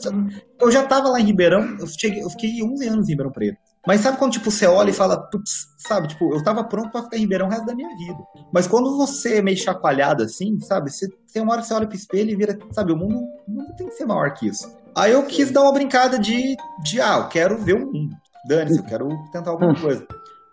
Eu 0.59 0.71
já 0.71 0.83
tava 0.83 1.09
lá 1.09 1.19
em 1.19 1.25
Ribeirão, 1.25 1.77
eu, 1.79 1.87
cheguei, 1.87 2.23
eu 2.23 2.29
fiquei 2.29 2.61
11 2.61 2.87
anos 2.87 3.07
em 3.07 3.11
Ribeirão 3.11 3.31
Preto. 3.31 3.57
Mas 3.85 4.01
sabe 4.01 4.17
quando, 4.17 4.33
tipo, 4.33 4.49
você 4.49 4.65
olha 4.65 4.89
e 4.89 4.93
fala, 4.93 5.17
putz, 5.29 5.67
sabe, 5.77 6.07
tipo, 6.07 6.33
eu 6.33 6.43
tava 6.43 6.63
pronto 6.63 6.91
pra 6.91 7.03
ficar 7.03 7.17
em 7.17 7.21
Ribeirão 7.21 7.47
o 7.47 7.49
resto 7.49 7.65
da 7.65 7.75
minha 7.75 7.95
vida. 7.95 8.17
Mas 8.51 8.67
quando 8.67 8.97
você 8.97 9.37
é 9.37 9.41
meio 9.41 9.57
chacoalhado 9.57 10.23
assim, 10.23 10.59
sabe, 10.61 10.91
você 10.91 11.07
tem 11.31 11.41
uma 11.41 11.53
hora 11.53 11.61
que 11.61 11.67
você 11.67 11.73
olha 11.73 11.87
pro 11.87 11.95
espelho 11.95 12.31
e 12.31 12.35
vira, 12.35 12.57
sabe, 12.71 12.91
o 12.91 12.97
mundo, 12.97 13.19
o 13.47 13.51
mundo 13.51 13.75
tem 13.75 13.87
que 13.87 13.93
ser 13.93 14.05
maior 14.05 14.33
que 14.33 14.47
isso. 14.47 14.67
Aí 14.95 15.11
eu 15.11 15.23
quis 15.25 15.51
dar 15.51 15.61
uma 15.61 15.73
brincada 15.73 16.17
de, 16.17 16.55
de 16.83 17.01
ah, 17.01 17.17
eu 17.17 17.27
quero 17.27 17.57
ver 17.57 17.75
o 17.75 17.85
mundo. 17.85 18.15
Dane-se, 18.47 18.79
eu 18.79 18.85
quero 18.85 19.09
tentar 19.31 19.51
alguma 19.51 19.75
coisa. 19.79 20.05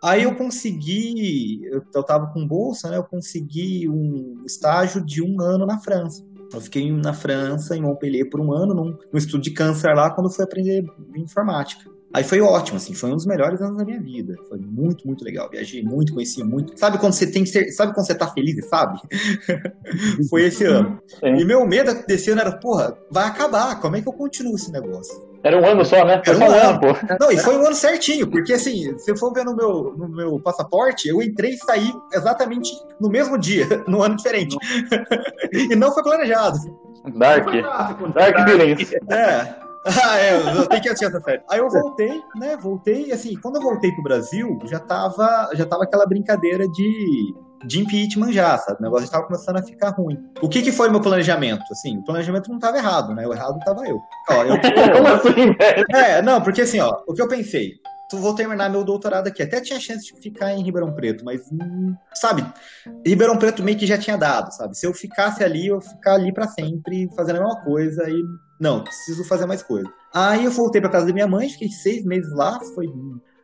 Aí 0.02 0.24
eu 0.24 0.34
consegui, 0.34 1.64
eu, 1.70 1.80
eu 1.94 2.02
tava 2.02 2.26
com 2.32 2.46
bolsa, 2.46 2.90
né? 2.90 2.96
Eu 2.96 3.04
consegui 3.04 3.88
um 3.88 4.42
estágio 4.44 5.04
de 5.04 5.22
um 5.22 5.40
ano 5.40 5.64
na 5.64 5.78
França. 5.78 6.24
Eu 6.52 6.60
fiquei 6.60 6.90
na 6.90 7.12
França, 7.12 7.76
em 7.76 7.82
Montpellier, 7.82 8.28
por 8.28 8.40
um 8.40 8.52
ano, 8.52 8.74
num, 8.74 8.98
num 9.12 9.18
estudo 9.18 9.42
de 9.42 9.52
câncer 9.52 9.94
lá, 9.94 10.10
quando 10.10 10.28
fui 10.28 10.44
aprender 10.44 10.84
informática. 11.16 11.88
Aí 12.14 12.22
foi 12.22 12.40
ótimo, 12.40 12.76
assim, 12.76 12.94
foi 12.94 13.10
um 13.10 13.16
dos 13.16 13.26
melhores 13.26 13.60
anos 13.60 13.78
da 13.78 13.84
minha 13.84 14.00
vida. 14.00 14.36
Foi 14.48 14.58
muito, 14.58 15.06
muito 15.06 15.24
legal. 15.24 15.48
Viajei 15.50 15.82
muito, 15.82 16.12
conheci 16.12 16.44
muito. 16.44 16.78
Sabe 16.78 16.98
quando 16.98 17.14
você 17.14 17.26
tem 17.26 17.42
que 17.42 17.48
ser, 17.50 17.70
sabe 17.72 17.94
quando 17.94 18.06
você 18.06 18.14
tá 18.14 18.26
feliz 18.28 18.58
e 18.58 18.62
sabe? 18.62 19.00
foi 20.28 20.44
esse 20.44 20.64
ano. 20.64 21.00
Sim. 21.06 21.36
E 21.36 21.44
meu 21.44 21.66
medo 21.66 22.04
desse 22.06 22.30
ano 22.30 22.42
era, 22.42 22.52
porra, 22.52 22.96
vai 23.10 23.26
acabar, 23.26 23.80
como 23.80 23.96
é 23.96 24.02
que 24.02 24.08
eu 24.08 24.12
continuo 24.12 24.56
esse 24.56 24.70
negócio? 24.70 25.32
Era 25.42 25.58
um 25.58 25.66
ano 25.66 25.84
só, 25.84 26.04
né? 26.04 26.22
Era 26.24 26.38
um, 26.38 26.40
um 26.40 26.50
ano, 26.50 26.80
pô. 26.80 26.86
Não, 27.18 27.32
e 27.32 27.38
foi 27.38 27.56
um 27.56 27.66
ano 27.66 27.74
certinho, 27.74 28.30
porque 28.30 28.52
assim, 28.52 28.96
se 28.98 29.16
for 29.16 29.32
ver 29.32 29.44
no 29.44 29.56
meu, 29.56 29.94
no 29.96 30.08
meu 30.08 30.38
passaporte, 30.38 31.08
eu 31.08 31.20
entrei 31.20 31.52
e 31.52 31.58
saí 31.58 31.92
exatamente 32.12 32.70
no 33.00 33.08
mesmo 33.08 33.36
dia, 33.38 33.66
num 33.88 34.02
ano 34.02 34.16
diferente. 34.16 34.56
e 35.52 35.74
não 35.74 35.92
foi 35.92 36.02
planejado. 36.02 36.58
Dark. 37.16 37.46
Dark 38.14 38.46
Violence. 38.46 38.94
É. 39.10 39.61
Ah, 40.04 40.18
é, 40.18 40.36
eu 40.36 40.66
tenho 40.66 40.82
que 40.82 40.88
assistir 40.88 41.06
essa 41.06 41.20
série. 41.20 41.42
Aí 41.50 41.58
eu 41.58 41.68
voltei, 41.68 42.22
né? 42.36 42.56
Voltei, 42.56 43.06
e 43.06 43.12
assim, 43.12 43.34
quando 43.40 43.56
eu 43.56 43.62
voltei 43.62 43.90
pro 43.92 44.02
Brasil, 44.02 44.58
já 44.64 44.78
tava, 44.78 45.50
já 45.54 45.66
tava 45.66 45.84
aquela 45.84 46.06
brincadeira 46.06 46.68
de, 46.68 47.34
de 47.66 47.80
impeachment 47.80 48.32
já, 48.32 48.56
sabe? 48.58 48.78
O 48.80 48.82
negócio 48.82 49.04
estava 49.04 49.26
começando 49.26 49.56
a 49.56 49.62
ficar 49.62 49.90
ruim. 49.90 50.18
O 50.40 50.48
que, 50.48 50.62
que 50.62 50.70
foi 50.70 50.88
meu 50.88 51.00
planejamento? 51.00 51.64
Assim, 51.72 51.98
o 51.98 52.04
planejamento 52.04 52.48
não 52.48 52.56
estava 52.56 52.78
errado, 52.78 53.14
né? 53.14 53.26
O 53.26 53.32
errado 53.32 53.58
estava 53.58 53.86
eu. 53.86 53.98
Ó, 54.30 54.44
eu... 54.44 54.56
Como 54.94 55.08
assim, 55.08 55.52
velho? 55.52 55.84
É, 55.92 56.22
não, 56.22 56.40
porque 56.40 56.62
assim, 56.62 56.78
ó, 56.78 57.02
o 57.06 57.12
que 57.12 57.22
eu 57.22 57.28
pensei, 57.28 57.72
vou 58.18 58.34
terminar 58.34 58.68
meu 58.68 58.84
doutorado 58.84 59.28
aqui. 59.28 59.42
Até 59.42 59.60
tinha 59.60 59.80
chance 59.80 60.04
de 60.04 60.20
ficar 60.20 60.52
em 60.52 60.62
Ribeirão 60.62 60.92
Preto, 60.92 61.24
mas, 61.24 61.42
hum, 61.50 61.94
sabe, 62.14 62.44
Ribeirão 63.06 63.38
Preto 63.38 63.62
meio 63.62 63.78
que 63.78 63.86
já 63.86 63.98
tinha 63.98 64.16
dado, 64.16 64.52
sabe? 64.52 64.76
Se 64.76 64.86
eu 64.86 64.94
ficasse 64.94 65.42
ali, 65.42 65.68
eu 65.68 65.80
ficar 65.80 66.14
ali 66.14 66.32
para 66.32 66.48
sempre, 66.48 67.08
fazendo 67.16 67.36
a 67.36 67.40
mesma 67.40 67.64
coisa 67.64 68.08
e 68.08 68.22
não, 68.62 68.84
preciso 68.84 69.24
fazer 69.24 69.44
mais 69.44 69.60
coisa. 69.60 69.92
Aí 70.14 70.44
eu 70.44 70.50
voltei 70.52 70.80
para 70.80 70.88
casa 70.88 71.04
da 71.04 71.12
minha 71.12 71.26
mãe, 71.26 71.48
fiquei 71.48 71.68
seis 71.68 72.04
meses 72.04 72.32
lá, 72.32 72.60
foi 72.76 72.86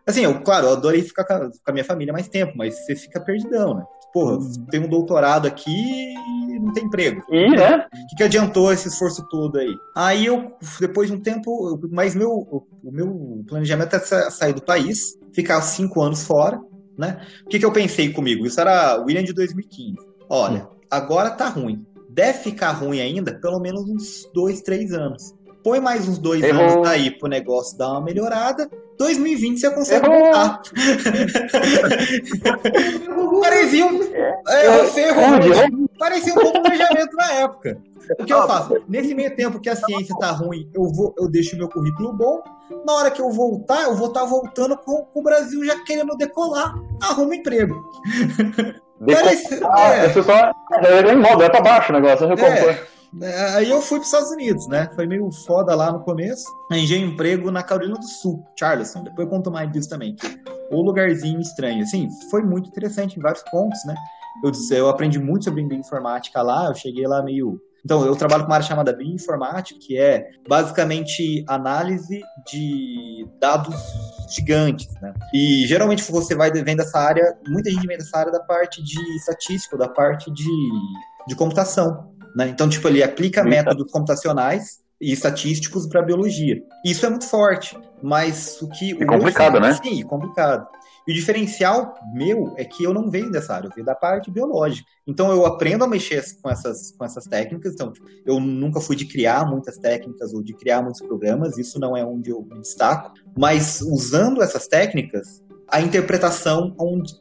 Assim, 0.06 0.22
eu, 0.22 0.40
claro, 0.40 0.68
eu 0.68 0.72
adorei 0.72 1.02
ficar 1.02 1.24
com 1.24 1.50
a 1.66 1.72
minha 1.72 1.84
família 1.84 2.12
mais 2.12 2.28
tempo, 2.28 2.54
mas 2.56 2.74
você 2.74 2.94
fica 2.94 3.20
perdidão, 3.20 3.74
né? 3.74 3.84
Porra, 4.12 4.38
hum. 4.38 4.66
tem 4.70 4.80
um 4.80 4.88
doutorado 4.88 5.46
aqui 5.46 6.14
e 6.14 6.58
não 6.60 6.72
tem 6.72 6.84
emprego. 6.84 7.20
E, 7.28 7.50
né? 7.50 7.84
O 7.92 8.06
que, 8.08 8.16
que 8.16 8.22
adiantou 8.22 8.72
esse 8.72 8.88
esforço 8.88 9.26
todo 9.28 9.58
aí? 9.58 9.74
Aí 9.94 10.24
eu, 10.24 10.56
depois 10.80 11.10
de 11.10 11.16
um 11.16 11.20
tempo, 11.20 11.78
mas 11.90 12.14
meu, 12.14 12.30
o 12.30 12.90
meu 12.90 13.44
planejamento 13.48 13.96
é 13.96 13.98
sair 13.98 14.54
do 14.54 14.62
país, 14.62 15.18
ficar 15.34 15.60
cinco 15.60 16.00
anos 16.00 16.22
fora, 16.22 16.58
né? 16.96 17.20
O 17.44 17.48
que, 17.48 17.58
que 17.58 17.66
eu 17.66 17.72
pensei 17.72 18.10
comigo? 18.10 18.46
Isso 18.46 18.60
era 18.60 18.96
William 19.02 19.24
de 19.24 19.34
2015. 19.34 19.96
Olha, 20.30 20.62
hum. 20.64 20.68
agora 20.90 21.32
tá 21.32 21.48
ruim. 21.48 21.84
Deve 22.18 22.38
ficar 22.40 22.72
ruim 22.72 23.00
ainda 23.00 23.32
pelo 23.32 23.60
menos 23.60 23.88
uns 23.88 24.28
dois, 24.34 24.60
três 24.60 24.92
anos. 24.92 25.36
Põe 25.62 25.78
mais 25.78 26.08
uns 26.08 26.18
dois 26.18 26.42
Errou. 26.42 26.64
anos 26.64 26.88
aí 26.88 27.12
pro 27.12 27.28
negócio 27.28 27.78
dar 27.78 27.92
uma 27.92 28.00
melhorada 28.00 28.68
2020 28.98 29.60
você 29.60 29.70
consegue 29.70 30.04
Errou. 30.04 30.24
voltar. 30.24 30.60
parecia 33.40 33.86
um. 33.86 34.00
É, 34.48 34.82
você 34.82 35.02
errou. 35.02 35.88
Parecia 35.96 36.34
um 36.34 36.38
pouco 36.38 36.60
planejamento 36.60 37.16
na 37.16 37.32
época. 37.34 37.78
O 38.18 38.24
que 38.24 38.32
eu 38.32 38.48
faço? 38.48 38.82
Nesse 38.88 39.14
meio 39.14 39.36
tempo 39.36 39.60
que 39.60 39.68
a 39.68 39.76
ciência 39.76 40.16
tá 40.18 40.32
ruim, 40.32 40.68
eu, 40.74 40.92
vou, 40.92 41.14
eu 41.16 41.28
deixo 41.28 41.56
meu 41.56 41.68
currículo 41.68 42.12
bom. 42.12 42.42
Na 42.84 42.94
hora 42.94 43.12
que 43.12 43.22
eu 43.22 43.30
voltar, 43.30 43.84
eu 43.84 43.94
vou 43.94 44.08
estar 44.08 44.22
tá 44.22 44.26
voltando 44.26 44.76
com, 44.76 45.04
com, 45.04 45.20
o 45.20 45.22
Brasil 45.22 45.64
já 45.64 45.84
querendo 45.84 46.16
decolar. 46.16 46.74
Arruma 47.00 47.36
emprego. 47.36 47.80
Parece, 49.04 49.60
ah, 49.64 49.88
é. 49.90 50.08
Você 50.08 50.22
só. 50.22 50.32
É, 50.34 50.98
é, 50.98 51.14
modo, 51.14 51.42
é 51.42 51.48
pra 51.48 51.60
baixo 51.60 51.92
o 51.92 52.00
negócio. 52.00 52.26
Eu 52.26 52.36
é. 52.36 52.86
É, 53.22 53.54
aí 53.54 53.70
eu 53.70 53.80
fui 53.80 53.98
para 53.98 54.02
os 54.02 54.12
Estados 54.12 54.30
Unidos, 54.30 54.66
né? 54.68 54.88
Foi 54.94 55.06
meio 55.06 55.30
foda 55.46 55.74
lá 55.74 55.90
no 55.90 56.00
começo. 56.00 56.44
Arranjei 56.70 57.02
um 57.02 57.08
emprego 57.08 57.50
na 57.50 57.62
Carolina 57.62 57.94
do 57.94 58.06
Sul, 58.06 58.44
Charleston. 58.58 59.04
Depois 59.04 59.26
eu 59.26 59.30
conto 59.30 59.50
mais 59.50 59.70
disso 59.72 59.88
também. 59.88 60.14
O 60.70 60.82
lugarzinho 60.82 61.40
estranho. 61.40 61.82
Assim, 61.82 62.08
foi 62.30 62.42
muito 62.42 62.68
interessante 62.68 63.18
em 63.18 63.22
vários 63.22 63.42
pontos, 63.50 63.78
né? 63.86 63.94
Eu, 64.44 64.52
eu 64.76 64.88
aprendi 64.88 65.18
muito 65.18 65.44
sobre 65.44 65.62
bioinformática 65.62 66.42
lá. 66.42 66.66
Eu 66.66 66.74
cheguei 66.74 67.06
lá 67.06 67.22
meio 67.22 67.58
então, 67.84 68.04
eu 68.04 68.14
trabalho 68.16 68.42
com 68.42 68.50
uma 68.50 68.56
área 68.56 68.66
chamada 68.66 68.92
bioinformática, 68.92 69.78
que 69.80 69.96
é 69.96 70.28
basicamente 70.46 71.44
análise 71.48 72.20
de 72.46 73.26
dados 73.40 73.74
gigantes, 74.34 74.88
né? 75.00 75.12
E 75.32 75.66
geralmente 75.66 76.02
você 76.10 76.34
vai 76.34 76.50
vem 76.50 76.76
dessa 76.76 76.98
área, 76.98 77.36
muita 77.46 77.70
gente 77.70 77.86
vem 77.86 77.96
dessa 77.96 78.18
área 78.18 78.32
da 78.32 78.40
parte 78.40 78.82
de 78.82 78.98
estatística, 79.16 79.76
da 79.76 79.88
parte 79.88 80.30
de, 80.30 80.50
de 81.26 81.34
computação. 81.34 82.12
Né? 82.34 82.48
Então, 82.48 82.68
tipo, 82.68 82.86
ele 82.88 83.02
aplica 83.02 83.42
métodos 83.42 83.90
computacionais 83.90 84.80
e 85.00 85.12
estatísticos 85.12 85.86
para 85.86 86.02
biologia. 86.02 86.62
Isso 86.84 87.06
é 87.06 87.10
muito 87.10 87.26
forte, 87.26 87.78
mas 88.02 88.60
o 88.60 88.68
que... 88.68 89.00
É 89.00 89.04
complicado, 89.04 89.60
né? 89.60 89.74
Sim, 89.74 90.02
complicado. 90.02 90.66
E 91.08 91.10
o 91.10 91.14
diferencial 91.14 91.94
meu 92.12 92.52
é 92.58 92.66
que 92.66 92.84
eu 92.84 92.92
não 92.92 93.10
venho 93.10 93.30
dessa 93.30 93.54
área, 93.54 93.66
eu 93.66 93.72
venho 93.74 93.86
da 93.86 93.94
parte 93.94 94.30
biológica. 94.30 94.86
Então 95.06 95.30
eu 95.32 95.46
aprendo 95.46 95.82
a 95.82 95.88
mexer 95.88 96.22
com 96.42 96.50
essas, 96.50 96.92
com 96.92 97.02
essas 97.02 97.24
técnicas. 97.24 97.72
Então, 97.72 97.94
eu 98.26 98.38
nunca 98.38 98.78
fui 98.78 98.94
de 98.94 99.06
criar 99.06 99.46
muitas 99.46 99.78
técnicas 99.78 100.34
ou 100.34 100.42
de 100.42 100.52
criar 100.52 100.82
muitos 100.82 101.00
programas, 101.00 101.56
isso 101.56 101.80
não 101.80 101.96
é 101.96 102.04
onde 102.04 102.28
eu 102.28 102.42
me 102.42 102.60
destaco. 102.60 103.14
Mas 103.38 103.80
usando 103.80 104.42
essas 104.42 104.68
técnicas, 104.68 105.42
a 105.66 105.80
interpretação 105.80 106.76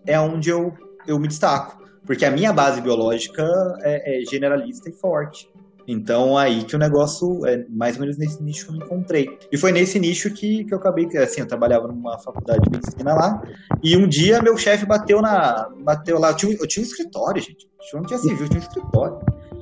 é 0.05 0.19
onde 0.19 0.49
eu, 0.49 0.73
eu 1.07 1.17
me 1.17 1.29
destaco 1.29 1.87
porque 2.07 2.23
a 2.23 2.31
minha 2.31 2.53
base 2.53 2.79
biológica 2.79 3.45
é, 3.81 4.21
é 4.21 4.25
generalista 4.25 4.89
e 4.89 4.93
forte. 4.93 5.51
Então, 5.87 6.37
aí 6.37 6.65
que 6.65 6.75
o 6.75 6.79
negócio 6.79 7.45
é 7.45 7.65
mais 7.69 7.95
ou 7.95 8.01
menos 8.01 8.17
nesse 8.17 8.43
nicho 8.43 8.65
que 8.65 8.71
eu 8.71 8.77
me 8.77 8.83
encontrei. 8.83 9.39
E 9.49 9.57
foi 9.57 9.71
nesse 9.71 9.97
nicho 9.97 10.29
que, 10.31 10.65
que 10.65 10.73
eu 10.73 10.77
acabei, 10.77 11.05
assim, 11.17 11.39
eu 11.39 11.47
trabalhava 11.47 11.87
numa 11.87 12.19
faculdade 12.19 12.59
de 12.63 12.69
medicina 12.69 13.13
lá, 13.13 13.41
e 13.81 13.95
um 13.95 14.05
dia 14.05 14.41
meu 14.41 14.57
chefe 14.57 14.85
bateu 14.85 15.21
na. 15.21 15.69
Bateu 15.79 16.19
lá. 16.19 16.31
Eu 16.31 16.35
tinha, 16.35 16.57
eu 16.59 16.67
tinha 16.67 16.83
um 16.83 16.87
escritório, 16.87 17.41
gente. 17.41 17.69
Eu 17.93 18.01
não 18.01 18.05
tinha 18.05 18.19
civil, 18.19 18.41
eu 18.41 18.49
tinha 18.49 18.59
um 18.59 18.63
escritório. 18.63 19.19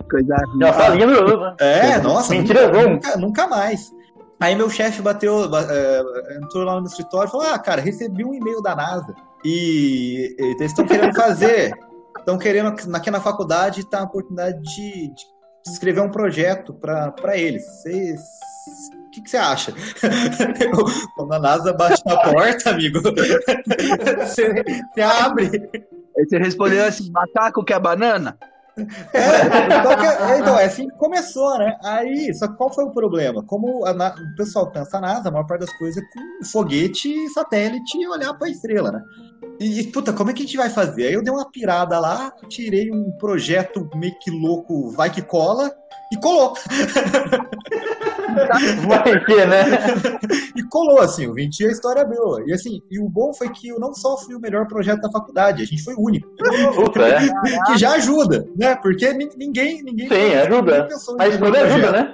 Coisa 0.09 0.35
Já 0.59 0.73
falinha 0.73 1.05
meu, 1.05 1.39
né? 1.39 1.55
É, 1.59 2.01
nossa, 2.01 2.33
Mentira, 2.33 2.67
nunca, 2.67 2.89
nunca, 2.89 3.17
nunca 3.17 3.47
mais. 3.47 3.93
Aí 4.39 4.55
meu 4.55 4.69
chefe 4.69 5.01
bateu, 5.03 5.45
é, 5.55 6.37
entrou 6.41 6.63
lá 6.63 6.81
no 6.81 6.87
escritório 6.87 7.27
e 7.27 7.31
falou: 7.31 7.45
Ah, 7.45 7.59
cara, 7.59 7.81
recebi 7.81 8.25
um 8.25 8.33
e-mail 8.33 8.63
da 8.63 8.75
NASA. 8.75 9.13
E, 9.43 10.35
e 10.39 10.43
eles 10.55 10.71
estão 10.71 10.87
querendo 10.87 11.15
fazer 11.15 11.71
estão 12.25 12.37
querendo 12.39 12.75
aqui 12.93 13.11
na 13.11 13.21
faculdade 13.21 13.87
tá 13.87 13.99
a 13.99 14.03
oportunidade 14.03 14.59
de, 14.61 15.13
de 15.13 15.34
escrever 15.65 16.01
um 16.01 16.09
projeto 16.09 16.73
para 16.73 17.37
eles. 17.37 17.65
Vocês 17.65 18.21
o 18.93 19.09
que, 19.15 19.21
que, 19.21 19.29
você 19.29 19.37
acha? 19.37 19.73
Quando 21.15 21.33
a 21.33 21.39
NASA 21.39 21.71
bate 21.71 22.01
na 22.05 22.17
porta, 22.17 22.71
amigo, 22.71 22.99
você, 23.01 24.63
você 24.93 25.01
abre. 25.01 25.69
Aí 26.17 26.25
você 26.25 26.37
respondeu 26.37 26.85
assim: 26.85 27.11
macaco 27.11 27.63
quer 27.63 27.79
banana? 27.79 28.37
É, 29.13 29.77
então, 29.79 30.37
então, 30.37 30.59
é 30.59 30.65
assim 30.65 30.89
que 30.89 30.97
começou, 30.97 31.57
né? 31.57 31.77
Aí, 31.81 32.33
só 32.33 32.47
que 32.47 32.57
qual 32.57 32.73
foi 32.73 32.83
o 32.83 32.91
problema? 32.91 33.41
Como 33.43 33.85
a, 33.85 33.91
o 33.91 34.35
pessoal 34.35 34.69
pensa 34.69 34.97
a 34.97 35.01
NASA, 35.01 35.29
a 35.29 35.31
maior 35.31 35.45
parte 35.45 35.61
das 35.61 35.77
coisas 35.77 36.03
é 36.03 36.05
com 36.07 36.45
foguete, 36.45 37.29
satélite 37.29 37.97
e 37.97 38.07
olhar 38.07 38.33
para 38.33 38.47
a 38.47 38.51
estrela, 38.51 38.91
né? 38.91 39.01
E, 39.59 39.83
puta, 39.83 40.11
como 40.11 40.29
é 40.29 40.33
que 40.33 40.43
a 40.43 40.45
gente 40.45 40.57
vai 40.57 40.69
fazer? 40.69 41.07
Aí 41.07 41.13
eu 41.13 41.23
dei 41.23 41.33
uma 41.33 41.49
pirada 41.49 41.99
lá, 41.99 42.31
tirei 42.49 42.91
um 42.91 43.11
projeto 43.17 43.89
meio 43.95 44.17
que 44.19 44.29
louco, 44.29 44.91
vai 44.91 45.09
que 45.09 45.21
cola, 45.21 45.71
e 46.11 46.17
colou. 46.17 46.53
Vai 48.87 49.25
que, 49.25 49.45
né? 49.45 49.65
e 50.55 50.63
colou, 50.63 50.99
assim, 50.99 51.25
o 51.25 51.33
20 51.33 51.67
a 51.67 51.71
história 51.71 52.01
é 52.01 52.05
boa. 52.05 52.43
E 52.45 52.51
assim, 52.51 52.81
e 52.91 52.99
o 52.99 53.07
bom 53.07 53.33
foi 53.33 53.49
que 53.49 53.69
eu 53.69 53.79
não 53.79 53.93
só 53.93 54.17
fui 54.17 54.35
o 54.35 54.39
melhor 54.39 54.67
projeto 54.67 55.01
da 55.01 55.11
faculdade, 55.11 55.63
a 55.63 55.65
gente 55.65 55.81
foi 55.81 55.93
o 55.93 56.01
único. 56.01 56.27
Puta, 56.75 57.07
é. 57.07 57.21
que 57.65 57.77
já 57.77 57.93
ajuda, 57.93 58.45
né? 58.57 58.75
Porque 58.75 59.13
ninguém. 59.13 59.81
ninguém 59.83 60.09
Sim, 60.09 60.35
ajuda. 60.35 60.87
Mas 61.17 61.37
tudo 61.37 61.55
ajuda, 61.55 61.91
né? 61.91 62.13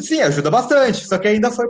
Sim, 0.00 0.20
ajuda 0.22 0.50
bastante, 0.50 1.06
só 1.06 1.18
que 1.18 1.28
ainda 1.28 1.50
foi 1.50 1.68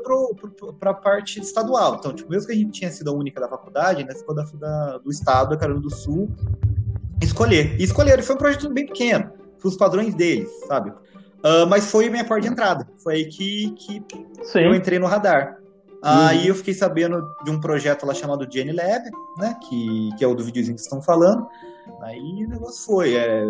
para 0.79 0.91
a 0.91 0.95
parte 0.95 1.41
estadual. 1.41 1.97
Então, 1.99 2.13
tipo, 2.13 2.31
mesmo 2.31 2.47
que 2.47 2.53
a 2.53 2.57
gente 2.57 2.73
tinha 2.73 2.91
sido 2.91 3.11
a 3.11 3.15
única 3.15 3.41
da 3.41 3.49
faculdade, 3.49 4.05
né, 4.05 4.15
ficou 4.15 4.35
da, 4.35 4.45
da, 4.55 4.99
do 4.99 5.11
estado, 5.11 5.51
da 5.51 5.57
Carolina 5.57 5.83
do 5.83 5.95
Sul, 5.95 6.31
escolher. 7.21 7.77
E 7.79 7.85
escolher, 7.85 8.23
foi 8.23 8.35
um 8.35 8.39
projeto 8.39 8.69
bem 8.73 8.87
pequeno, 8.87 9.31
para 9.59 9.69
os 9.69 9.77
padrões 9.77 10.15
deles, 10.15 10.49
sabe? 10.67 10.91
Uh, 10.91 11.67
mas 11.69 11.91
foi 11.91 12.09
minha 12.09 12.25
porta 12.25 12.43
de 12.43 12.53
entrada. 12.53 12.87
Foi 13.03 13.15
aí 13.15 13.25
que, 13.27 13.71
que 13.73 14.05
eu 14.55 14.75
entrei 14.75 14.99
no 14.99 15.07
radar. 15.07 15.59
Aí 16.03 16.49
eu 16.49 16.55
fiquei 16.55 16.75
sabendo 16.75 17.25
de 17.45 17.51
um 17.51 17.61
projeto 17.61 18.05
lá 18.05 18.13
chamado 18.13 18.47
Jenny 18.51 18.73
Lab, 18.73 19.05
né? 19.39 19.57
Que, 19.69 20.11
que 20.19 20.25
é 20.25 20.27
o 20.27 20.35
do 20.35 20.43
videozinho 20.43 20.75
que 20.75 20.83
vocês 20.83 20.93
estão 20.93 21.01
falando. 21.01 21.47
Aí 22.03 22.45
o 22.45 22.49
negócio 22.49 22.85
foi. 22.85 23.15
É, 23.15 23.45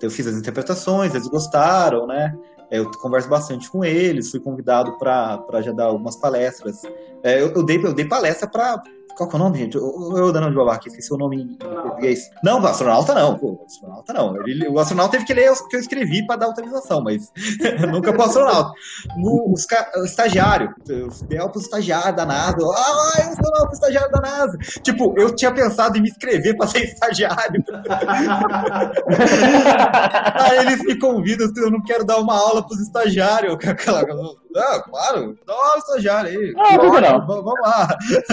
eu 0.00 0.10
fiz 0.10 0.26
as 0.26 0.36
interpretações, 0.36 1.14
eles 1.14 1.26
gostaram, 1.26 2.06
né? 2.06 2.36
É, 2.74 2.78
eu 2.78 2.90
converso 2.90 3.28
bastante 3.28 3.70
com 3.70 3.84
eles, 3.84 4.32
fui 4.32 4.40
convidado 4.40 4.98
para 4.98 5.62
já 5.62 5.70
dar 5.70 5.84
algumas 5.84 6.16
palestras. 6.16 6.82
É, 7.22 7.40
eu, 7.40 7.52
eu, 7.52 7.62
dei, 7.62 7.78
eu 7.78 7.94
dei 7.94 8.04
palestra 8.04 8.48
para 8.48 8.82
qual 9.16 9.28
que 9.28 9.36
é 9.36 9.38
o 9.38 9.42
nome, 9.42 9.58
gente? 9.58 9.76
Eu, 9.76 10.16
eu 10.16 10.32
dando 10.32 10.50
de 10.50 10.56
babaca, 10.56 10.88
esqueci 10.88 11.12
o 11.12 11.16
nome 11.16 11.42
em 11.42 11.54
português. 11.56 12.30
Não, 12.42 12.60
o 12.60 12.66
astronauta 12.66 13.14
não, 13.14 13.38
pô, 13.38 13.52
o 13.52 13.64
astronauta 13.64 14.12
não. 14.12 14.36
Ele, 14.46 14.68
o 14.68 14.78
astronauta 14.78 15.12
teve 15.12 15.24
que 15.24 15.32
ler 15.34 15.50
o 15.50 15.68
que 15.68 15.76
eu 15.76 15.80
escrevi 15.80 16.26
para 16.26 16.36
dar 16.36 16.46
autorização, 16.46 17.02
mas 17.02 17.32
nunca 17.90 18.12
pro 18.12 18.22
astronauta. 18.22 18.72
O, 19.18 19.52
os, 19.52 19.66
o 19.96 20.04
estagiário, 20.04 20.74
eu 21.30 21.50
pro 21.50 21.60
estagiário 21.60 22.16
da 22.16 22.26
NASA. 22.26 22.56
Ah, 22.58 23.12
eu 23.18 23.36
sou 23.36 23.68
o 23.68 23.72
estagiário 23.72 24.10
da 24.10 24.20
NASA. 24.20 24.58
Tipo, 24.82 25.14
eu 25.16 25.32
tinha 25.34 25.52
pensado 25.52 25.96
em 25.96 26.02
me 26.02 26.08
inscrever 26.08 26.56
para 26.56 26.66
ser 26.66 26.84
estagiário. 26.84 27.62
Aí 30.34 30.58
eles 30.58 30.84
me 30.84 30.98
convidam, 30.98 31.48
eu 31.56 31.70
não 31.70 31.82
quero 31.82 32.04
dar 32.04 32.18
uma 32.18 32.36
aula 32.36 32.66
pros 32.66 32.80
estagiários. 32.80 33.56
Ah, 34.56 34.80
claro, 34.88 35.36
dá 35.44 35.52
uma 35.52 35.64
aula 35.64 35.78
estagiário 35.78 36.30
aí. 36.30 36.54
Ah, 36.56 36.76
não, 36.76 37.00
não. 37.00 37.26
Vamos 37.26 37.54
lá. 37.60 37.88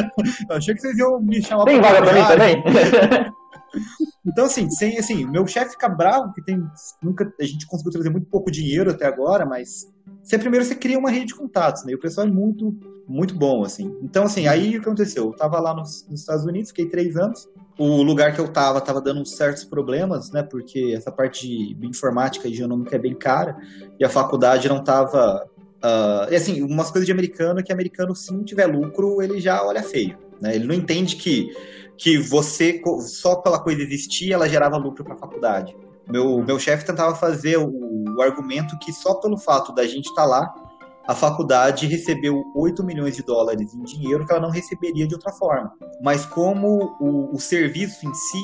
Eu 0.49 0.55
achei 0.55 0.70
achei 0.71 0.75
que 0.75 0.81
vocês 0.81 0.97
iam 0.97 1.19
me 1.19 1.41
chamar 1.41 1.65
Tem 1.65 1.81
vaga 1.81 2.01
pra 2.01 2.13
mim 2.13 2.27
também? 2.27 3.33
então, 4.25 4.45
assim, 4.45 4.69
sem, 4.69 4.97
assim, 4.97 5.25
meu 5.25 5.45
chefe 5.47 5.71
fica 5.71 5.89
bravo, 5.89 6.33
que 6.33 6.41
tem. 6.41 6.63
Nunca, 7.01 7.31
a 7.39 7.43
gente 7.43 7.65
conseguiu 7.67 7.91
trazer 7.91 8.09
muito 8.09 8.27
pouco 8.27 8.51
dinheiro 8.51 8.91
até 8.91 9.05
agora, 9.05 9.45
mas 9.45 9.87
você 10.23 10.37
primeiro 10.37 10.65
você 10.65 10.75
cria 10.75 10.99
uma 10.99 11.09
rede 11.09 11.27
de 11.27 11.35
contatos, 11.35 11.83
né? 11.83 11.91
E 11.91 11.95
o 11.95 11.99
pessoal 11.99 12.27
é 12.27 12.29
muito, 12.29 12.75
muito 13.07 13.35
bom, 13.35 13.63
assim. 13.63 13.97
Então, 14.01 14.25
assim, 14.25 14.47
aí 14.47 14.69
o 14.69 14.71
que 14.81 14.87
aconteceu? 14.87 15.25
Eu 15.25 15.33
tava 15.33 15.59
lá 15.59 15.73
nos, 15.73 16.07
nos 16.07 16.19
Estados 16.19 16.45
Unidos, 16.45 16.69
fiquei 16.69 16.87
três 16.87 17.15
anos. 17.15 17.49
O 17.77 18.03
lugar 18.03 18.33
que 18.33 18.39
eu 18.39 18.47
tava 18.47 18.79
tava 18.81 19.01
dando 19.01 19.25
certos 19.25 19.63
problemas, 19.63 20.31
né? 20.31 20.43
Porque 20.43 20.93
essa 20.95 21.11
parte 21.11 21.47
de 21.47 21.87
informática 21.87 22.47
e 22.47 22.53
genômica 22.53 22.95
é 22.95 22.99
bem 22.99 23.15
cara 23.15 23.57
e 23.99 24.05
a 24.05 24.09
faculdade 24.09 24.69
não 24.69 24.83
tava. 24.83 25.47
Uh, 25.83 26.31
e 26.31 26.35
assim, 26.35 26.61
umas 26.61 26.91
coisas 26.91 27.07
de 27.07 27.11
americano 27.11 27.59
é 27.59 27.63
que 27.63 27.73
americano, 27.73 28.15
se 28.15 28.31
não 28.31 28.43
tiver 28.43 28.67
lucro, 28.67 29.21
ele 29.21 29.39
já 29.39 29.65
olha 29.65 29.81
feio. 29.81 30.15
Né? 30.41 30.55
Ele 30.55 30.65
não 30.65 30.75
entende 30.75 31.15
que, 31.15 31.49
que 31.97 32.17
você, 32.17 32.81
só 32.99 33.35
pela 33.35 33.59
coisa 33.59 33.81
existir, 33.81 34.33
ela 34.33 34.49
gerava 34.49 34.77
lucro 34.77 35.03
para 35.03 35.13
a 35.13 35.17
faculdade. 35.17 35.75
Meu, 36.09 36.43
meu 36.43 36.59
chefe 36.59 36.85
tentava 36.85 37.15
fazer 37.15 37.57
o, 37.57 37.69
o, 38.17 38.21
argumento 38.21 38.77
que 38.79 38.91
só 38.91 39.15
pelo 39.15 39.37
fato 39.37 39.73
da 39.73 39.85
gente 39.85 40.07
estar 40.07 40.23
tá 40.23 40.27
lá, 40.27 40.53
a 41.07 41.15
faculdade 41.15 41.87
recebeu 41.87 42.43
8 42.55 42.83
milhões 42.83 43.15
de 43.15 43.23
dólares 43.23 43.73
em 43.73 43.83
dinheiro 43.83 44.25
que 44.25 44.31
ela 44.31 44.41
não 44.41 44.49
receberia 44.49 45.07
de 45.07 45.13
outra 45.13 45.31
forma. 45.31 45.71
Mas 46.01 46.25
como 46.25 46.95
o, 46.99 47.35
o 47.35 47.39
serviço 47.39 48.05
em 48.05 48.13
si 48.13 48.41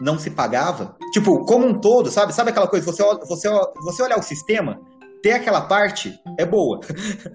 não 0.00 0.18
se 0.18 0.30
pagava, 0.30 0.96
tipo, 1.12 1.44
como 1.44 1.66
um 1.66 1.78
todo, 1.78 2.10
sabe? 2.10 2.32
Sabe 2.34 2.50
aquela 2.50 2.68
coisa, 2.68 2.84
você, 2.84 3.02
você, 3.26 3.48
você 3.82 4.02
olhar 4.02 4.18
o 4.18 4.22
sistema, 4.22 4.78
ter 5.22 5.32
aquela 5.32 5.62
parte 5.62 6.18
é 6.38 6.44
boa. 6.44 6.80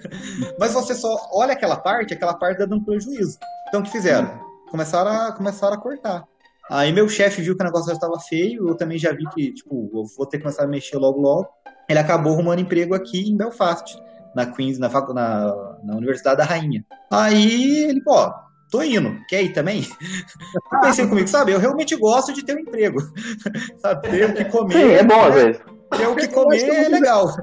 Mas 0.59 0.73
você 0.73 0.95
só 0.95 1.29
olha 1.33 1.53
aquela 1.53 1.77
parte, 1.77 2.13
aquela 2.13 2.33
parte 2.33 2.65
dá 2.65 2.75
um 2.75 2.83
prejuízo. 2.83 3.37
Então 3.67 3.81
o 3.81 3.83
que 3.83 3.91
fizeram? 3.91 4.39
Começaram 4.69 5.11
a, 5.11 5.31
começaram 5.31 5.75
a 5.75 5.79
cortar. 5.79 6.23
Aí 6.69 6.93
meu 6.93 7.09
chefe 7.09 7.41
viu 7.41 7.55
que 7.55 7.61
o 7.61 7.65
negócio 7.65 7.87
já 7.87 7.93
estava 7.93 8.17
feio, 8.19 8.69
eu 8.69 8.75
também 8.75 8.97
já 8.97 9.11
vi 9.11 9.25
que, 9.29 9.53
tipo, 9.53 9.89
eu 9.93 10.03
vou 10.17 10.25
ter 10.25 10.37
que 10.37 10.43
começar 10.43 10.63
a 10.63 10.67
mexer 10.67 10.97
logo 10.97 11.19
logo. 11.19 11.47
Ele 11.89 11.99
acabou 11.99 12.33
arrumando 12.33 12.59
emprego 12.59 12.95
aqui 12.95 13.29
em 13.29 13.35
Belfast, 13.35 13.97
na 14.33 14.45
Queens, 14.45 14.79
na, 14.79 14.87
na, 14.87 15.77
na 15.83 15.95
Universidade 15.97 16.37
da 16.37 16.45
Rainha. 16.45 16.85
Aí 17.11 17.89
ele, 17.89 18.01
pô, 18.01 18.31
tô 18.69 18.81
indo, 18.81 19.19
quer 19.27 19.43
ir 19.43 19.51
também? 19.51 19.85
Eu 20.73 20.79
pensei 20.79 21.05
comigo, 21.05 21.27
sabe, 21.27 21.51
eu 21.51 21.59
realmente 21.59 21.95
gosto 21.97 22.31
de 22.33 22.43
ter 22.43 22.55
um 22.55 22.59
emprego, 22.59 22.99
sabe, 23.77 24.09
ter 24.09 24.29
o 24.29 24.33
que 24.33 24.45
comer. 24.45 24.73
Sim, 24.73 24.91
é 24.93 25.03
bom 25.03 25.21
às 25.21 25.33
vezes 25.33 25.61
ter 25.97 26.07
o 26.07 26.15
que 26.15 26.27
comer 26.27 26.61
é 26.63 26.89
legal. 26.89 27.35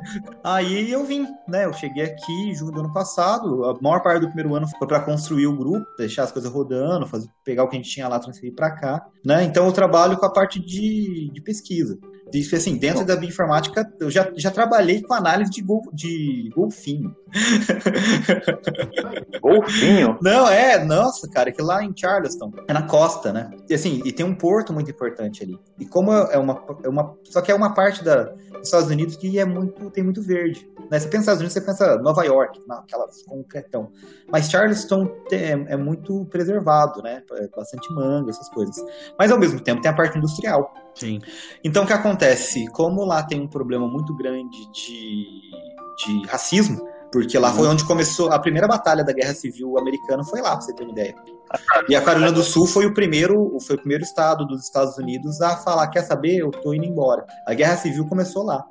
Aí 0.42 0.90
eu 0.90 1.05
vim, 1.05 1.26
né? 1.46 1.64
Eu 1.64 1.72
cheguei 1.72 2.05
aqui 2.05 2.55
junho 2.55 2.72
do 2.72 2.80
ano 2.80 2.92
passado. 2.92 3.64
A 3.64 3.78
maior 3.80 4.01
parte 4.01 4.20
do 4.20 4.26
primeiro 4.26 4.55
ano 4.55 4.66
foi 4.66 4.86
para 4.86 5.01
construir 5.01 5.46
o 5.46 5.57
grupo, 5.57 5.86
deixar 5.96 6.24
as 6.24 6.32
coisas 6.32 6.51
rodando, 6.51 7.07
fazer, 7.07 7.28
pegar 7.44 7.64
o 7.64 7.68
que 7.68 7.76
a 7.76 7.78
gente 7.78 7.90
tinha 7.90 8.09
lá, 8.09 8.18
transferir 8.18 8.55
para 8.55 8.70
cá, 8.70 9.07
né? 9.24 9.44
Então 9.44 9.66
eu 9.66 9.72
trabalho 9.72 10.16
com 10.16 10.26
a 10.26 10.32
parte 10.32 10.59
de, 10.59 11.30
de 11.32 11.40
pesquisa. 11.40 11.99
Isso, 12.32 12.55
assim, 12.55 12.76
dentro 12.76 13.05
da 13.05 13.16
bioinformática, 13.16 13.90
eu 13.99 14.11
já, 14.11 14.30
já 14.36 14.51
trabalhei 14.51 15.01
com 15.03 15.14
análise 15.14 15.51
de, 15.51 15.62
gol, 15.62 15.82
de 15.92 16.51
golfinho. 16.55 17.14
Golfinho? 19.40 20.18
Não, 20.22 20.48
é, 20.48 20.82
nossa, 20.84 21.28
cara, 21.28 21.52
que 21.52 21.62
lá 21.62 21.84
em 21.84 21.92
Charleston, 21.94 22.52
é 22.66 22.72
na 22.72 22.82
costa, 22.82 23.32
né? 23.32 23.50
E 23.68 23.74
assim, 23.74 24.02
e 24.04 24.12
tem 24.12 24.24
um 24.24 24.34
porto 24.34 24.72
muito 24.72 24.90
importante 24.90 25.42
ali. 25.42 25.58
E 25.78 25.86
como 25.86 26.12
é 26.12 26.38
uma, 26.38 26.62
é 26.82 26.88
uma 26.88 27.14
só 27.24 27.40
que 27.40 27.50
é 27.50 27.54
uma 27.54 27.74
parte 27.74 28.04
da, 28.04 28.24
dos 28.24 28.64
Estados 28.64 28.88
Unidos 28.88 29.16
que 29.16 29.38
é 29.38 29.44
muito, 29.44 29.90
tem 29.90 30.02
muito 30.02 30.22
verde. 30.22 30.68
Né? 30.90 30.98
Você 30.98 31.08
pensa 31.08 31.20
Estados 31.20 31.40
Unidos, 31.40 31.52
você 31.52 31.60
pensa 31.60 31.98
Nova 31.98 32.24
York, 32.24 32.60
aquelas 32.68 33.22
concretão. 33.22 33.90
Mas 34.30 34.50
Charleston 34.50 35.10
é, 35.30 35.50
é 35.50 35.76
muito 35.76 36.24
preservado, 36.26 37.02
né? 37.02 37.22
É 37.32 37.48
bastante 37.48 37.92
manga, 37.92 38.30
essas 38.30 38.48
coisas. 38.48 38.76
Mas 39.18 39.30
ao 39.30 39.38
mesmo 39.38 39.60
tempo 39.60 39.80
tem 39.80 39.90
a 39.90 39.94
parte 39.94 40.16
industrial. 40.16 40.72
Sim. 40.94 41.20
Então 41.62 41.84
o 41.84 41.86
que 41.86 41.92
acontece? 41.92 42.66
Como 42.72 43.04
lá 43.04 43.22
tem 43.22 43.40
um 43.40 43.48
problema 43.48 43.86
muito 43.86 44.14
grande 44.16 44.58
de, 44.72 45.26
de 45.98 46.26
racismo, 46.26 46.80
porque 47.11 47.38
lá 47.38 47.52
foi 47.52 47.66
uhum. 47.66 47.72
onde 47.72 47.84
começou 47.84 48.30
a 48.30 48.38
primeira 48.38 48.66
batalha 48.66 49.02
da 49.02 49.12
Guerra 49.12 49.34
Civil 49.34 49.78
Americana, 49.78 50.22
foi 50.24 50.40
lá, 50.40 50.52
pra 50.52 50.61
você 50.61 50.74
ter 50.74 50.82
uma 50.82 50.92
ideia. 50.92 51.14
E 51.88 51.96
a 51.96 52.02
Carolina 52.02 52.32
do 52.32 52.42
Sul 52.42 52.66
foi 52.66 52.86
o 52.86 52.92
primeiro, 52.92 53.56
foi 53.61 53.76
o 53.76 53.78
primeiro 53.78 54.04
estado 54.04 54.46
dos 54.46 54.64
Estados 54.64 54.98
Unidos 54.98 55.40
a 55.40 55.56
falar, 55.56 55.88
quer 55.88 56.02
saber, 56.02 56.36
eu 56.36 56.50
tô 56.50 56.74
indo 56.74 56.84
embora. 56.84 57.24
A 57.46 57.54
Guerra 57.54 57.76
Civil 57.76 58.06
começou 58.06 58.44
lá. 58.44 58.64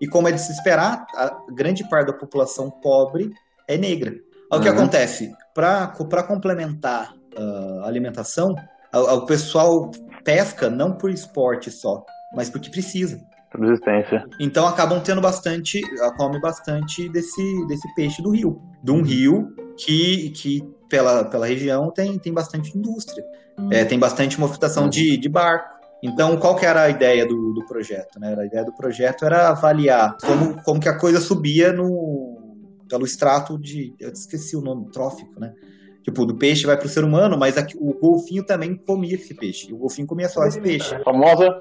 E 0.00 0.06
como 0.06 0.28
é 0.28 0.32
de 0.32 0.40
se 0.40 0.52
esperar, 0.52 1.06
a 1.14 1.36
grande 1.50 1.88
parte 1.88 2.08
da 2.08 2.12
população 2.12 2.70
pobre 2.70 3.30
é 3.66 3.76
negra. 3.76 4.14
O 4.52 4.60
que 4.60 4.68
uhum. 4.68 4.74
acontece? 4.74 5.32
Para 5.54 6.22
complementar 6.26 7.12
uh, 7.36 7.84
a 7.84 7.86
alimentação, 7.86 8.54
o 8.92 9.20
pessoal 9.22 9.90
pesca 10.24 10.70
não 10.70 10.92
por 10.92 11.10
esporte 11.10 11.70
só, 11.70 12.04
mas 12.34 12.48
porque 12.48 12.70
precisa. 12.70 13.20
Subsistência. 13.50 14.26
Então 14.38 14.66
acabam 14.66 15.00
tendo 15.00 15.20
bastante, 15.20 15.80
come 16.16 16.40
bastante 16.40 17.08
desse, 17.08 17.66
desse 17.66 17.94
peixe 17.94 18.22
do 18.22 18.30
rio. 18.30 18.60
De 18.82 18.90
um 18.90 19.02
rio 19.02 19.48
que, 19.76 20.30
que 20.30 20.62
pela, 20.88 21.24
pela 21.24 21.46
região 21.46 21.90
tem, 21.90 22.18
tem 22.18 22.32
bastante 22.32 22.76
indústria. 22.76 23.24
Hum. 23.58 23.68
É, 23.72 23.84
tem 23.84 23.98
bastante 23.98 24.38
movimentação 24.38 24.86
hum. 24.86 24.90
de, 24.90 25.16
de 25.16 25.28
barco. 25.28 25.78
Então, 26.02 26.36
qual 26.36 26.54
que 26.54 26.64
era 26.64 26.82
a 26.82 26.90
ideia 26.90 27.26
do, 27.26 27.52
do 27.54 27.66
projeto? 27.66 28.20
Né? 28.20 28.36
A 28.38 28.46
ideia 28.46 28.64
do 28.64 28.72
projeto 28.72 29.24
era 29.24 29.48
avaliar 29.48 30.16
como, 30.24 30.62
como 30.62 30.80
que 30.80 30.88
a 30.88 30.96
coisa 30.96 31.20
subia 31.20 31.72
no, 31.72 32.38
pelo 32.88 33.04
extrato 33.04 33.58
de... 33.58 33.94
Eu 33.98 34.12
esqueci 34.12 34.56
o 34.56 34.60
nome, 34.60 34.90
trófico, 34.92 35.40
né? 35.40 35.52
Tipo, 36.04 36.24
do 36.24 36.36
peixe 36.36 36.64
vai 36.64 36.76
para 36.76 36.86
o 36.86 36.88
ser 36.88 37.04
humano, 37.04 37.36
mas 37.36 37.58
aqui, 37.58 37.76
o 37.78 37.92
golfinho 37.92 38.44
também 38.44 38.76
comia 38.76 39.14
esse 39.14 39.34
peixe. 39.34 39.72
O 39.72 39.76
golfinho 39.76 40.06
comia 40.06 40.28
só 40.28 40.46
esse 40.46 40.60
peixe. 40.60 40.94
A 40.94 41.02
famosa 41.02 41.60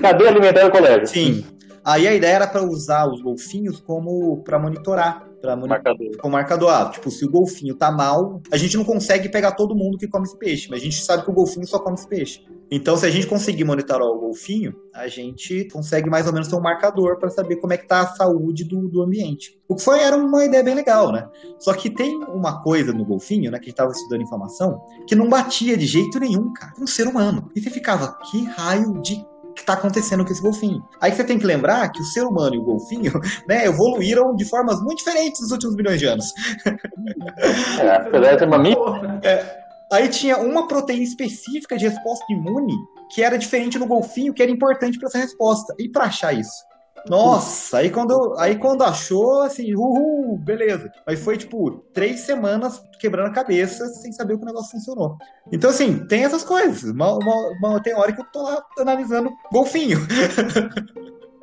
cadeia 0.00 0.30
alimentar 0.30 0.64
do 0.64 0.70
colégio. 0.70 1.06
Sim. 1.06 1.44
Aí 1.84 2.06
a 2.06 2.14
ideia 2.14 2.36
era 2.36 2.46
para 2.46 2.62
usar 2.62 3.08
os 3.08 3.20
golfinhos 3.20 3.80
como 3.80 4.40
para 4.44 4.56
monitorar, 4.56 5.26
para 5.40 5.56
marcador. 5.56 6.16
como 6.18 6.32
marcador. 6.32 6.70
Ah, 6.70 6.90
tipo, 6.90 7.10
se 7.10 7.24
o 7.24 7.30
golfinho 7.30 7.74
tá 7.74 7.90
mal, 7.90 8.40
a 8.52 8.56
gente 8.56 8.76
não 8.76 8.84
consegue 8.84 9.28
pegar 9.28 9.52
todo 9.52 9.74
mundo 9.74 9.98
que 9.98 10.06
come 10.06 10.24
esse 10.24 10.38
peixe, 10.38 10.68
mas 10.70 10.80
a 10.80 10.84
gente 10.84 11.02
sabe 11.02 11.24
que 11.24 11.30
o 11.30 11.34
golfinho 11.34 11.66
só 11.66 11.80
come 11.80 11.96
esse 11.96 12.06
peixe. 12.06 12.46
Então, 12.70 12.96
se 12.96 13.04
a 13.04 13.10
gente 13.10 13.26
conseguir 13.26 13.64
monitorar 13.64 14.06
o 14.06 14.18
golfinho, 14.18 14.74
a 14.94 15.08
gente 15.08 15.68
consegue 15.70 16.08
mais 16.08 16.26
ou 16.26 16.32
menos 16.32 16.48
ter 16.48 16.54
um 16.54 16.60
marcador 16.60 17.18
para 17.18 17.28
saber 17.28 17.56
como 17.56 17.72
é 17.72 17.76
que 17.76 17.86
tá 17.86 18.00
a 18.00 18.06
saúde 18.06 18.64
do, 18.64 18.88
do 18.88 19.02
ambiente. 19.02 19.60
O 19.68 19.74
que 19.74 19.82
foi 19.82 20.00
era 20.00 20.16
uma 20.16 20.44
ideia 20.44 20.62
bem 20.62 20.74
legal, 20.74 21.12
né? 21.12 21.28
Só 21.58 21.74
que 21.74 21.90
tem 21.90 22.16
uma 22.28 22.62
coisa 22.62 22.92
no 22.92 23.04
golfinho, 23.04 23.50
né, 23.50 23.58
que 23.58 23.64
a 23.64 23.68
gente 23.68 23.76
tava 23.76 23.90
estudando 23.90 24.22
informação, 24.22 24.80
que 25.06 25.14
não 25.14 25.28
batia 25.28 25.76
de 25.76 25.84
jeito 25.84 26.18
nenhum, 26.18 26.50
cara, 26.52 26.72
um 26.80 26.86
ser 26.86 27.06
humano. 27.06 27.50
E 27.54 27.60
você 27.60 27.68
ficava, 27.68 28.16
que 28.30 28.44
raio 28.44 29.02
de 29.02 29.22
que 29.62 29.70
está 29.70 29.74
acontecendo 29.74 30.24
com 30.24 30.32
esse 30.32 30.42
golfinho. 30.42 30.84
Aí 31.00 31.12
você 31.12 31.24
tem 31.24 31.38
que 31.38 31.46
lembrar 31.46 31.88
que 31.90 32.00
o 32.00 32.04
ser 32.04 32.22
humano 32.22 32.54
e 32.54 32.58
o 32.58 32.62
golfinho 32.62 33.12
né, 33.48 33.64
evoluíram 33.64 34.34
de 34.34 34.44
formas 34.44 34.80
muito 34.82 34.98
diferentes 34.98 35.40
nos 35.40 35.52
últimos 35.52 35.76
milhões 35.76 36.00
de 36.00 36.06
anos. 36.06 36.32
É, 37.80 38.44
uma 38.44 38.58
é, 39.22 39.62
aí 39.92 40.08
tinha 40.08 40.36
uma 40.38 40.66
proteína 40.66 41.04
específica 41.04 41.76
de 41.76 41.88
resposta 41.88 42.24
imune 42.30 42.74
que 43.10 43.22
era 43.22 43.36
diferente 43.36 43.78
no 43.78 43.86
golfinho, 43.86 44.32
que 44.32 44.42
era 44.42 44.50
importante 44.50 44.98
para 44.98 45.08
essa 45.08 45.18
resposta. 45.18 45.74
E 45.78 45.88
para 45.88 46.04
achar 46.04 46.32
isso? 46.32 46.64
Nossa, 47.08 47.78
aí 47.78 47.90
quando, 47.90 48.34
aí 48.38 48.56
quando 48.56 48.82
achou, 48.82 49.42
assim, 49.42 49.74
uhul, 49.74 50.38
beleza. 50.38 50.90
Mas 51.06 51.20
foi, 51.20 51.36
tipo, 51.36 51.84
três 51.92 52.20
semanas 52.20 52.82
quebrando 52.98 53.28
a 53.28 53.32
cabeça 53.32 53.86
sem 53.88 54.12
saber 54.12 54.34
como 54.34 54.44
o 54.44 54.48
negócio 54.48 54.70
funcionou. 54.72 55.16
Então, 55.50 55.70
assim, 55.70 56.06
tem 56.06 56.24
essas 56.24 56.44
coisas. 56.44 56.90
Uma, 56.90 57.12
uma, 57.14 57.34
uma, 57.58 57.82
tem 57.82 57.94
hora 57.94 58.12
que 58.12 58.20
eu 58.20 58.26
tô 58.26 58.42
lá 58.42 58.64
analisando 58.78 59.32
golfinho. 59.52 59.98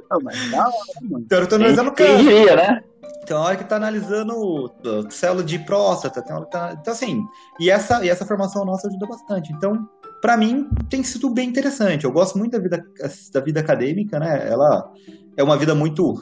Não, 0.10 0.18
mas 0.24 0.50
não, 0.50 1.20
Então 1.20 1.38
eu 1.38 1.48
tô 1.48 1.54
analisando 1.54 1.92
quem, 1.92 2.08
quem 2.08 2.18
diria, 2.26 2.56
né? 2.56 2.84
tem 3.30 3.38
hora 3.38 3.56
que 3.56 3.64
tá 3.64 3.76
analisando 3.76 4.74
célula 5.12 5.44
de 5.44 5.60
próstata, 5.60 6.20
tem 6.20 6.36
hora 6.36 6.46
que 6.46 6.52
tá... 6.52 6.76
Então, 6.82 6.92
assim, 6.92 7.24
e 7.60 7.70
essa, 7.70 8.04
e 8.04 8.10
essa 8.10 8.26
formação 8.26 8.66
nossa 8.66 8.88
ajuda 8.88 9.06
bastante. 9.06 9.54
Então, 9.54 9.88
para 10.20 10.36
mim, 10.36 10.68
tem 10.90 11.04
sido 11.04 11.30
bem 11.30 11.48
interessante. 11.48 12.06
Eu 12.06 12.12
gosto 12.12 12.40
muito 12.40 12.54
da 12.54 12.60
vida, 12.60 12.84
da 13.32 13.40
vida 13.40 13.60
acadêmica, 13.60 14.20
né? 14.20 14.50
Ela 14.50 14.92
é 15.40 15.44
uma 15.44 15.58
vida 15.58 15.74
muito. 15.74 16.22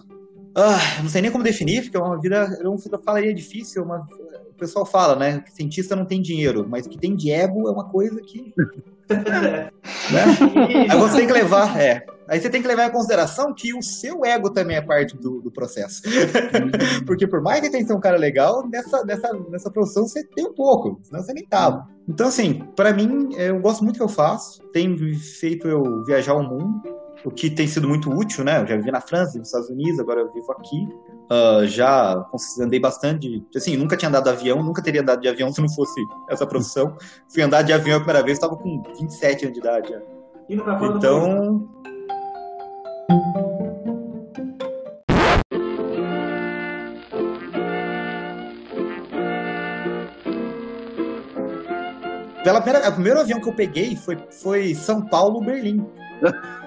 Ah, 0.55 1.01
não 1.01 1.09
sei 1.09 1.21
nem 1.23 1.31
como 1.31 1.43
definir, 1.43 1.83
porque 1.83 1.97
é 1.97 1.99
uma 1.99 2.19
vida. 2.21 2.55
Eu 2.59 2.65
não 2.65 2.77
falaria 3.03 3.33
difícil, 3.33 3.83
uma, 3.83 4.05
o 4.49 4.53
pessoal 4.53 4.85
fala, 4.85 5.15
né? 5.15 5.39
Que 5.39 5.51
cientista 5.51 5.95
não 5.95 6.05
tem 6.05 6.21
dinheiro, 6.21 6.67
mas 6.69 6.85
que 6.85 6.99
tem 6.99 7.15
de 7.15 7.31
ego 7.31 7.67
é 7.67 7.71
uma 7.71 7.89
coisa 7.89 8.21
que. 8.21 8.53
né? 9.09 9.71
Aí 10.89 10.99
você 10.99 11.17
tem 11.17 11.27
que 11.27 11.33
levar, 11.33 11.79
é. 11.81 12.05
Aí 12.27 12.39
você 12.39 12.49
tem 12.49 12.61
que 12.61 12.67
levar 12.67 12.87
em 12.87 12.91
consideração 12.91 13.53
que 13.55 13.73
o 13.73 13.81
seu 13.81 14.23
ego 14.23 14.51
também 14.51 14.77
é 14.77 14.81
parte 14.81 15.17
do, 15.17 15.41
do 15.41 15.49
processo. 15.49 16.03
Porque 17.07 17.25
por 17.25 17.41
mais 17.41 17.61
que 17.61 17.71
tenha 17.71 17.83
sido 17.83 17.95
um 17.95 18.01
cara 18.01 18.17
legal, 18.17 18.67
nessa, 18.67 19.03
nessa, 19.03 19.33
nessa 19.49 19.71
profissão 19.71 20.07
você 20.07 20.23
tem 20.23 20.45
um 20.45 20.53
pouco, 20.53 20.99
senão 21.03 21.23
você 21.23 21.33
nem 21.33 21.45
tava. 21.45 21.87
Então, 22.07 22.27
assim, 22.27 22.63
para 22.75 22.93
mim, 22.93 23.29
eu 23.35 23.59
gosto 23.59 23.83
muito 23.83 23.95
do 23.95 23.97
que 23.97 24.03
eu 24.03 24.09
faço. 24.09 24.61
Tem 24.73 24.95
feito 25.15 25.67
eu 25.67 26.03
viajar 26.03 26.35
o 26.35 26.43
mundo, 26.43 26.81
o 27.27 27.31
que 27.31 27.49
tem 27.49 27.67
sido 27.67 27.89
muito 27.89 28.09
útil, 28.09 28.45
né? 28.45 28.61
Eu 28.61 28.67
já 28.67 28.77
vivi 28.77 28.89
na 28.89 29.01
França, 29.01 29.37
nos 29.37 29.49
Estados 29.49 29.69
Unidos, 29.69 29.99
agora 29.99 30.21
eu 30.21 30.31
vivo 30.31 30.49
aqui. 30.53 30.87
Uh, 31.29 31.67
já 31.67 32.25
andei 32.61 32.79
bastante, 32.79 33.45
assim, 33.53 33.75
nunca 33.75 33.97
tinha 33.97 34.07
andado 34.07 34.23
de 34.23 34.29
avião, 34.29 34.63
nunca 34.63 34.81
teria 34.81 35.01
andado 35.01 35.19
de 35.19 35.27
avião 35.27 35.51
se 35.51 35.59
não 35.59 35.67
fosse 35.67 36.01
essa 36.29 36.47
profissão. 36.47 36.95
Fui 37.27 37.43
andar 37.43 37.63
de 37.63 37.73
avião 37.73 37.97
a 37.97 37.99
primeira 37.99 38.23
vez, 38.23 38.37
estava 38.37 38.55
com 38.55 38.81
27 38.97 39.43
anos 39.43 39.53
de 39.53 39.59
idade. 39.59 39.89
Já. 39.89 39.99
Então, 40.49 41.67
pela 52.41 52.61
primeira, 52.61 52.87
o 52.87 52.93
primeiro 52.93 53.19
avião 53.19 53.41
que 53.41 53.49
eu 53.49 53.53
peguei 53.53 53.97
foi, 53.97 54.17
foi 54.31 54.73
São 54.73 55.01
Paulo, 55.05 55.41
Berlim. 55.41 55.85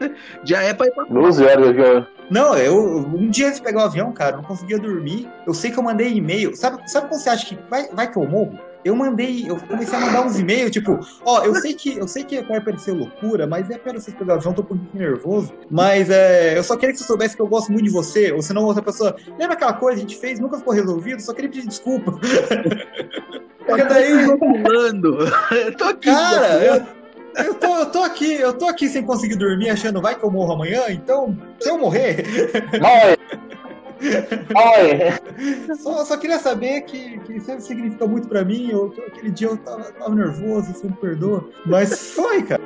Já 0.44 0.62
é 0.62 0.74
pra 0.74 0.86
ir 0.86 0.92
pra 0.92 1.04
12 1.04 1.44
horas 1.44 2.06
Não, 2.30 2.56
eu 2.56 2.98
um 2.98 3.28
dia 3.28 3.46
antes 3.46 3.58
de 3.58 3.64
pegar 3.64 3.80
o 3.80 3.84
avião, 3.84 4.12
cara, 4.12 4.36
não 4.36 4.44
conseguia 4.44 4.78
dormir. 4.78 5.28
Eu 5.46 5.54
sei 5.54 5.70
que 5.70 5.78
eu 5.78 5.82
mandei 5.82 6.12
e-mail. 6.14 6.56
Sabe, 6.56 6.82
sabe 6.90 7.08
quando 7.08 7.20
você 7.20 7.30
acha 7.30 7.46
que 7.46 7.58
vai, 7.68 7.88
vai 7.88 8.10
que 8.10 8.16
eu 8.16 8.26
morro? 8.26 8.58
Eu 8.82 8.96
mandei, 8.96 9.44
eu 9.46 9.58
comecei 9.58 9.98
a 9.98 10.00
mandar 10.00 10.24
uns 10.24 10.38
e-mails, 10.38 10.70
tipo, 10.70 10.98
ó, 11.22 11.44
eu 11.44 11.54
sei 11.56 11.74
que 11.74 11.98
eu 11.98 12.08
sei 12.08 12.24
que 12.24 12.40
vai 12.40 12.62
parecer 12.62 12.92
loucura, 12.92 13.46
mas 13.46 13.68
é 13.68 13.76
pera 13.76 14.00
vocês 14.00 14.16
pegar 14.16 14.34
o 14.34 14.36
avião, 14.38 14.54
tô 14.54 14.62
um 14.62 14.64
pouquinho 14.64 14.88
nervoso. 14.94 15.52
Mas 15.70 16.08
é, 16.08 16.56
eu 16.56 16.64
só 16.64 16.76
queria 16.76 16.94
que 16.94 16.98
você 16.98 17.04
soubesse 17.04 17.36
que 17.36 17.42
eu 17.42 17.46
gosto 17.46 17.70
muito 17.70 17.84
de 17.84 17.90
você, 17.90 18.32
ou 18.32 18.40
senão 18.40 18.64
outra 18.64 18.82
pessoa. 18.82 19.14
Lembra 19.38 19.52
aquela 19.52 19.74
coisa 19.74 19.98
que 19.98 20.06
a 20.06 20.08
gente 20.08 20.18
fez, 20.18 20.40
nunca 20.40 20.56
ficou 20.56 20.72
resolvido, 20.72 21.20
só 21.20 21.34
queria 21.34 21.50
pedir 21.50 21.68
desculpa. 21.68 22.12
Porque 23.66 23.84
daí. 23.84 24.10
Eu 24.10 24.38
tô 24.38 24.38
falando. 24.38 25.18
Eu 25.52 25.76
tô 25.76 25.84
aqui. 25.84 26.10
Cara, 26.10 26.64
eu, 26.64 26.86
eu 27.36 27.54
tô, 27.54 27.76
eu 27.76 27.86
tô 27.86 28.02
aqui, 28.02 28.34
eu 28.34 28.52
tô 28.56 28.66
aqui 28.66 28.88
sem 28.88 29.04
conseguir 29.04 29.36
dormir, 29.36 29.70
achando 29.70 30.00
vai 30.00 30.18
que 30.18 30.24
eu 30.24 30.30
morro 30.30 30.52
amanhã, 30.52 30.84
então, 30.90 31.36
se 31.60 31.68
eu 31.68 31.78
morrer. 31.78 32.24
Morre! 32.80 33.18
Oi. 34.00 35.76
Só, 35.76 36.04
só 36.04 36.16
queria 36.16 36.38
saber 36.38 36.82
que, 36.82 37.18
que 37.20 37.34
isso 37.34 37.60
significa 37.60 38.06
muito 38.06 38.28
pra 38.28 38.44
mim. 38.44 38.70
Eu, 38.70 38.92
aquele 39.06 39.30
dia 39.30 39.48
eu 39.48 39.56
tava, 39.58 39.84
tava 39.92 40.14
nervoso, 40.14 40.72
você 40.72 40.86
me 40.86 40.94
perdoa. 40.94 41.48
Mas 41.66 42.10
foi, 42.12 42.42
cara. 42.42 42.62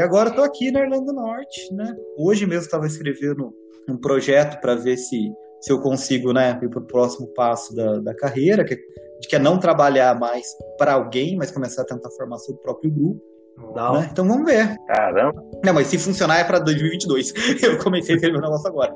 E 0.00 0.02
agora 0.02 0.30
eu 0.30 0.34
tô 0.34 0.42
aqui 0.42 0.70
na 0.70 0.80
Irlanda 0.80 1.04
do 1.04 1.12
Norte, 1.12 1.74
né? 1.74 1.94
Hoje 2.16 2.46
mesmo 2.46 2.64
estava 2.64 2.86
escrevendo 2.86 3.52
um 3.88 3.96
projeto 3.96 4.60
para 4.60 4.74
ver 4.74 4.96
se, 4.96 5.32
se 5.60 5.72
eu 5.72 5.80
consigo, 5.80 6.32
né, 6.32 6.58
ir 6.62 6.68
pro 6.68 6.86
próximo 6.86 7.26
passo 7.34 7.74
da, 7.74 7.98
da 7.98 8.14
carreira, 8.14 8.64
que 8.64 8.78
de 9.20 9.28
que 9.28 9.36
é 9.36 9.38
não 9.38 9.58
trabalhar 9.58 10.18
mais 10.18 10.46
para 10.78 10.94
alguém, 10.94 11.36
mas 11.36 11.50
começar 11.50 11.82
a 11.82 11.84
tentar 11.84 12.10
formar 12.10 12.38
seu 12.38 12.56
próprio 12.56 12.90
grupo. 12.90 13.20
Né? 13.58 14.08
Então 14.10 14.26
vamos 14.26 14.46
ver. 14.46 14.74
Caramba. 14.86 15.42
Não, 15.62 15.74
mas 15.74 15.88
se 15.88 15.98
funcionar 15.98 16.40
é 16.40 16.44
para 16.44 16.58
2022. 16.58 17.34
Eu 17.62 17.78
comecei 17.78 18.14
a 18.14 18.16
escrever 18.16 18.38
o 18.38 18.40
negócio 18.40 18.68
agora. 18.68 18.94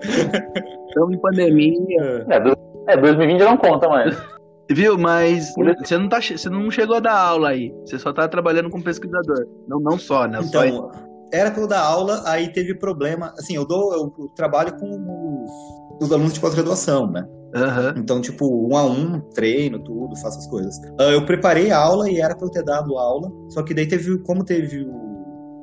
Estamos 0.89 1.15
em 1.15 1.21
pandemia. 1.21 2.27
É, 2.89 2.97
2020 2.97 3.41
não 3.41 3.57
conta 3.59 3.89
mais. 3.89 4.17
Viu, 4.71 4.97
mas 4.97 5.53
você 5.79 5.99
não, 5.99 6.09
tá, 6.09 6.21
você 6.23 6.49
não 6.49 6.71
chegou 6.71 6.97
a 6.97 7.01
dar 7.01 7.19
aula 7.19 7.51
aí. 7.51 7.71
Você 7.85 7.99
só 7.99 8.15
tá 8.15 8.27
trabalhando 8.27 8.71
como 8.71 8.83
pesquisador. 8.83 9.47
Não, 9.69 9.79
não 9.79 9.99
só, 9.99 10.27
né? 10.27 10.39
Então, 10.43 10.67
só... 10.67 10.91
era 11.33 11.51
pra 11.51 11.63
eu 11.63 11.67
dar 11.67 11.81
aula, 11.81 12.23
aí 12.27 12.53
teve 12.53 12.75
problema. 12.75 13.33
Assim, 13.39 13.55
eu 13.55 13.67
dou, 13.67 13.93
eu 13.93 14.29
trabalho 14.35 14.77
com 14.79 14.87
os, 14.89 16.05
os 16.07 16.13
alunos 16.13 16.35
de 16.35 16.41
pós-graduação, 16.41 17.11
né? 17.11 17.27
Uhum. 17.55 18.01
Então, 18.01 18.21
tipo, 18.21 18.47
um 18.69 18.77
a 18.77 18.85
um, 18.85 19.21
treino, 19.31 19.79
tudo, 19.79 20.17
faço 20.17 20.39
as 20.39 20.47
coisas. 20.49 20.77
Uh, 21.01 21.13
eu 21.13 21.25
preparei 21.25 21.71
a 21.71 21.79
aula 21.79 22.11
e 22.11 22.21
era 22.21 22.35
pra 22.35 22.47
eu 22.47 22.51
ter 22.51 22.65
dado 22.65 22.99
aula, 22.99 23.31
só 23.49 23.63
que 23.63 23.73
daí 23.73 23.87
teve, 23.87 24.19
como 24.25 24.45
teve 24.45 24.83
o 24.83 25.14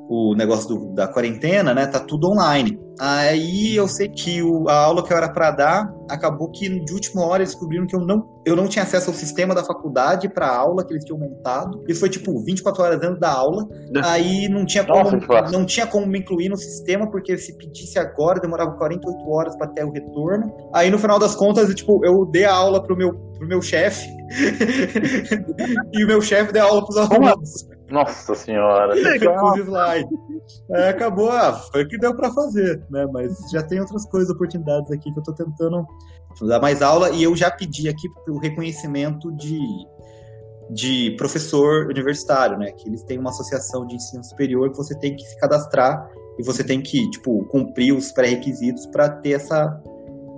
o 0.08 0.34
negócio 0.34 0.68
do, 0.68 0.94
da 0.94 1.08
quarentena, 1.08 1.72
né? 1.72 1.86
Tá 1.86 2.00
tudo 2.00 2.28
online. 2.30 2.78
Aí 3.00 3.74
eu 3.74 3.88
sei 3.88 4.08
que 4.08 4.42
o, 4.42 4.68
a 4.68 4.74
aula 4.74 5.02
que 5.02 5.12
eu 5.12 5.16
era 5.16 5.28
para 5.28 5.50
dar 5.50 5.92
acabou 6.08 6.50
que 6.50 6.68
de 6.68 6.92
última 6.92 7.24
hora 7.24 7.42
eles 7.42 7.50
descobriram 7.50 7.86
que 7.86 7.96
eu 7.96 8.00
não, 8.00 8.28
eu 8.44 8.54
não 8.54 8.68
tinha 8.68 8.82
acesso 8.82 9.10
ao 9.10 9.16
sistema 9.16 9.54
da 9.54 9.64
faculdade 9.64 10.28
para 10.28 10.54
aula 10.54 10.84
que 10.84 10.92
eles 10.92 11.04
tinham 11.04 11.18
montado. 11.18 11.82
Isso 11.88 12.00
foi 12.00 12.10
tipo 12.10 12.38
24 12.44 12.82
horas 12.82 13.00
dentro 13.00 13.18
da 13.18 13.32
aula. 13.32 13.66
Aí 14.04 14.48
não 14.48 14.64
tinha 14.64 14.84
como 14.84 15.10
Nossa, 15.10 15.50
não 15.50 15.64
tinha 15.64 15.86
como 15.86 16.06
me 16.06 16.18
incluir 16.18 16.48
no 16.48 16.56
sistema 16.56 17.10
porque 17.10 17.36
se 17.38 17.56
pedisse 17.56 17.98
agora 17.98 18.40
demorava 18.40 18.72
48 18.72 19.30
horas 19.30 19.56
para 19.56 19.68
ter 19.68 19.84
o 19.84 19.90
retorno. 19.90 20.52
Aí 20.74 20.90
no 20.90 20.98
final 20.98 21.18
das 21.18 21.34
contas, 21.34 21.74
tipo, 21.74 22.04
eu 22.04 22.26
dei 22.26 22.44
a 22.44 22.54
aula 22.54 22.82
pro 22.82 22.96
meu 22.96 23.14
pro 23.38 23.48
meu 23.48 23.62
chefe. 23.62 24.08
e 25.92 26.04
o 26.04 26.06
meu 26.06 26.20
chefe 26.20 26.52
deu 26.52 26.64
aula 26.64 26.84
pros 26.84 26.96
alunos. 26.96 27.71
Nossa 27.90 28.34
senhora. 28.34 28.94
Legal. 28.94 29.56
slide. 29.56 30.08
É, 30.72 30.88
acabou, 30.88 31.30
ah, 31.30 31.52
foi 31.52 31.84
o 31.84 31.88
que 31.88 31.96
deu 31.96 32.16
para 32.16 32.30
fazer, 32.32 32.84
né? 32.90 33.06
Mas 33.12 33.32
já 33.52 33.62
tem 33.62 33.78
outras 33.78 34.04
coisas, 34.06 34.28
oportunidades 34.28 34.90
aqui 34.90 35.12
que 35.12 35.18
eu 35.18 35.22
tô 35.22 35.32
tentando 35.32 35.86
dar 36.42 36.60
mais 36.60 36.82
aula 36.82 37.10
e 37.10 37.22
eu 37.22 37.36
já 37.36 37.50
pedi 37.50 37.88
aqui 37.88 38.08
o 38.28 38.38
reconhecimento 38.38 39.30
de, 39.32 39.60
de 40.70 41.14
professor 41.16 41.86
universitário, 41.86 42.58
né? 42.58 42.72
Que 42.72 42.88
eles 42.88 43.02
têm 43.04 43.18
uma 43.18 43.30
associação 43.30 43.86
de 43.86 43.94
ensino 43.94 44.24
superior 44.24 44.70
que 44.70 44.76
você 44.76 44.98
tem 44.98 45.14
que 45.14 45.22
se 45.22 45.38
cadastrar 45.38 46.10
e 46.38 46.42
você 46.42 46.64
tem 46.64 46.80
que, 46.80 47.08
tipo, 47.10 47.44
cumprir 47.44 47.92
os 47.92 48.10
pré-requisitos 48.10 48.86
para 48.86 49.08
ter 49.08 49.32
essa 49.32 49.80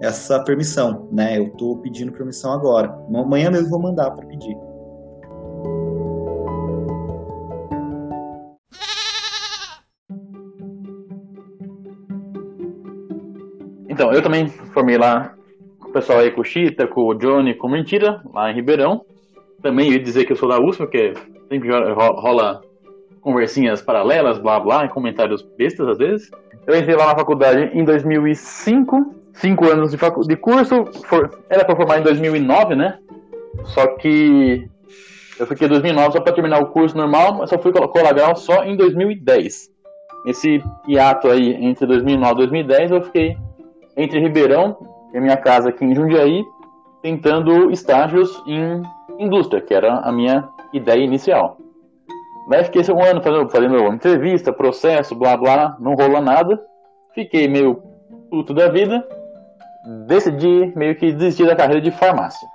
essa 0.01 0.41
permissão, 0.41 1.09
né? 1.11 1.39
Eu 1.39 1.51
tô 1.51 1.77
pedindo 1.79 2.13
permissão 2.13 2.53
agora. 2.53 2.95
Amanhã 3.15 3.51
mesmo 3.51 3.71
vou 3.71 3.81
mandar 3.81 4.11
para 4.11 4.27
pedir. 4.27 4.57
Então, 13.95 14.13
eu 14.13 14.21
também 14.21 14.49
formei 14.49 14.99
lá 14.99 15.35
com 15.79 15.89
o 15.89 15.93
pessoal 15.93 16.19
aí, 16.19 16.33
com 16.33 16.41
o 16.41 16.45
Chita, 16.45 16.85
com 16.85 17.03
o 17.03 17.15
Johnny, 17.15 17.55
com 17.55 17.69
Mentira, 17.69 18.21
lá 18.35 18.51
em 18.51 18.55
Ribeirão. 18.57 19.03
Também 19.63 19.93
ia 19.93 20.01
dizer 20.01 20.25
que 20.25 20.33
eu 20.33 20.37
sou 20.37 20.49
da 20.49 20.59
USP, 20.59 20.79
porque 20.79 21.15
sempre 21.49 21.71
rola 21.71 22.61
conversinhas 23.21 23.81
paralelas, 23.81 24.37
blá 24.39 24.59
blá, 24.59 24.89
comentários 24.89 25.43
bestas 25.57 25.87
às 25.87 25.97
vezes. 25.97 26.29
Eu 26.67 26.77
entrei 26.77 26.97
lá 26.97 27.07
na 27.07 27.15
faculdade 27.15 27.71
em 27.73 27.85
2005, 27.85 29.15
cinco 29.33 29.71
anos 29.71 29.93
de, 29.93 29.97
facu 29.97 30.23
de 30.23 30.37
curso, 30.37 30.87
for, 31.05 31.31
era 31.49 31.65
para 31.65 31.77
formar 31.77 32.01
em 32.01 32.03
2009, 32.03 32.75
né? 32.75 32.99
Só 33.63 33.87
que 33.95 34.69
eu 35.39 35.47
fiquei 35.47 35.69
em 35.69 35.71
2009 35.71 36.15
só 36.15 36.21
para 36.21 36.33
terminar 36.33 36.61
o 36.61 36.67
curso 36.67 36.97
normal, 36.97 37.35
mas 37.39 37.49
só 37.49 37.61
fui 37.61 37.71
colateral 37.71 38.35
só 38.35 38.65
em 38.65 38.77
2010. 38.77 39.71
Esse 40.27 40.61
hiato 40.89 41.29
aí 41.29 41.55
entre 41.65 41.87
2009 41.87 42.33
e 42.33 42.37
2010 42.39 42.91
eu 42.91 43.03
fiquei 43.03 43.37
entre 43.97 44.21
Ribeirão 44.21 44.77
e 45.13 45.19
a 45.19 45.21
minha 45.21 45.37
casa 45.37 45.69
aqui 45.69 45.85
em 45.85 45.95
Jundiaí, 45.95 46.45
tentando 47.03 47.71
estágios 47.71 48.43
em 48.47 48.83
indústria, 49.19 49.61
que 49.61 49.75
era 49.75 49.99
a 50.01 50.11
minha 50.11 50.49
ideia 50.73 51.03
inicial. 51.03 51.59
Daí 52.49 52.65
fiquei 52.65 52.83
um 52.93 53.03
ano 53.03 53.23
fazendo, 53.23 53.49
fazendo 53.51 53.79
entrevista, 53.93 54.53
processo, 54.53 55.15
blá 55.15 55.37
blá, 55.37 55.77
não 55.81 55.95
rolou 55.95 56.21
nada. 56.21 56.61
Fiquei 57.15 57.49
meio 57.49 57.83
puto 58.31 58.53
da 58.53 58.69
vida. 58.69 59.07
Decidi 60.07 60.73
meio 60.77 60.97
que 60.97 61.13
desistir 61.13 61.47
da 61.47 61.57
carreira 61.57 61.81
de 61.81 61.91
farmácia. 61.91 62.47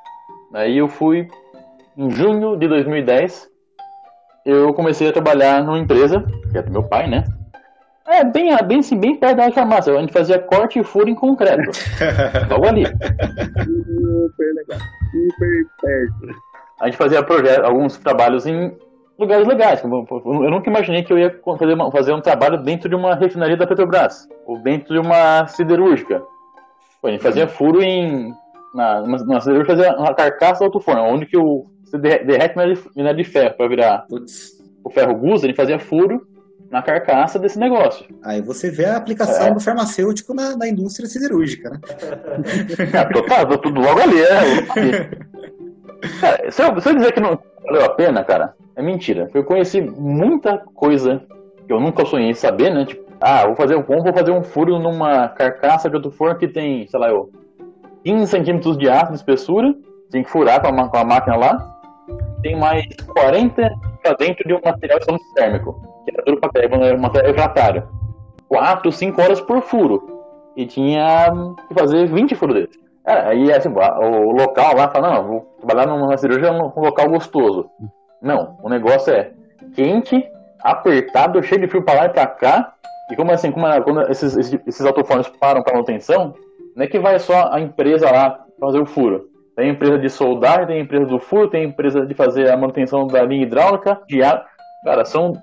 Daí 0.52 0.78
eu 0.78 0.88
fui 0.88 1.28
em 1.98 2.10
junho 2.12 2.58
de 2.58 2.68
2010. 2.68 3.48
Eu 4.46 4.74
comecei 4.74 5.08
a 5.08 5.14
trabalhar 5.14 5.64
numa 5.64 5.80
empresa, 5.80 6.24
que 6.52 6.58
é 6.58 6.62
do 6.62 6.72
meu 6.72 6.84
pai, 6.84 7.08
né? 7.08 7.24
É, 8.10 8.24
bem, 8.24 8.50
bem, 8.66 8.80
assim, 8.80 9.00
bem 9.00 9.16
perto 9.16 9.38
da 9.38 9.52
farmácia. 9.52 9.94
A 9.94 10.02
gente 10.02 10.12
fazia 10.12 10.40
corte 10.40 10.80
e 10.80 10.84
furo 10.84 11.08
em 11.08 11.14
concreto. 11.14 11.70
Logo 12.50 12.66
ali. 12.66 12.86
Super 12.88 14.54
legal. 14.56 14.80
Super 15.12 15.66
perto. 15.80 16.40
A 16.82 16.86
gente 16.86 16.98
fazia 16.98 17.22
projetos, 17.22 17.64
alguns 17.64 17.98
trabalhos 17.98 18.48
em 18.48 18.76
lugares 19.18 19.48
legais. 19.48 19.84
Eu 19.84 20.50
nunca 20.50 20.70
imaginei 20.72 21.04
que 21.04 21.14
eu 21.14 21.20
ia 21.20 21.40
fazer, 21.60 21.74
uma, 21.74 21.92
fazer 21.92 22.14
um 22.14 22.22
trabalho 22.22 22.58
dentro 22.64 22.90
de 22.90 22.96
uma 22.96 23.14
refinaria 23.14 23.56
da 23.56 23.68
Petrobras, 23.68 24.28
ou 24.48 24.58
dentro 24.58 24.92
de 24.94 25.00
uma 25.00 25.46
siderúrgica. 25.46 26.24
Pô, 27.00 27.10
a 27.10 27.12
gente 27.12 27.22
fazia 27.22 27.48
furo 27.48 27.84
em. 27.84 28.34
Na, 28.74 29.02
na 29.02 29.40
siderúrgica 29.40 29.76
fazia 29.76 29.96
uma 29.96 30.16
carcaça 30.16 30.60
do 30.60 30.66
alto 30.66 30.80
forno, 30.80 31.04
onde 31.04 31.28
que 31.28 31.38
o, 31.38 31.66
você 31.84 31.98
derrete 32.00 32.56
minério 32.96 33.18
de 33.18 33.24
ferro 33.24 33.56
para 33.56 33.68
virar 33.68 34.06
Putz. 34.10 34.58
o 34.84 34.90
ferro 34.90 35.14
gusa, 35.14 35.46
ele 35.46 35.56
fazia 35.56 35.78
furo 35.78 36.28
na 36.70 36.82
carcaça 36.82 37.40
desse 37.40 37.58
negócio. 37.58 38.06
Aí 38.24 38.42
você 38.42 38.70
vê 38.70 38.86
a 38.86 38.98
aplicação 38.98 39.48
é. 39.48 39.52
do 39.52 39.60
farmacêutico 39.60 40.34
na, 40.34 40.56
na, 40.56 40.68
indústria 40.68 41.08
siderúrgica, 41.08 41.72
né? 41.72 41.80
É, 42.94 43.06
total, 43.06 43.58
tudo 43.58 43.82
logo 43.82 44.00
ali, 44.00 44.16
né? 44.16 45.10
Cara, 46.22 46.52
se, 46.52 46.62
eu, 46.62 46.80
se 46.80 46.90
eu 46.90 46.96
dizer 46.96 47.12
que 47.12 47.20
não 47.20 47.40
valeu 47.66 47.86
a 47.86 47.90
pena, 47.90 48.24
cara, 48.24 48.54
é 48.76 48.82
mentira. 48.82 49.30
Eu 49.34 49.44
conheci 49.44 49.82
muita 49.82 50.60
coisa 50.74 51.22
que 51.66 51.74
eu 51.74 51.80
nunca 51.80 52.06
sonhei 52.06 52.34
saber, 52.34 52.74
né? 52.74 52.86
Tipo, 52.86 53.10
ah, 53.20 53.48
vou 53.48 53.56
fazer, 53.56 53.82
vou 53.82 54.14
fazer 54.14 54.32
um 54.32 54.44
furo 54.44 54.80
numa 54.80 55.28
carcaça 55.28 55.90
de 55.90 55.96
outro 55.96 56.12
forno 56.12 56.38
que 56.38 56.48
tem, 56.48 56.88
sei 56.88 57.00
lá, 57.00 57.10
eu, 57.10 57.32
15 58.04 58.28
centímetros 58.28 58.78
de 58.78 58.90
aço 58.90 59.12
de 59.12 59.18
espessura, 59.18 59.74
tem 60.10 60.24
que 60.24 60.30
furar 60.30 60.62
com 60.62 60.68
a, 60.68 60.88
com 60.88 60.98
a 60.98 61.04
máquina 61.04 61.36
lá, 61.36 61.80
tem 62.42 62.58
mais 62.58 62.86
40 63.08 63.70
para 64.02 64.14
dentro 64.14 64.48
de 64.48 64.54
um 64.54 64.62
material 64.64 65.00
de 65.00 65.34
térmico 65.34 65.99
que 66.12 66.18
era 66.18 66.26
tudo 66.26 66.40
papel, 66.40 66.70
material 66.98 67.34
refratário. 67.34 67.88
4, 68.48 68.92
5 68.92 69.22
horas 69.22 69.42
por 69.42 69.62
furo. 69.62 70.20
E 70.56 70.66
tinha 70.66 71.32
que 71.68 71.74
fazer 71.74 72.08
20 72.08 72.36
furos 72.36 72.56
desses. 72.56 72.80
É, 73.06 73.14
aí 73.14 73.52
assim, 73.52 73.70
o 73.70 74.32
local 74.32 74.76
lá 74.76 74.90
fala, 74.90 75.16
não, 75.16 75.28
vou 75.28 75.42
trabalhar 75.60 75.88
numa 75.88 76.18
cirurgia 76.18 76.52
num 76.52 76.72
local 76.76 77.10
gostoso. 77.10 77.70
Não, 78.22 78.58
o 78.62 78.70
negócio 78.70 79.14
é 79.14 79.32
quente, 79.74 80.24
apertado, 80.62 81.42
cheio 81.42 81.62
de 81.62 81.68
frio 81.68 81.84
para 81.84 82.02
lá 82.02 82.06
e 82.08 82.10
para 82.10 82.28
cá. 82.28 82.74
E 83.10 83.16
como 83.16 83.32
assim, 83.32 83.52
como 83.52 83.66
é, 83.68 83.82
quando 83.82 84.02
esses, 84.12 84.36
esses, 84.36 84.60
esses 84.68 84.86
autofones 84.86 85.28
param 85.40 85.64
para 85.64 85.74
manutenção, 85.74 86.34
não 86.76 86.84
é 86.84 86.88
que 86.88 87.00
vai 87.00 87.18
só 87.20 87.52
a 87.52 87.60
empresa 87.60 88.12
lá 88.12 88.46
fazer 88.60 88.80
o 88.80 88.86
furo. 88.86 89.28
Tem 89.56 89.70
empresa 89.70 89.98
de 89.98 90.10
soldar, 90.10 90.68
tem 90.68 90.82
empresa 90.82 91.06
do 91.06 91.20
furo, 91.20 91.50
tem 91.50 91.66
empresa 91.66 92.06
de 92.06 92.14
fazer 92.14 92.50
a 92.50 92.58
manutenção 92.58 93.08
da 93.08 93.24
linha 93.24 93.44
hidráulica, 93.44 94.00
de 94.08 94.22
ar. 94.22 94.46
Cara, 94.84 95.04
são 95.04 95.34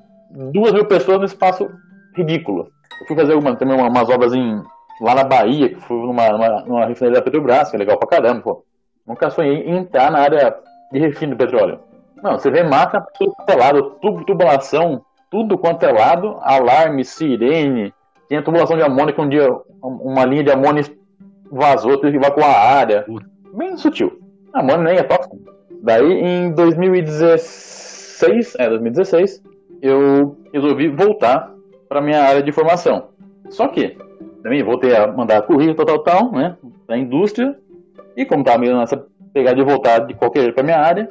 duas 0.52 0.72
mil 0.72 0.84
pessoas 0.84 1.18
no 1.18 1.24
espaço 1.24 1.68
ridículo. 2.14 2.68
Eu 3.00 3.06
fui 3.06 3.16
fazer 3.16 3.34
uma, 3.34 3.56
também 3.56 3.78
umas 3.78 4.08
obras 4.08 4.34
em, 4.34 4.62
lá 5.00 5.14
na 5.14 5.24
Bahia, 5.24 5.70
que 5.70 5.80
fui 5.80 5.96
numa, 5.96 6.28
numa, 6.28 6.62
numa 6.62 6.86
refinaria 6.86 7.18
da 7.18 7.24
Petrobras, 7.24 7.70
que 7.70 7.76
é 7.76 7.78
legal 7.78 7.98
pra 7.98 8.08
caramba, 8.08 8.42
pô. 8.42 8.64
Nunca 9.06 9.30
sonhei 9.30 9.62
em 9.62 9.76
entrar 9.76 10.10
na 10.10 10.18
área 10.18 10.56
de 10.92 10.98
refino 10.98 11.32
de 11.32 11.38
petróleo. 11.38 11.78
Não, 12.22 12.32
você 12.32 12.50
vê 12.50 12.64
máquina 12.64 13.06
tudo 13.16 13.32
quanto 13.32 13.50
é 13.50 13.56
lado, 13.56 13.82
tubo, 14.02 14.24
tubulação, 14.24 15.02
tudo 15.30 15.56
quanto 15.56 15.84
é 15.84 15.92
lado, 15.92 16.36
alarme, 16.40 17.04
sirene, 17.04 17.94
tinha 18.28 18.42
tubulação 18.42 18.76
de 18.76 18.82
amônia 18.82 19.14
que 19.14 19.20
um 19.20 19.28
dia 19.28 19.48
uma 19.82 20.24
linha 20.24 20.42
de 20.42 20.50
amônia 20.50 20.82
vazou, 21.50 21.98
teve 21.98 22.18
que 22.18 22.24
evacuar 22.24 22.50
a 22.50 22.78
área. 22.78 23.04
Bem 23.54 23.76
sutil. 23.76 24.18
A 24.52 24.58
amônia 24.60 24.84
nem 24.84 24.96
é 24.96 25.04
tóxica. 25.04 25.36
Daí 25.82 26.12
em 26.12 26.52
2016, 26.52 28.56
é, 28.58 28.68
2016, 28.68 29.42
eu 29.86 30.36
resolvi 30.52 30.88
voltar 30.88 31.52
para 31.88 32.00
minha 32.00 32.22
área 32.22 32.42
de 32.42 32.52
formação. 32.52 33.08
Só 33.50 33.68
que, 33.68 33.96
também 34.42 34.62
voltei 34.62 34.94
a 34.96 35.06
mandar 35.06 35.42
currículo, 35.42 35.74
tal, 35.74 35.86
tal, 35.86 35.98
tal, 36.00 36.32
né, 36.32 36.56
da 36.86 36.96
indústria, 36.96 37.56
e 38.16 38.24
como 38.24 38.42
estava 38.42 38.58
meio 38.58 38.76
nessa 38.76 39.04
pegada 39.32 39.56
de 39.56 39.64
voltar 39.64 40.00
de 40.00 40.14
qualquer 40.14 40.40
jeito 40.40 40.54
para 40.54 40.64
minha 40.64 40.78
área, 40.78 41.08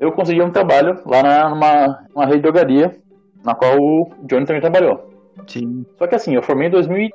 eu 0.00 0.10
consegui 0.10 0.42
um 0.42 0.50
trabalho 0.50 1.00
lá 1.06 1.22
na, 1.22 1.48
numa, 1.48 2.04
numa 2.14 2.24
rede 2.24 2.38
de 2.38 2.42
drogaria, 2.42 2.96
na 3.44 3.54
qual 3.54 3.76
o 3.78 4.10
Johnny 4.24 4.46
também 4.46 4.60
trabalhou. 4.60 5.10
Sim. 5.46 5.84
Só 5.98 6.06
que 6.06 6.14
assim, 6.14 6.34
eu 6.34 6.42
formei 6.42 6.68
em 6.68 6.70
2000, 6.70 7.10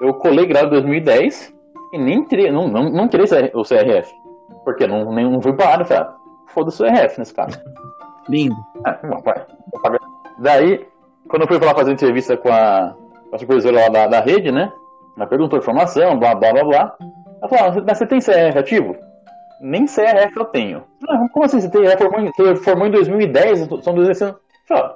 eu 0.00 0.14
colei 0.14 0.46
grau 0.46 0.66
em 0.66 0.70
2010 0.70 1.54
e 1.92 1.98
nem 1.98 2.24
tirei, 2.24 2.50
não, 2.50 2.66
não, 2.68 2.90
não 2.90 3.08
tirei 3.08 3.26
o 3.54 3.62
CRF. 3.62 4.12
Porque 4.64 4.86
não, 4.86 5.12
nem, 5.12 5.30
não 5.30 5.40
fui 5.40 5.52
para 5.52 5.66
a 5.66 5.72
área, 5.72 5.84
falei, 5.84 6.02
ah, 6.04 6.16
foda-se 6.48 6.82
o 6.82 6.86
CRF 6.86 7.18
nesse 7.18 7.34
caso. 7.34 7.60
Lindo. 8.28 8.56
É, 8.86 9.06
não, 9.06 9.20
vai, 9.20 9.44
Daí, 10.38 10.86
quando 11.28 11.42
eu 11.42 11.48
fui 11.48 11.58
lá 11.58 11.74
fazer 11.74 11.92
entrevista 11.92 12.36
com 12.36 12.50
a, 12.50 12.94
a 13.32 13.38
supervisora 13.38 13.82
lá 13.82 13.88
da, 13.88 14.06
da 14.06 14.20
rede, 14.20 14.50
né? 14.50 14.72
Ela 15.16 15.26
perguntou 15.26 15.58
informação, 15.58 16.18
blá 16.18 16.34
blá 16.34 16.52
blá 16.52 16.64
blá. 16.64 16.96
Ela 17.40 17.48
falou, 17.48 17.80
ah, 17.80 17.84
mas 17.86 17.98
você 17.98 18.06
tem 18.06 18.20
CRF 18.20 18.58
ativo? 18.58 18.96
Nem 19.60 19.86
CRF 19.86 20.36
eu 20.36 20.44
tenho. 20.46 20.84
Ah, 21.08 21.26
como 21.32 21.44
assim? 21.44 21.60
Você, 21.60 21.68
tem, 21.68 21.84
formou, 21.96 22.20
em, 22.20 22.56
formou 22.56 22.86
em 22.86 22.90
2010, 22.90 23.68
são 23.82 23.94
16 23.94 24.22
anos. 24.22 24.36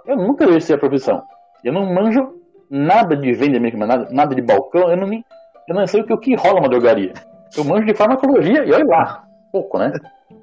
Eu 0.07 0.17
nunca 0.17 0.45
exerci 0.45 0.73
a 0.73 0.79
profissão. 0.79 1.23
Eu 1.63 1.73
não 1.73 1.93
manjo 1.93 2.35
nada 2.71 3.17
de 3.17 3.33
venda 3.33 3.59
nada, 3.87 4.09
nada 4.11 4.35
de 4.35 4.43
balcão, 4.43 4.91
eu 4.91 4.97
não, 4.97 5.07
nem, 5.07 5.25
eu 5.69 5.75
não 5.75 5.87
sei 5.87 6.01
o 6.01 6.05
que, 6.05 6.13
o 6.13 6.19
que 6.19 6.35
rola 6.35 6.61
uma 6.61 6.69
drogaria. 6.69 7.13
Eu 7.57 7.65
manjo 7.65 7.87
de 7.87 7.95
farmacologia 7.95 8.65
e 8.65 8.73
olha 8.73 8.85
lá, 8.87 9.25
pouco, 9.53 9.79
né? 9.79 9.93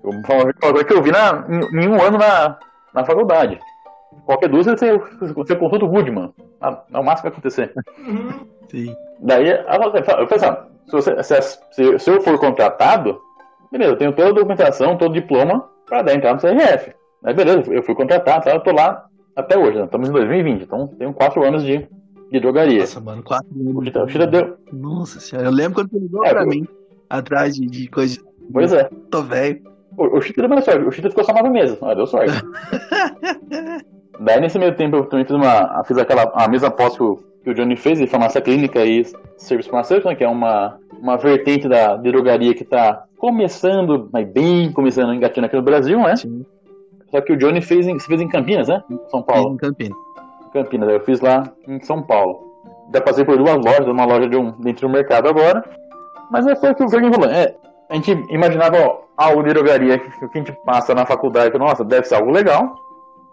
Eu, 0.04 0.86
que 0.86 0.94
eu 0.94 1.02
vi 1.02 1.12
na, 1.12 1.46
em, 1.50 1.84
em 1.84 1.88
um 1.88 2.02
ano 2.02 2.18
na, 2.18 2.58
na 2.94 3.06
faculdade. 3.06 3.60
Qualquer 4.26 4.50
dúvida, 4.50 4.78
você, 4.78 4.98
você 5.34 5.56
consulta 5.56 5.86
o 5.86 5.90
Woodman. 5.90 6.34
Ah, 6.62 6.82
é 6.94 6.98
o 6.98 7.04
máximo 7.04 7.30
que 7.30 7.30
vai 7.30 7.32
acontecer. 7.32 7.74
Sim. 8.70 8.96
Daí, 9.20 9.50
eu 9.50 10.28
falei 10.28 10.28
assim, 10.32 10.74
se, 10.86 10.92
você, 10.92 11.24
se, 11.24 12.00
se, 12.00 12.10
eu 12.10 12.22
for 12.22 12.40
contratado, 12.40 13.20
beleza, 13.72 13.92
eu 13.92 13.98
tenho 13.98 14.14
toda 14.14 14.30
a 14.30 14.34
documentação, 14.34 14.98
todo 14.98 15.12
o 15.12 15.14
diploma 15.14 15.68
para 15.86 16.02
dar 16.04 16.16
entrada 16.16 16.36
no 16.36 16.58
CRF. 16.58 16.94
Mas 17.22 17.36
beleza, 17.36 17.74
eu 17.74 17.84
fui 17.84 17.96
contratado, 17.96 18.50
eu 18.50 18.60
tô 18.62 18.72
lá 18.72 19.06
até 19.36 19.58
hoje, 19.58 19.78
né? 19.78 19.86
estamos 19.86 20.10
em 20.10 20.12
2020, 20.12 20.64
então 20.64 20.88
tenho 20.88 21.14
quatro 21.14 21.44
anos 21.44 21.64
de, 21.64 21.88
de 22.32 22.40
drogaria. 22.40 22.80
Nossa, 22.80 23.02
mano, 23.02 23.24
quatro 23.24 23.50
anos. 23.54 23.96
O 23.96 24.08
Chita 24.08 24.28
deu. 24.28 24.58
Nossa 24.72 25.20
senhora, 25.20 25.48
eu 25.48 25.52
lembro 25.52 25.76
quando 25.76 25.90
você 25.90 26.00
ligou 26.00 26.26
é, 26.26 26.30
pra 26.30 26.44
eu... 26.44 26.48
mim, 26.48 26.68
atrás 27.10 27.56
de, 27.56 27.66
de 27.66 27.88
coisa. 27.90 28.22
Pois 28.52 28.72
é. 28.74 28.90
Tô 29.10 29.22
velho. 29.22 29.62
O, 29.98 30.18
o 30.18 30.22
Chita 30.22 30.48
deu 30.48 30.62
sorte, 30.62 30.86
o 30.86 30.92
Chita 30.92 31.10
ficou 31.10 31.24
só 31.24 31.34
nove 31.34 31.50
meses, 31.50 31.78
ah, 31.82 31.94
deu 31.94 32.08
sorte. 32.08 32.34
Daí 34.20 34.40
nesse 34.40 34.60
meio 34.60 34.76
tempo 34.76 34.98
eu 34.98 35.06
também 35.06 35.26
fiz 35.26 35.36
uma. 35.36 35.84
fiz 35.86 35.98
aquela 35.98 36.32
a 36.34 36.48
mesma 36.48 36.72
pós 36.72 36.96
que 36.96 37.04
o, 37.04 37.20
que 37.44 37.50
o 37.50 37.54
Johnny 37.54 37.76
fez, 37.76 38.00
em 38.00 38.08
farmácia 38.08 38.42
clínica 38.42 38.84
e 38.86 39.04
serviço 39.38 39.70
farmacêutico, 39.70 40.10
né, 40.10 40.16
que 40.16 40.24
é 40.24 40.30
uma, 40.30 40.78
uma 41.00 41.18
vertente 41.18 41.68
da 41.68 41.96
drogaria 41.96 42.54
que 42.54 42.64
está 42.64 43.04
começando, 43.18 44.10
mas 44.12 44.28
bem 44.32 44.72
começando 44.72 45.10
a 45.10 45.16
engatinhar 45.16 45.48
aqui 45.48 45.56
no 45.56 45.64
Brasil, 45.64 46.00
né? 46.00 46.16
Sim. 46.16 46.46
Só 47.10 47.22
que 47.22 47.34
o 47.34 47.38
Johnny 47.38 47.62
fez 47.62 47.88
em, 47.88 48.00
fez 48.00 48.22
em 48.22 48.28
Campinas, 48.28 48.68
né? 48.68 48.84
Em 48.90 49.00
São 49.10 49.22
Paulo. 49.22 49.54
Em 49.54 49.58
Campinas. 49.58 49.98
Campinas, 50.52 50.90
eu 50.90 51.00
fiz 51.02 51.22
lá 51.22 51.44
em 51.68 51.80
São 51.82 52.02
Paulo. 52.02 52.54
Já 52.94 53.02
passei 53.02 53.26
por 53.26 53.38
duas 53.38 53.56
lojas, 53.56 53.88
uma 53.88 54.06
loja 54.06 54.28
de 54.28 54.38
um, 54.38 54.52
dentro 54.60 54.88
do 54.88 54.94
mercado 54.94 55.28
agora. 55.28 55.64
Mas 56.32 56.46
é 56.48 56.56
foi 56.56 56.72
o 56.72 56.76
que 56.76 56.90
foi 56.90 57.00
enrolando. 57.00 57.32
É, 57.32 57.56
a 57.90 57.96
gente 57.96 58.12
imaginava 58.30 58.78
ó, 58.78 59.02
algo 59.18 59.44
de 59.44 59.50
drogaria 59.50 60.00
que, 60.00 60.10
que 60.10 60.26
a 60.26 60.38
gente 60.38 60.52
passa 60.66 60.94
na 60.94 61.06
faculdade, 61.06 61.58
nossa, 61.58 61.84
deve 61.84 62.06
ser 62.06 62.16
algo 62.16 62.32
legal. 62.32 62.76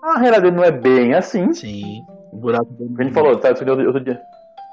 A 0.02 0.18
realidade 0.18 0.50
não 0.50 0.64
é 0.64 0.70
bem 0.70 1.14
assim. 1.14 1.52
Sim. 1.52 2.02
O 2.32 2.36
buraco 2.36 2.72
do... 2.72 3.00
A 3.00 3.02
gente 3.02 3.12
falou, 3.12 3.36
tá, 3.36 3.48
outro 3.48 4.00
dia. 4.00 4.20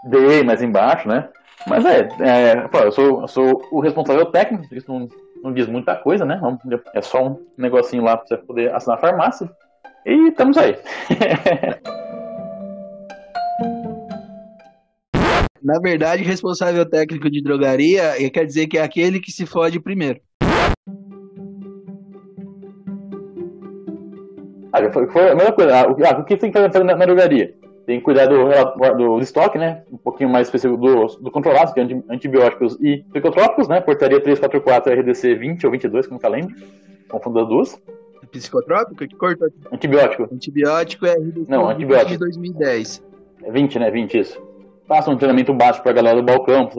Dei 0.06 0.44
mais 0.44 0.62
embaixo, 0.62 1.08
né? 1.08 1.28
Mas 1.68 1.86
é, 1.86 2.08
é 2.22 2.70
eu, 2.86 2.92
sou, 2.92 3.22
eu 3.22 3.28
sou 3.28 3.68
o 3.72 3.80
responsável 3.82 4.26
técnico, 4.28 4.74
isso 4.74 4.92
não, 4.92 5.10
não 5.44 5.52
diz 5.52 5.68
muita 5.68 5.96
coisa, 5.96 6.24
né? 6.24 6.40
É 6.94 7.02
só 7.02 7.28
um 7.28 7.46
negocinho 7.58 8.04
lá 8.04 8.16
pra 8.16 8.28
você 8.28 8.38
poder 8.38 8.74
assinar 8.74 8.98
a 8.98 9.02
farmácia. 9.02 9.50
E 10.06 10.30
estamos 10.30 10.58
aí. 10.58 10.78
Na 15.62 15.80
verdade, 15.80 16.24
responsável 16.24 16.90
técnico 16.90 17.30
de 17.30 17.44
drogaria 17.44 18.14
quer 18.32 18.46
dizer 18.46 18.68
que 18.68 18.78
é 18.78 18.82
aquele 18.82 19.20
que 19.20 19.34
se 19.34 19.46
fode 19.46 19.82
primeiro. 19.82 20.22
Ah, 24.86 24.92
foi, 24.92 25.08
foi 25.08 25.30
a 25.30 25.36
mesma 25.36 25.52
coisa. 25.52 25.82
Ah, 25.82 26.20
o 26.20 26.24
que 26.24 26.38
tem 26.38 26.52
que 26.52 26.60
fazer 26.60 26.84
na, 26.84 26.96
na 26.96 27.06
drogaria? 27.06 27.54
Tem 27.86 28.00
que 28.00 28.04
cuidar 28.04 28.26
do, 28.26 28.50
do, 28.98 29.20
estoque, 29.20 29.58
né? 29.58 29.84
Um 29.92 29.98
pouquinho 29.98 30.30
mais 30.30 30.48
específico 30.48 30.80
do, 30.80 31.06
do 31.22 31.32
controlado, 31.32 31.74
que 31.74 31.80
é 31.80 31.88
antibióticos 32.10 32.78
e 32.82 32.98
psicotrópicos, 33.14 33.70
né? 33.70 33.80
Portaria 33.80 34.20
344 34.20 34.94
RDC 34.94 35.36
20 35.36 35.66
ou 35.66 35.72
22, 35.72 36.08
como 36.08 36.20
que 36.20 36.28
lembro. 36.28 36.54
Confundo 37.08 37.40
as 37.40 37.48
duas. 37.48 37.82
Psicotrópico? 38.30 39.08
Que 39.08 39.16
corta? 39.16 39.50
Antibiótico. 39.72 40.28
Antibiótico 40.32 41.06
é 41.06 41.14
RDC 41.14 41.46
Não, 41.50 41.70
antibiótico. 41.70 42.12
de 42.12 42.18
2010. 42.18 43.04
É 43.44 43.52
20, 43.52 43.80
né? 43.80 43.90
20, 43.90 44.20
isso. 44.20 44.42
Faça 44.86 45.10
um 45.10 45.16
treinamento 45.18 45.54
básico 45.54 45.84
pra 45.84 45.94
galera 45.94 46.18
do 46.18 46.24
balcão, 46.24 46.70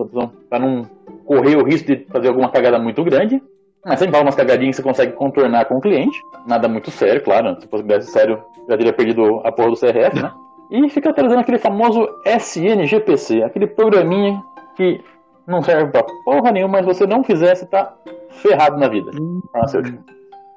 pra 0.51 0.59
não 0.59 0.89
correr 1.25 1.57
o 1.57 1.65
risco 1.65 1.87
de 1.87 2.07
fazer 2.11 2.29
alguma 2.29 2.51
cagada 2.51 2.79
muito 2.79 3.03
grande. 3.03 3.43
Mas 3.85 3.99
sempre 3.99 4.13
fala 4.13 4.25
umas 4.25 4.35
cagadinhas 4.35 4.77
que 4.77 4.83
você 4.83 4.89
consegue 4.89 5.13
contornar 5.13 5.65
com 5.67 5.77
o 5.77 5.81
cliente. 5.81 6.21
Nada 6.47 6.69
muito 6.69 6.91
sério, 6.91 7.23
claro. 7.23 7.57
Se 7.61 7.69
fosse 7.69 8.11
sério, 8.11 8.43
já 8.69 8.77
teria 8.77 8.93
perdido 8.93 9.41
a 9.45 9.53
porra 9.53 9.71
do 9.71 9.77
CRF, 9.77 10.23
né? 10.23 10.33
E 10.71 10.87
fica 10.91 11.15
trazendo 11.15 11.41
aquele 11.41 11.57
famoso 11.57 12.07
SNGPC, 12.27 13.43
aquele 13.43 13.67
programinha 13.67 14.39
que 14.77 15.03
não 15.47 15.63
serve 15.63 15.91
pra 15.91 16.05
porra 16.27 16.53
nenhuma, 16.53 16.83
mas 16.83 16.85
se 16.85 16.93
você 16.93 17.07
não 17.07 17.25
fizer, 17.25 17.55
você 17.55 17.65
tá 17.65 17.95
ferrado 18.29 18.77
na 18.77 18.87
vida. 18.87 19.11
Hum. 19.19 19.41
Farmacêutico. 19.51 20.05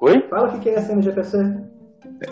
Oi? 0.02 0.20
Fala 0.28 0.54
o 0.54 0.60
que 0.60 0.68
é 0.68 0.78
SNGPC. 0.80 1.38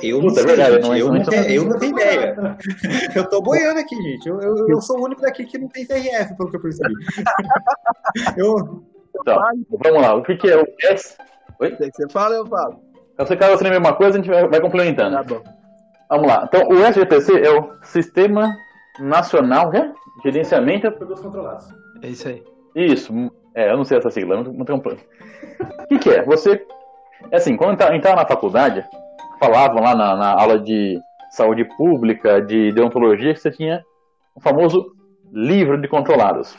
Eu 0.03 0.21
não 0.21 0.29
Puta, 0.29 0.41
é 0.41 0.45
sei, 0.45 0.57
verdade, 0.57 0.73
gente. 0.75 0.83
não 0.83 0.95
é 0.95 1.01
eu, 1.01 1.07
não 1.07 1.13
mesmo. 1.15 1.35
eu 1.35 1.65
não 1.65 1.79
tenho 1.79 1.93
ideia. 1.93 2.37
Eu 3.17 3.29
tô 3.29 3.41
boiando 3.41 3.81
aqui, 3.81 3.97
gente. 3.97 4.29
Eu, 4.29 4.41
eu, 4.41 4.69
eu 4.69 4.81
sou 4.81 5.01
o 5.01 5.05
único 5.05 5.23
daqui 5.23 5.45
que 5.45 5.59
não 5.59 5.69
tem 5.69 5.85
CRF, 5.87 6.37
pelo 6.37 6.51
que 6.51 6.57
eu 6.57 6.61
percebi. 6.61 6.95
Eu, 8.37 8.83
Então, 9.19 9.39
vamos 9.71 10.03
lá. 10.03 10.15
O 10.15 10.23
que, 10.23 10.37
que 10.37 10.49
é 10.51 10.57
o 10.57 10.67
S? 10.91 11.17
Oi? 11.61 11.77
Você 11.77 12.09
fala, 12.11 12.35
eu 12.37 12.47
falo. 12.47 12.81
Então, 13.15 13.27
se 13.27 13.37
caso 13.37 13.59
você 13.59 13.65
lembra 13.65 13.79
uma 13.79 13.93
coisa, 13.95 14.19
a 14.19 14.21
gente 14.23 14.31
vai, 14.31 14.47
vai 14.49 14.61
complementando. 14.61 15.17
Tá 15.17 15.23
bom. 15.23 15.43
Vamos 16.09 16.27
lá. 16.27 16.49
Então, 16.49 16.69
o 16.69 16.85
SGPC 16.85 17.41
é 17.47 17.51
o 17.59 17.71
Sistema 17.83 18.51
Nacional 18.99 19.71
de 19.71 19.93
Gerenciamento. 20.25 20.91
Produtos 20.93 21.23
controlados. 21.23 21.69
É 22.03 22.09
isso 22.09 22.29
aí. 22.29 22.43
Isso. 22.75 23.13
É, 23.55 23.71
eu 23.71 23.77
não 23.77 23.85
sei 23.85 23.99
essa 23.99 24.11
sigla, 24.11 24.37
não, 24.37 24.53
não 24.53 24.65
tenho 24.65 24.79
um 24.79 24.83
plano. 24.83 25.01
O 25.83 25.87
que, 25.89 25.99
que 25.99 26.11
é? 26.11 26.23
Você. 26.25 26.65
É 27.31 27.37
assim, 27.37 27.57
quando 27.57 27.73
entra- 27.75 27.95
entrava 27.95 28.17
na 28.23 28.27
faculdade, 28.27 28.85
falavam 29.39 29.83
lá 29.83 29.95
na, 29.95 30.17
na 30.17 30.41
aula 30.41 30.59
de 30.59 30.99
saúde 31.31 31.65
pública, 31.77 32.41
de 32.41 32.73
deontologia, 32.73 33.35
que 33.35 33.41
você 33.41 33.51
tinha 33.51 33.85
o 34.35 34.41
famoso 34.41 34.95
livro 35.33 35.81
de 35.81 35.87
controlados. 35.87 36.57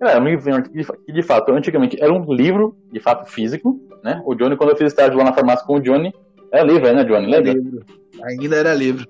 Era 0.00 0.18
um 0.18 0.24
livro 0.24 0.62
que, 0.62 1.12
de 1.12 1.22
fato, 1.22 1.52
antigamente 1.52 2.02
era 2.02 2.10
um 2.10 2.32
livro, 2.32 2.74
de 2.90 2.98
fato, 2.98 3.30
físico, 3.30 3.78
né? 4.02 4.22
O 4.24 4.34
Johnny, 4.34 4.56
quando 4.56 4.70
eu 4.70 4.76
fiz 4.76 4.86
estágio 4.86 5.18
lá 5.18 5.24
na 5.24 5.32
farmácia 5.34 5.66
com 5.66 5.74
o 5.74 5.80
Johnny, 5.80 6.10
era 6.50 6.64
livro, 6.64 6.90
né, 6.90 7.04
Johnny? 7.04 7.26
Lembra? 7.26 7.52
Livro. 7.52 7.84
Ainda 8.22 8.56
era 8.56 8.74
livro. 8.74 9.06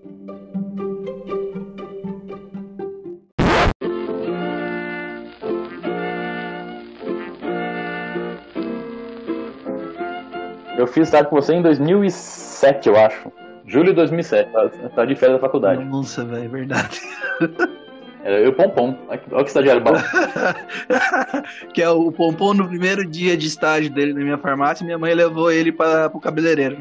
Eu 10.77 10.87
fiz 10.89 11.07
estágio 11.07 11.29
com 11.29 11.37
você 11.37 11.55
em 11.55 11.63
2007, 11.63 12.89
eu 12.89 12.97
acho. 12.97 13.31
Julho 13.65 13.91
de 13.91 13.93
2007, 13.93 14.51
tá, 14.51 14.69
tá 14.69 15.05
de 15.05 15.15
férias 15.15 15.39
da 15.39 15.47
faculdade. 15.47 15.85
Nossa, 15.85 16.25
velho, 16.25 16.47
é 16.47 16.49
verdade. 16.49 17.01
Era 18.23 18.39
eu 18.41 18.53
Pompom. 18.53 18.97
Olha 19.09 19.19
que 19.19 19.49
estagiário 19.49 19.83
bom. 19.83 19.93
que 21.73 21.83
é 21.83 21.89
o 21.89 22.13
Pompom 22.13 22.55
no 22.55 22.69
primeiro 22.69 23.05
dia 23.05 23.37
de 23.37 23.47
estágio 23.47 23.91
dele 23.91 24.13
na 24.13 24.21
minha 24.21 24.39
farmácia, 24.39 24.85
minha 24.85 24.99
mãe 24.99 25.15
levou 25.15 25.51
ele 25.51 25.73
para 25.73 26.11
o 26.13 26.21
cabeleireiro. 26.21 26.79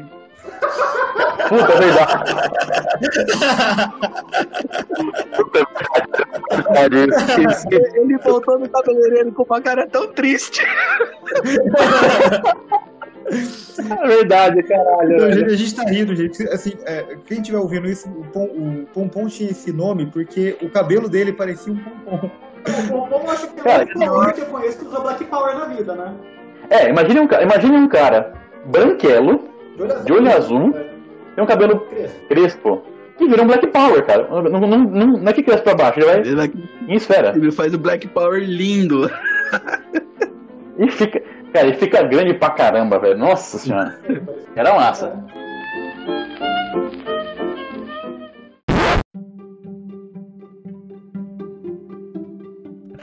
Puta, 1.48 1.72
é 1.72 1.78
verdade. 1.78 2.34
Puta, 5.36 5.66
é 6.74 6.88
verdade. 6.88 7.46
Esqueci. 7.50 7.96
Ele 7.96 8.18
voltou 8.18 8.58
no 8.58 8.68
cabeleireiro 8.68 9.32
com 9.32 9.44
uma 9.44 9.60
cara 9.60 9.86
tão 9.88 10.12
triste. 10.12 10.64
É 13.80 14.06
verdade, 14.08 14.62
caralho. 14.64 15.14
a, 15.14 15.18
velho. 15.28 15.32
gente, 15.38 15.52
a 15.52 15.56
gente 15.56 15.74
tá 15.74 15.82
rindo, 15.84 16.14
gente. 16.14 16.42
Assim, 16.48 16.72
é, 16.84 17.16
quem 17.26 17.38
estiver 17.40 17.58
ouvindo 17.58 17.88
isso, 17.88 18.08
o, 18.08 18.24
Pom, 18.24 18.44
o 18.44 18.86
Pompom 18.92 19.26
tinha 19.26 19.50
esse 19.50 19.72
nome 19.72 20.06
porque 20.06 20.56
o 20.60 20.68
cabelo 20.68 21.08
dele 21.08 21.32
parecia 21.32 21.72
um 21.72 21.76
pompom. 21.76 22.30
O 22.94 23.08
Pompom 23.08 23.30
acho 23.30 23.48
que 23.48 23.62
Cara, 23.62 23.84
é 23.84 23.86
o 23.86 23.96
único 23.96 24.14
homem 24.18 24.34
que 24.34 24.40
eu 24.42 24.46
conheço 24.46 24.78
que 24.80 24.84
usa 24.86 25.00
Black 25.00 25.24
Power 25.24 25.54
na 25.58 25.64
vida, 25.66 25.94
né? 25.94 26.12
É, 26.68 26.88
imagine 26.90 27.20
um, 27.20 27.24
imagine 27.42 27.76
um 27.76 27.88
cara 27.88 28.32
branquelo, 28.66 29.44
De 29.76 29.82
olho 29.82 29.92
azul. 29.92 30.04
De 30.04 30.12
olho 30.12 30.36
azul. 30.36 30.72
tem 31.34 31.44
um 31.44 31.46
cabelo 31.46 31.80
Crespo. 31.80 32.26
crespo, 32.28 32.82
que 33.16 33.26
vira 33.28 33.42
um 33.42 33.46
Black 33.46 33.66
Power, 33.68 34.04
cara. 34.04 34.28
Não, 34.28 34.42
não, 34.60 34.60
não, 34.84 35.06
não 35.18 35.28
é 35.28 35.32
que 35.32 35.42
cresce 35.42 35.62
pra 35.62 35.74
baixo, 35.74 36.00
ele 36.00 36.06
vai 36.06 36.18
Ele, 36.20 36.34
vai- 36.36 36.52
em 36.86 36.94
esfera. 36.96 37.32
ele 37.34 37.50
faz 37.50 37.72
o 37.72 37.78
Black 37.78 38.06
Power 38.08 38.42
lindo. 38.42 39.10
E 40.78 40.90
fica, 40.90 41.22
cara, 41.52 41.66
ele 41.66 41.76
fica 41.76 42.02
grande 42.02 42.34
pra 42.34 42.50
caramba, 42.50 42.98
velho. 42.98 43.18
Nossa 43.18 43.58
senhora. 43.58 43.98
Era 44.54 44.74
massa. 44.74 45.24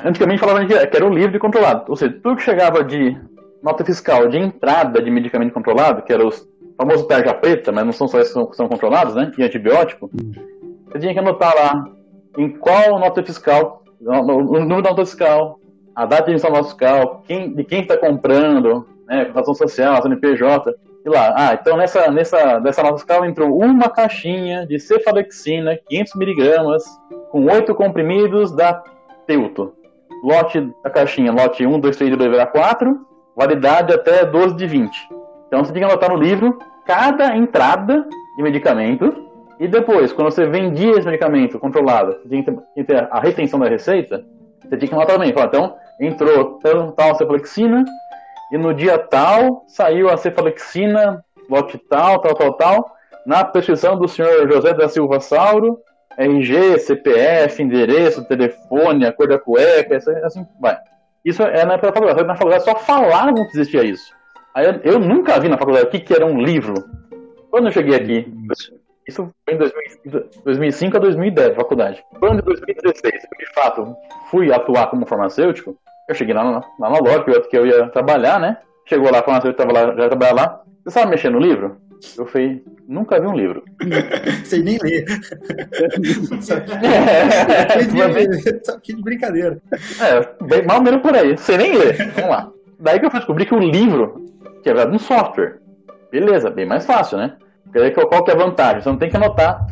Antigamente 0.04 0.40
falavam 0.40 0.66
que 0.66 0.74
era 0.74 1.06
um 1.06 1.14
livro 1.14 1.32
de 1.32 1.40
controlado. 1.40 1.86
Ou 1.90 1.96
seja, 1.96 2.18
tudo 2.24 2.38
que 2.38 2.44
chegava 2.44 2.84
de 2.84 3.18
nota 3.62 3.84
fiscal 3.84 4.28
de 4.28 4.38
entrada 4.38 5.02
de 5.02 5.12
medicamento 5.12 5.54
controlado, 5.54 6.02
que 6.04 6.14
era 6.14 6.26
os 6.26 6.48
famosos 6.78 7.08
tarja 7.08 7.34
preta, 7.34 7.72
mas 7.72 7.86
não 7.86 7.92
são 7.92 8.08
só 8.08 8.20
esses 8.20 8.34
que 8.34 8.56
são, 8.56 8.68
controlados, 8.68 9.16
né? 9.16 9.32
E 9.38 9.44
antibiótico. 9.44 10.10
Você 10.88 11.00
tinha 11.00 11.14
que 11.14 11.20
anotar 11.20 11.54
lá 11.56 11.86
em 12.38 12.50
qual 12.58 13.00
nota 13.00 13.24
fiscal, 13.24 13.84
o 14.00 14.12
o 14.12 14.60
número 14.60 14.82
da 14.82 14.92
nota 14.92 15.06
fiscal, 15.06 15.57
a 15.98 16.06
data 16.06 16.32
de 16.32 16.44
nota 16.44 16.64
fiscal, 16.64 17.24
quem, 17.26 17.56
de 17.56 17.64
quem 17.64 17.82
está 17.82 17.98
comprando, 17.98 18.88
né? 19.08 19.32
Razão 19.34 19.56
social, 19.56 20.00
CNPJ. 20.00 20.76
E 21.04 21.10
lá, 21.10 21.34
ah, 21.36 21.58
então 21.60 21.76
nessa, 21.76 22.12
nessa 22.12 22.60
dessa 22.60 22.84
nota 22.84 22.98
fiscal 22.98 23.26
entrou 23.26 23.58
uma 23.58 23.90
caixinha 23.90 24.68
de 24.68 24.80
cefalexina, 24.80 25.76
500mg, 25.92 26.78
com 27.32 27.46
8 27.46 27.74
comprimidos 27.74 28.56
da 28.56 28.84
Teuto. 29.26 29.74
Lote 30.24 30.72
da 30.84 30.90
caixinha, 30.92 31.32
lote 31.32 31.66
1, 31.66 31.80
2, 31.80 31.98
3 31.98 32.12
de 32.12 32.18
2,4, 32.18 32.96
validade 33.36 33.92
até 33.92 34.24
12 34.24 34.56
de 34.56 34.68
20. 34.68 35.10
Então 35.48 35.66
você 35.66 35.74
tinha 35.74 35.88
que 35.88 35.92
anotar 35.92 36.12
no 36.12 36.18
livro 36.18 36.60
cada 36.86 37.36
entrada 37.36 38.08
de 38.36 38.44
medicamento 38.44 39.26
e 39.60 39.68
depois, 39.68 40.14
quando 40.14 40.30
você 40.30 40.46
vendia 40.46 40.92
esse 40.92 41.08
medicamento 41.08 41.58
controlado, 41.58 42.14
você 42.22 42.30
tinha 42.30 42.44
que 42.44 42.84
ter, 42.84 43.08
a 43.10 43.20
retenção 43.20 43.60
da 43.60 43.68
receita, 43.68 44.24
você 44.62 44.78
tinha 44.78 44.90
que 44.90 44.94
anotar 44.94 45.16
também. 45.16 45.32
Então, 45.32 45.76
entrou 46.00 46.60
tal, 46.96 47.16
cefalexina 47.16 47.84
e 48.52 48.58
no 48.58 48.74
dia 48.74 48.98
tal 48.98 49.64
saiu 49.68 50.10
a 50.10 50.18
cefalexina, 50.18 51.24
lote 51.50 51.78
tal, 51.78 52.20
tal, 52.20 52.36
tal, 52.36 52.54
tal, 52.54 52.96
na 53.26 53.44
prescrição 53.44 53.98
do 53.98 54.08
senhor 54.08 54.50
José 54.50 54.74
da 54.74 54.88
Silva 54.88 55.20
Sauro, 55.20 55.80
RG, 56.18 56.80
CPF, 56.80 57.62
endereço, 57.62 58.28
telefone, 58.28 59.06
a 59.06 59.14
cor 59.14 59.28
da 59.28 59.38
cueca, 59.38 59.98
assim, 60.24 60.46
vai. 60.60 60.78
Isso 61.24 61.44
é 61.44 61.66
na 61.66 61.78
faculdade. 61.78 62.24
Na 62.24 62.36
faculdade 62.36 62.64
só 62.64 62.76
falavam 62.76 63.36
que 63.36 63.52
existia 63.58 63.84
isso. 63.84 64.16
Aí 64.56 64.66
eu, 64.66 64.94
eu 64.94 65.00
nunca 65.00 65.40
vi 65.40 65.50
na 65.50 65.58
faculdade 65.58 65.86
o 65.86 65.90
que, 65.90 66.00
que 66.00 66.14
era 66.14 66.26
um 66.26 66.42
livro. 66.42 66.74
Quando 67.52 67.68
eu 67.68 67.72
cheguei 67.72 67.96
aqui, 67.96 68.34
isso 69.08 69.34
foi 69.46 69.56
em 69.56 69.58
2000 69.58 70.30
2005 70.44 70.98
a 70.98 71.00
2010, 71.00 71.56
faculdade. 71.56 72.04
Quando 72.20 72.40
em 72.40 72.44
2016, 72.44 73.14
eu 73.14 73.38
de 73.38 73.54
fato 73.54 73.96
fui 74.30 74.52
atuar 74.52 74.88
como 74.88 75.06
farmacêutico, 75.06 75.78
eu 76.08 76.16
cheguei 76.16 76.34
lá 76.34 76.44
na, 76.44 76.52
lá 76.80 76.90
na 76.90 77.00
loja 77.00 77.24
que 77.42 77.58
eu, 77.58 77.66
ia 77.66 77.88
trabalhar, 77.90 78.40
né? 78.40 78.58
Chegou 78.86 79.12
lá, 79.12 79.24
farmacêutico 79.24 79.58
tava 79.58 79.74
lá, 79.74 79.96
já 79.96 80.10
trabalhava 80.10 80.42
lá. 80.42 80.62
Você 80.84 80.92
sabe 80.92 81.12
mexer 81.12 81.30
no 81.30 81.40
livro? 81.40 81.78
Eu 82.18 82.26
falei, 82.28 82.64
nunca 82.88 83.20
vi 83.20 83.28
um 83.28 83.36
livro. 83.36 83.64
Sem 84.46 84.62
nem 84.64 84.78
ler. 84.82 85.06
É, 87.70 88.64
Só 88.64 88.80
que 88.80 88.94
de 88.94 89.02
brincadeira. 89.02 89.60
É, 90.00 90.46
bem, 90.46 90.66
mal 90.66 90.82
menos 90.82 91.02
por 91.02 91.16
aí. 91.16 91.38
Você 91.38 91.58
nem 91.58 91.76
lê. 91.76 91.94
Vamos 91.94 92.30
lá. 92.30 92.52
Daí 92.80 93.00
que 93.00 93.06
eu 93.06 93.12
fui 93.12 93.20
descobrir 93.20 93.46
que 93.46 93.56
o 93.56 93.60
livro, 93.60 94.26
que 94.64 94.70
é 94.70 94.74
verdade 94.74 94.96
um 94.96 95.00
software. 95.00 95.60
Beleza, 96.12 96.50
bem 96.50 96.66
mais 96.66 96.86
fácil, 96.86 97.18
né? 97.18 97.36
Porque 97.68 97.80
aí 97.80 97.92
qual 97.92 98.24
que 98.24 98.32
é 98.32 98.34
a 98.34 98.38
vantagem? 98.38 98.82
Você 98.82 98.90
não 98.90 98.98
tem 98.98 99.10
que 99.10 99.18
anotar 99.18 99.66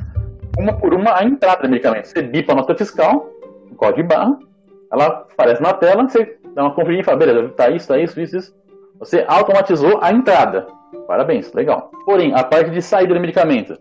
uma 0.58 0.74
por 0.74 0.93
uma 0.93 1.18
a 1.18 1.24
entrada 1.24 1.64
do 1.64 1.70
medicamento. 1.70 2.06
Você 2.06 2.22
bipa 2.22 2.54
a 2.54 2.56
nota 2.56 2.76
fiscal, 2.76 3.30
o 3.72 3.76
código 3.76 4.04
de 4.04 4.08
barra, 4.08 4.38
ela 4.91 5.06
aparece 5.06 5.62
na 5.62 5.74
tela, 5.74 6.08
você 6.08 6.38
dá 6.54 6.64
uma 6.64 6.74
conferida 6.74 7.02
e 7.02 7.04
fala, 7.04 7.18
beleza, 7.18 7.50
tá 7.50 7.70
isso, 7.70 7.88
tá 7.88 7.98
isso, 7.98 8.20
isso, 8.20 8.38
isso. 8.38 8.56
Você 9.00 9.26
automatizou 9.28 10.00
a 10.02 10.12
entrada. 10.12 10.68
Parabéns, 11.08 11.52
legal. 11.54 11.91
Porém, 12.06 12.34
a 12.34 12.43
parte 12.43 12.72
de 12.72 12.82
saída 12.82 13.14
do 13.14 13.20
medicamento, 13.20 13.78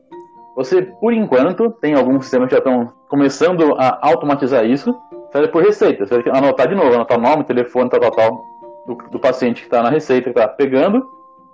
você, 0.56 0.82
por 0.82 1.12
enquanto, 1.12 1.70
tem 1.80 1.94
alguns 1.94 2.24
sistemas 2.24 2.48
que 2.48 2.54
já 2.54 2.58
estão 2.58 2.92
começando 3.08 3.74
a 3.78 3.98
automatizar 4.02 4.64
isso, 4.64 4.94
faz 5.32 5.46
por 5.48 5.62
receita. 5.62 6.06
Você 6.06 6.20
vai 6.20 6.36
anotar 6.36 6.68
de 6.68 6.74
novo, 6.74 6.94
anotar 6.94 7.20
nome, 7.20 7.44
telefone, 7.44 7.88
tal, 7.90 8.00
tal, 8.00 8.10
tal, 8.10 8.44
do, 8.86 8.94
do 9.10 9.18
paciente 9.18 9.62
que 9.62 9.66
está 9.66 9.82
na 9.82 9.90
receita, 9.90 10.32
que 10.32 10.38
está 10.38 10.48
pegando. 10.48 11.06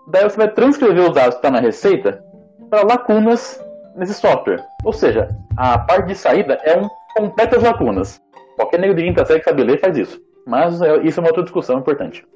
Daí 0.06 0.24
você 0.24 0.36
vai 0.36 0.48
transcrever 0.48 1.02
os 1.02 1.14
dados 1.14 1.34
que 1.34 1.36
estão 1.36 1.50
na 1.50 1.60
receita 1.60 2.22
para 2.70 2.86
lacunas 2.86 3.62
nesse 3.96 4.14
software. 4.14 4.64
Ou 4.84 4.92
seja, 4.92 5.28
a 5.56 5.78
parte 5.78 6.06
de 6.06 6.14
saída 6.14 6.58
é 6.62 6.78
um 6.78 6.88
completas 7.14 7.62
lacunas. 7.62 8.22
Qualquer 8.56 8.78
nego 8.78 8.94
de 8.94 9.02
quinta 9.02 9.24
série 9.24 9.40
que 9.40 9.44
sabe 9.44 9.64
ler 9.64 9.80
faz 9.80 9.96
isso. 9.98 10.20
Mas 10.46 10.80
é, 10.80 10.98
isso 11.02 11.18
é 11.18 11.22
uma 11.22 11.28
outra 11.28 11.42
discussão 11.42 11.78
importante. 11.78 12.26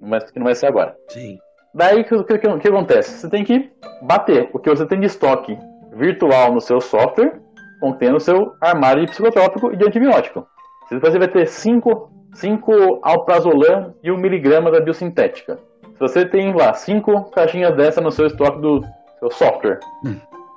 Mas 0.00 0.30
que 0.30 0.38
não 0.38 0.44
vai 0.44 0.54
ser 0.54 0.66
agora. 0.66 0.96
Sim. 1.08 1.38
Daí 1.72 2.00
o 2.00 2.04
que, 2.04 2.24
que, 2.24 2.38
que, 2.38 2.58
que 2.58 2.68
acontece? 2.68 3.18
Você 3.18 3.28
tem 3.28 3.44
que 3.44 3.70
bater 4.02 4.50
o 4.52 4.58
que 4.58 4.70
você 4.70 4.86
tem 4.86 5.00
de 5.00 5.06
estoque 5.06 5.58
virtual 5.92 6.52
no 6.52 6.60
seu 6.60 6.80
software, 6.80 7.40
contendo 7.80 8.16
o 8.16 8.20
seu 8.20 8.52
armário 8.60 9.04
de 9.04 9.10
psicotrópico 9.10 9.72
e 9.72 9.76
de 9.76 9.84
antibiótico. 9.84 10.46
Depois 10.90 11.12
você 11.12 11.18
vai 11.18 11.28
ter 11.28 11.46
5 11.46 13.00
alprazolam 13.02 13.94
e 14.02 14.10
1 14.10 14.16
miligrama 14.16 14.70
da 14.70 14.80
biosintética. 14.80 15.58
Se 15.94 15.98
você 15.98 16.26
tem 16.26 16.52
lá 16.52 16.74
5 16.74 17.30
caixinhas 17.30 17.74
dessa 17.76 18.00
no 18.00 18.12
seu 18.12 18.26
estoque 18.26 18.60
do 18.60 18.82
seu 19.24 19.30
software, 19.30 19.80
Hum. 20.04 20.16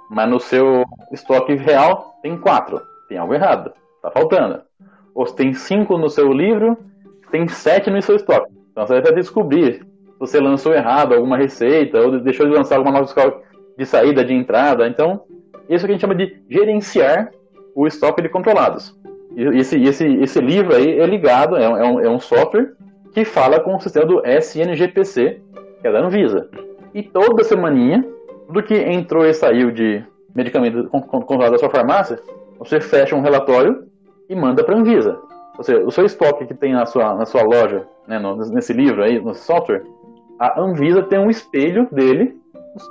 mas 0.09 0.29
no 0.29 0.39
seu 0.39 0.83
estoque 1.11 1.55
real 1.55 2.13
tem 2.21 2.37
4, 2.37 2.81
tem 3.07 3.17
algo 3.17 3.33
errado, 3.33 3.71
tá 4.01 4.11
faltando. 4.11 4.61
Ou 5.15 5.25
se 5.25 5.35
tem 5.35 5.53
5 5.53 5.97
no 5.97 6.09
seu 6.09 6.31
livro, 6.31 6.77
tem 7.31 7.47
7 7.47 7.89
no 7.89 8.01
seu 8.01 8.15
estoque. 8.15 8.51
Então 8.71 8.85
você 8.85 9.01
vai 9.01 9.13
descobrir 9.13 9.75
se 9.75 10.19
você 10.19 10.39
lançou 10.39 10.73
errado 10.73 11.13
alguma 11.13 11.37
receita 11.37 11.99
ou 11.99 12.19
deixou 12.19 12.47
de 12.47 12.53
lançar 12.55 12.77
alguma 12.77 12.99
nova 12.99 13.41
de 13.77 13.85
saída, 13.85 14.23
de 14.23 14.33
entrada. 14.33 14.87
Então, 14.87 15.21
Isso 15.69 15.85
que 15.85 15.91
a 15.91 15.95
gente 15.95 16.01
chama 16.01 16.15
de 16.15 16.41
gerenciar 16.49 17.29
o 17.75 17.85
estoque 17.85 18.21
de 18.21 18.29
controlados. 18.29 18.95
E 19.35 19.43
esse, 19.59 19.81
esse, 19.83 20.05
esse 20.23 20.39
livro 20.39 20.73
aí 20.73 20.97
é 20.97 21.05
ligado, 21.05 21.57
é 21.57 21.67
um, 21.67 21.99
é 21.99 22.09
um 22.09 22.19
software 22.19 22.71
que 23.13 23.25
fala 23.25 23.59
com 23.59 23.75
o 23.75 23.79
sistema 23.81 24.05
do 24.05 24.21
SNGPC, 24.25 25.41
que 25.81 25.87
é 25.87 25.91
da 25.91 25.99
Anvisa. 25.99 26.49
E 26.93 27.03
toda 27.03 27.43
semaninha, 27.43 28.01
tudo 28.47 28.63
que 28.63 28.75
entrou 28.75 29.25
e 29.25 29.33
saiu 29.33 29.71
de 29.71 30.03
medicamento 30.33 30.87
controlado 30.89 31.51
da 31.51 31.57
sua 31.57 31.69
farmácia, 31.69 32.19
você 32.57 32.79
fecha 32.79 33.15
um 33.15 33.21
relatório 33.21 33.85
e 34.29 34.35
manda 34.35 34.63
para 34.63 34.75
a 34.75 34.79
Anvisa. 34.79 35.19
Ou 35.57 35.63
seja, 35.63 35.85
o 35.85 35.91
seu 35.91 36.05
estoque 36.05 36.45
que 36.45 36.53
tem 36.53 36.73
na 36.73 36.85
sua, 36.85 37.13
na 37.15 37.25
sua 37.25 37.43
loja, 37.43 37.85
né, 38.07 38.17
no, 38.19 38.35
nesse 38.35 38.71
livro 38.71 39.03
aí, 39.03 39.19
no 39.19 39.33
software, 39.33 39.83
a 40.39 40.61
Anvisa 40.61 41.03
tem 41.03 41.19
um 41.19 41.29
espelho 41.29 41.87
dele 41.91 42.37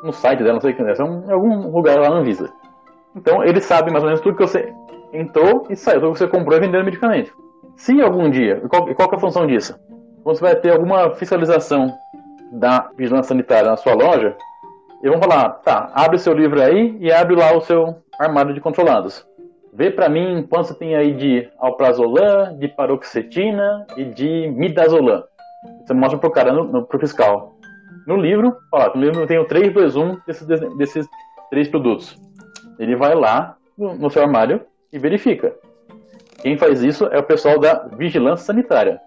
no 0.03 0.13
site 0.13 0.41
dela, 0.41 0.55
não 0.55 0.61
sei 0.61 0.73
o 0.73 0.77
que 0.77 0.83
é, 0.83 0.95
em 0.95 1.33
algum 1.33 1.71
lugar 1.71 1.99
lá 1.99 2.11
na 2.11 2.17
Anvisa. 2.17 2.53
Então 3.15 3.43
ele 3.43 3.61
sabe 3.61 3.91
mais 3.91 4.03
ou 4.03 4.09
menos 4.09 4.21
tudo 4.21 4.37
que 4.37 4.43
você 4.43 4.73
entrou 5.13 5.67
e 5.71 5.77
saiu, 5.77 6.01
tudo 6.01 6.13
que 6.13 6.19
você 6.19 6.29
comprou 6.29 6.57
e 6.57 6.61
vendeu 6.61 6.85
medicamento. 6.85 7.33
Se 7.77 8.01
algum 8.01 8.29
dia, 8.29 8.61
qual, 8.69 8.93
qual 8.95 9.11
é 9.13 9.15
a 9.15 9.19
função 9.19 9.47
disso? 9.47 9.79
Quando 10.23 10.37
você 10.37 10.43
vai 10.43 10.57
ter 10.57 10.73
alguma 10.73 11.15
fiscalização 11.15 11.95
da 12.53 12.91
vigilância 12.97 13.29
sanitária 13.29 13.71
na 13.71 13.77
sua 13.77 13.95
loja, 13.95 14.37
eles 15.07 15.21
vão 15.21 15.29
falar, 15.29 15.51
tá, 15.61 15.93
abre 15.95 16.19
seu 16.19 16.33
livro 16.33 16.61
aí 16.61 16.97
e 16.99 17.13
abre 17.13 17.37
lá 17.37 17.57
o 17.57 17.61
seu 17.61 18.03
armário 18.19 18.53
de 18.53 18.61
controlados. 18.61 19.25
Vê 19.73 19.89
para 19.89 20.09
mim 20.09 20.45
quanto 20.51 20.69
você 20.69 20.75
tem 20.75 20.97
aí 20.97 21.15
de 21.15 21.49
alprazolam, 21.59 22.59
de 22.59 22.67
paroxetina 22.67 23.87
e 23.97 24.05
de 24.05 24.49
midazolam. 24.49 25.23
Você 25.85 25.95
mostra 25.95 26.19
pro 26.19 26.31
cara, 26.31 26.53
no, 26.53 26.65
no, 26.65 26.85
pro 26.85 26.99
fiscal. 26.99 27.55
No 28.05 28.17
livro, 28.17 28.57
ó, 28.73 28.97
no 28.97 29.01
livro 29.01 29.21
eu 29.21 29.27
tenho 29.29 29.45
3, 29.45 29.73
2, 29.73 29.97
1 29.97 30.17
desses, 30.27 30.47
desses 30.77 31.07
três 31.51 31.69
produtos. 31.69 32.17
Ele 32.79 32.97
vai 32.97 33.15
lá 33.15 33.57
no, 33.79 33.95
no 33.95 34.11
seu 34.11 34.23
armário 34.23 34.63
e 34.93 34.99
verifica. 34.99 35.55
Quem 36.43 36.59
faz 36.59 36.83
isso 36.83 37.07
é 37.07 37.19
o 37.19 37.23
pessoal 37.23 37.61
da 37.61 37.87
Vigilância 37.97 38.47
Sanitária. 38.47 39.01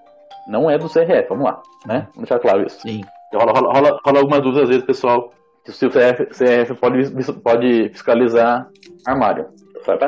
Não 0.47 0.69
é 0.69 0.77
do 0.77 0.87
CRF, 0.87 1.27
vamos 1.27 1.43
lá, 1.43 1.61
né? 1.85 2.07
Vamos 2.13 2.29
deixar 2.29 2.39
claro 2.39 2.65
isso. 2.65 2.79
Sim. 2.81 3.01
Rola, 3.33 3.51
rola, 3.51 3.73
rola, 3.73 3.99
rola 4.05 4.19
algumas 4.19 4.41
dúvidas 4.41 4.63
às 4.63 4.69
vezes, 4.69 4.85
pessoal, 4.85 5.33
se 5.72 5.86
o 5.86 5.89
CRF, 5.89 6.26
CRF 6.26 6.74
pode, 6.76 7.34
pode 7.41 7.89
fiscalizar 7.89 8.67
armário. 9.05 9.47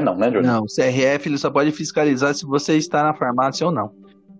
Não, 0.04 0.16
né, 0.16 0.28
Júlio? 0.28 0.46
Não, 0.46 0.62
o 0.62 0.66
CRF 0.66 1.28
ele 1.28 1.38
só 1.38 1.50
pode 1.50 1.72
fiscalizar 1.72 2.34
se 2.34 2.46
você 2.46 2.76
está 2.76 3.04
na 3.04 3.14
farmácia 3.14 3.66
ou 3.66 3.72
não. 3.72 3.92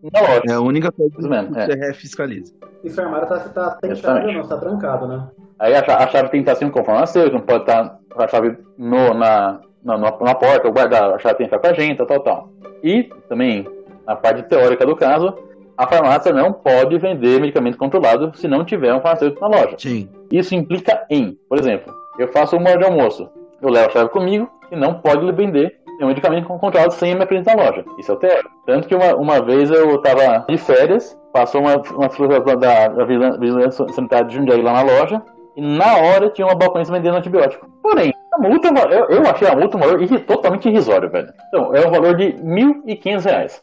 Não, 0.04 0.22
é 0.50 0.54
a 0.54 0.62
única 0.62 0.92
coisa 0.92 1.16
que 1.16 1.28
mesmo, 1.28 1.56
o 1.56 1.60
é. 1.60 1.68
CRF 1.68 2.02
fiscaliza. 2.02 2.54
E 2.84 2.90
o 2.90 3.02
armário 3.02 3.28
tá, 3.28 3.40
tá 3.40 3.72
tem 3.82 3.96
chave 3.96 4.34
não, 4.34 4.48
tá 4.48 4.58
trancado, 4.58 5.08
né? 5.08 5.28
Aí 5.60 5.74
a, 5.76 5.80
a 5.80 6.08
chave 6.08 6.30
tem 6.30 6.44
que 6.44 6.50
estar 6.50 6.54
assim 6.54 6.70
com 6.70 6.84
farmacêutico, 6.84 7.38
não 7.38 7.46
pode 7.46 7.62
estar 7.62 7.98
a 8.18 8.28
chave 8.28 8.58
no, 8.78 9.14
na, 9.14 9.62
na, 9.84 9.98
na 9.98 10.36
porta, 10.36 10.68
ou 10.68 10.74
guardar, 10.74 11.14
a 11.14 11.20
chave 11.20 11.36
tem 11.36 11.48
que 11.48 11.56
ficar 11.56 11.60
com 11.60 11.76
a 11.76 11.80
gente, 11.80 12.06
tal, 12.06 12.20
tal. 12.20 12.50
E 12.84 13.04
também, 13.30 13.68
na 14.06 14.16
parte 14.16 14.44
teórica 14.44 14.86
do 14.86 14.96
caso, 14.96 15.36
a 15.82 15.88
farmácia 15.88 16.32
não 16.32 16.54
pode 16.54 16.96
vender 17.00 17.42
medicamento 17.42 17.76
controlado 17.76 18.32
se 18.38 18.48
não 18.48 18.64
tiver 18.64 18.94
um 18.94 19.02
farmacêutico 19.02 19.42
na 19.42 19.48
loja. 19.48 19.76
Sim. 19.80 20.08
Isso 20.32 20.54
implica 20.54 21.04
em, 21.10 21.36
por 21.50 21.58
exemplo, 21.58 21.92
eu 22.20 22.28
faço 22.28 22.56
uma 22.56 22.70
hora 22.70 22.78
de 22.78 22.86
almoço, 22.86 23.28
eu 23.60 23.68
levo 23.68 23.88
a 23.88 23.92
chave 23.92 24.10
comigo 24.10 24.48
e 24.72 24.76
não 24.76 24.94
pode 24.94 25.30
vender 25.32 25.76
um 26.00 26.08
medicamento 26.08 26.48
controlado 26.48 26.94
sem 26.94 27.16
me 27.16 27.24
apresentar 27.24 27.56
na 27.56 27.64
loja. 27.64 27.84
Isso 27.98 28.12
é 28.12 28.16
o. 28.16 28.44
Tanto 28.68 28.88
que 28.88 28.94
uma, 28.94 29.16
uma 29.16 29.42
vez 29.42 29.72
eu 29.72 29.96
estava 29.96 30.46
de 30.48 30.58
férias, 30.58 31.18
passou 31.34 31.62
uma, 31.62 31.78
uma 31.78 32.10
fiscalização 32.10 32.60
da, 32.60 32.88
da 32.88 33.04
Vigilância 33.04 33.88
Sanitária 33.90 34.28
de 34.28 34.36
Jundiaí 34.36 34.62
lá 34.62 34.74
na 34.74 34.82
loja, 34.84 35.22
e 35.56 35.62
na 35.62 35.98
hora 35.98 36.30
tinha 36.30 36.46
uma 36.46 36.56
balconista 36.56 36.94
vendendo 36.94 37.18
antibiótico. 37.18 37.68
Porém, 37.82 38.14
a 38.34 38.40
multa, 38.40 38.70
eu, 38.92 39.18
eu 39.18 39.30
achei 39.30 39.48
a 39.48 39.56
multa 39.56 39.78
um 39.78 39.80
valor 39.80 40.00
totalmente 40.28 40.70
irrisório, 40.70 41.10
velho. 41.10 41.34
Então, 41.48 41.76
é 41.76 41.88
um 41.88 41.92
valor 41.92 42.16
de 42.16 42.26
R$ 42.26 42.38
1.500. 42.38 43.60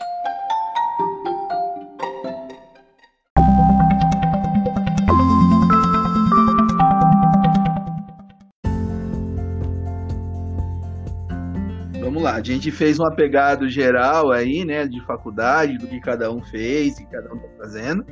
a 12.38 12.42
gente 12.42 12.70
fez 12.70 12.98
um 12.98 13.04
apegado 13.04 13.68
geral 13.68 14.30
aí, 14.30 14.64
né, 14.64 14.86
de 14.86 15.04
faculdade, 15.04 15.78
do 15.78 15.86
que 15.86 16.00
cada 16.00 16.30
um 16.30 16.42
fez, 16.42 16.94
o 16.94 16.96
que 16.98 17.06
cada 17.06 17.32
um 17.32 17.38
tá 17.38 17.48
fazendo, 17.58 18.04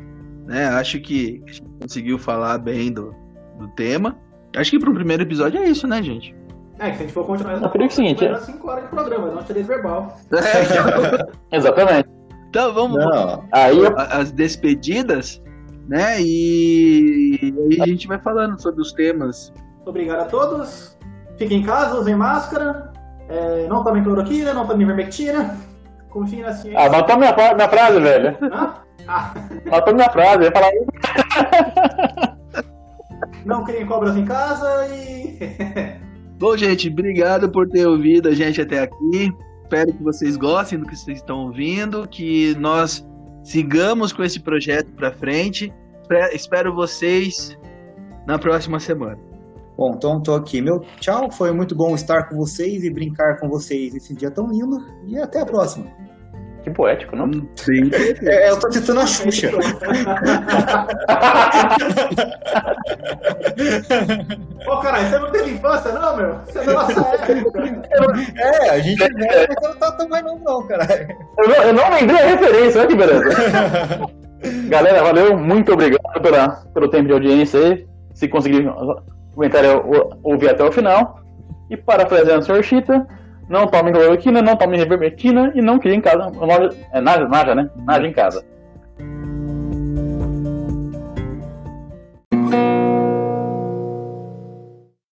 né? 0.44 0.68
Acho 0.68 1.00
que 1.00 1.42
a 1.46 1.52
gente 1.52 1.62
conseguiu 1.80 2.18
falar 2.18 2.58
bem 2.58 2.92
do, 2.92 3.14
do 3.58 3.68
tema. 3.68 4.16
Acho 4.56 4.70
que 4.70 4.78
para 4.78 4.90
o 4.90 4.94
primeiro 4.94 5.22
episódio 5.22 5.60
é 5.60 5.68
isso, 5.68 5.86
né, 5.86 6.02
gente? 6.02 6.34
É, 6.78 6.90
que 6.90 6.96
se 6.96 7.02
a 7.02 7.06
gente 7.06 7.12
for 7.12 7.24
continuar 7.24 7.62
Eu 7.62 7.70
queria 7.70 7.86
o 7.86 7.90
seguinte, 7.90 8.28
dar 8.28 8.40
5 8.40 8.68
horas 8.68 8.84
de 8.84 8.90
programa, 8.90 9.30
não 9.30 9.42
tirei 9.42 9.62
verbal. 9.62 10.16
Exatamente. 11.52 12.08
Então 12.48 12.72
vamos 12.72 12.98
Não, 12.98 13.44
Aí 13.52 13.78
eu 13.78 13.98
as 13.98 14.30
despedidas, 14.32 15.42
né? 15.88 16.20
E 16.20 17.52
aí 17.70 17.80
a 17.82 17.86
gente 17.86 18.06
vai 18.06 18.18
falando 18.18 18.60
sobre 18.60 18.82
os 18.82 18.92
temas. 18.92 19.52
Obrigado 19.84 20.20
a 20.20 20.24
todos. 20.24 20.96
Fiquem 21.38 21.60
em 21.60 21.62
casa, 21.62 21.98
usem 21.98 22.14
máscara. 22.14 22.92
É, 23.28 23.66
não 23.68 23.82
tomem 23.82 24.02
cloroquina, 24.02 24.54
não 24.54 24.66
tomem 24.66 24.86
vermectina. 24.86 25.56
Confiem 26.10 26.42
na 26.42 26.52
ciência. 26.52 26.78
Ah, 26.78 26.88
matou 26.88 27.18
minha, 27.18 27.34
minha 27.54 27.68
frase, 27.68 28.00
velho. 28.00 28.36
Hã? 28.42 28.74
Ah, 29.08 29.34
Matou 29.70 29.94
minha 29.94 30.10
frase. 30.10 30.38
Eu 30.38 30.42
ia 30.44 30.52
falar, 30.52 30.70
não 33.44 33.64
criem 33.64 33.86
cobras 33.86 34.16
em 34.16 34.24
casa 34.24 34.86
e. 34.88 35.38
Bom, 36.38 36.56
gente, 36.56 36.88
obrigado 36.88 37.48
por 37.48 37.68
ter 37.68 37.86
ouvido 37.86 38.28
a 38.28 38.34
gente 38.34 38.60
até 38.60 38.80
aqui. 38.80 39.32
Espero 39.62 39.92
que 39.92 40.02
vocês 40.02 40.36
gostem 40.36 40.78
do 40.78 40.86
que 40.86 40.96
vocês 40.96 41.18
estão 41.18 41.46
ouvindo, 41.46 42.06
que 42.06 42.54
nós 42.56 43.06
sigamos 43.42 44.12
com 44.12 44.22
esse 44.22 44.38
projeto 44.40 44.92
para 44.92 45.10
frente. 45.12 45.72
Espero 46.32 46.74
vocês 46.74 47.58
na 48.26 48.38
próxima 48.38 48.78
semana. 48.78 49.18
Bom, 49.76 49.92
então 49.94 50.22
tô 50.22 50.34
aqui. 50.34 50.62
Meu 50.62 50.80
tchau, 51.00 51.30
foi 51.30 51.52
muito 51.52 51.74
bom 51.74 51.94
estar 51.94 52.28
com 52.28 52.36
vocês 52.36 52.82
e 52.82 52.90
brincar 52.90 53.38
com 53.38 53.48
vocês 53.48 53.94
esse 53.94 54.14
dia 54.14 54.30
tão 54.30 54.46
lindo. 54.48 54.78
E 55.06 55.18
até 55.18 55.40
a 55.40 55.46
próxima. 55.46 55.86
que 56.64 56.70
poético, 56.70 57.14
não? 57.14 57.30
Sim. 57.56 57.90
É, 58.24 58.50
eu 58.50 58.58
tô 58.58 58.72
citando 58.72 59.00
a 59.00 59.06
Xuxa. 59.06 59.50
Ô, 64.66 64.76
caralho, 64.78 65.08
você 65.08 65.18
não 65.18 65.30
teve 65.30 65.50
infância, 65.50 65.92
não, 65.92 66.16
meu? 66.16 66.34
Você 66.46 66.58
é 66.58 66.64
da 66.64 66.72
nossa 66.72 67.00
época. 67.00 67.32
É, 68.36 68.70
a 68.70 68.78
gente 68.78 69.02
é 69.02 69.08
velho, 69.08 69.48
mas 69.48 69.68
não 69.68 69.78
tá 69.78 69.92
tão 69.92 70.08
mais 70.08 70.24
novo, 70.24 70.42
não, 70.42 70.66
caralho. 70.66 71.08
Eu 71.38 71.48
não, 71.48 71.54
eu 71.54 71.72
não 71.74 71.90
lembrei 71.90 72.18
a 72.18 72.26
referência, 72.28 72.80
olha 72.80 72.88
que 72.88 72.96
beleza. 72.96 73.24
Galera, 74.68 75.02
valeu, 75.02 75.36
muito 75.38 75.72
obrigado 75.72 76.22
pela, 76.22 76.48
pelo 76.72 76.88
tempo 76.88 77.08
de 77.08 77.12
audiência 77.12 77.60
aí. 77.60 77.86
Se 78.14 78.28
conseguir 78.28 78.66
comentar, 79.37 79.64
eu 79.64 80.18
ouvir 80.22 80.51
até 80.51 80.64
o 80.64 80.72
final. 80.72 81.20
E 81.70 81.76
parafraseando 81.76 82.41
o 82.41 82.45
Sr. 82.45 82.62
Chita, 82.62 83.07
não 83.49 83.66
tomem 83.66 83.93
cloroquina, 83.93 84.43
não 84.43 84.57
tomem 84.57 84.78
revermetina 84.78 85.53
e 85.55 85.61
não 85.61 85.78
criem 85.78 85.99
em 85.99 86.01
casa. 86.01 86.32
É 86.93 87.01
Naja, 87.01 87.28
Naja, 87.28 87.55
né? 87.55 87.70
Naja 87.84 88.07
em 88.07 88.12
casa. 88.12 88.45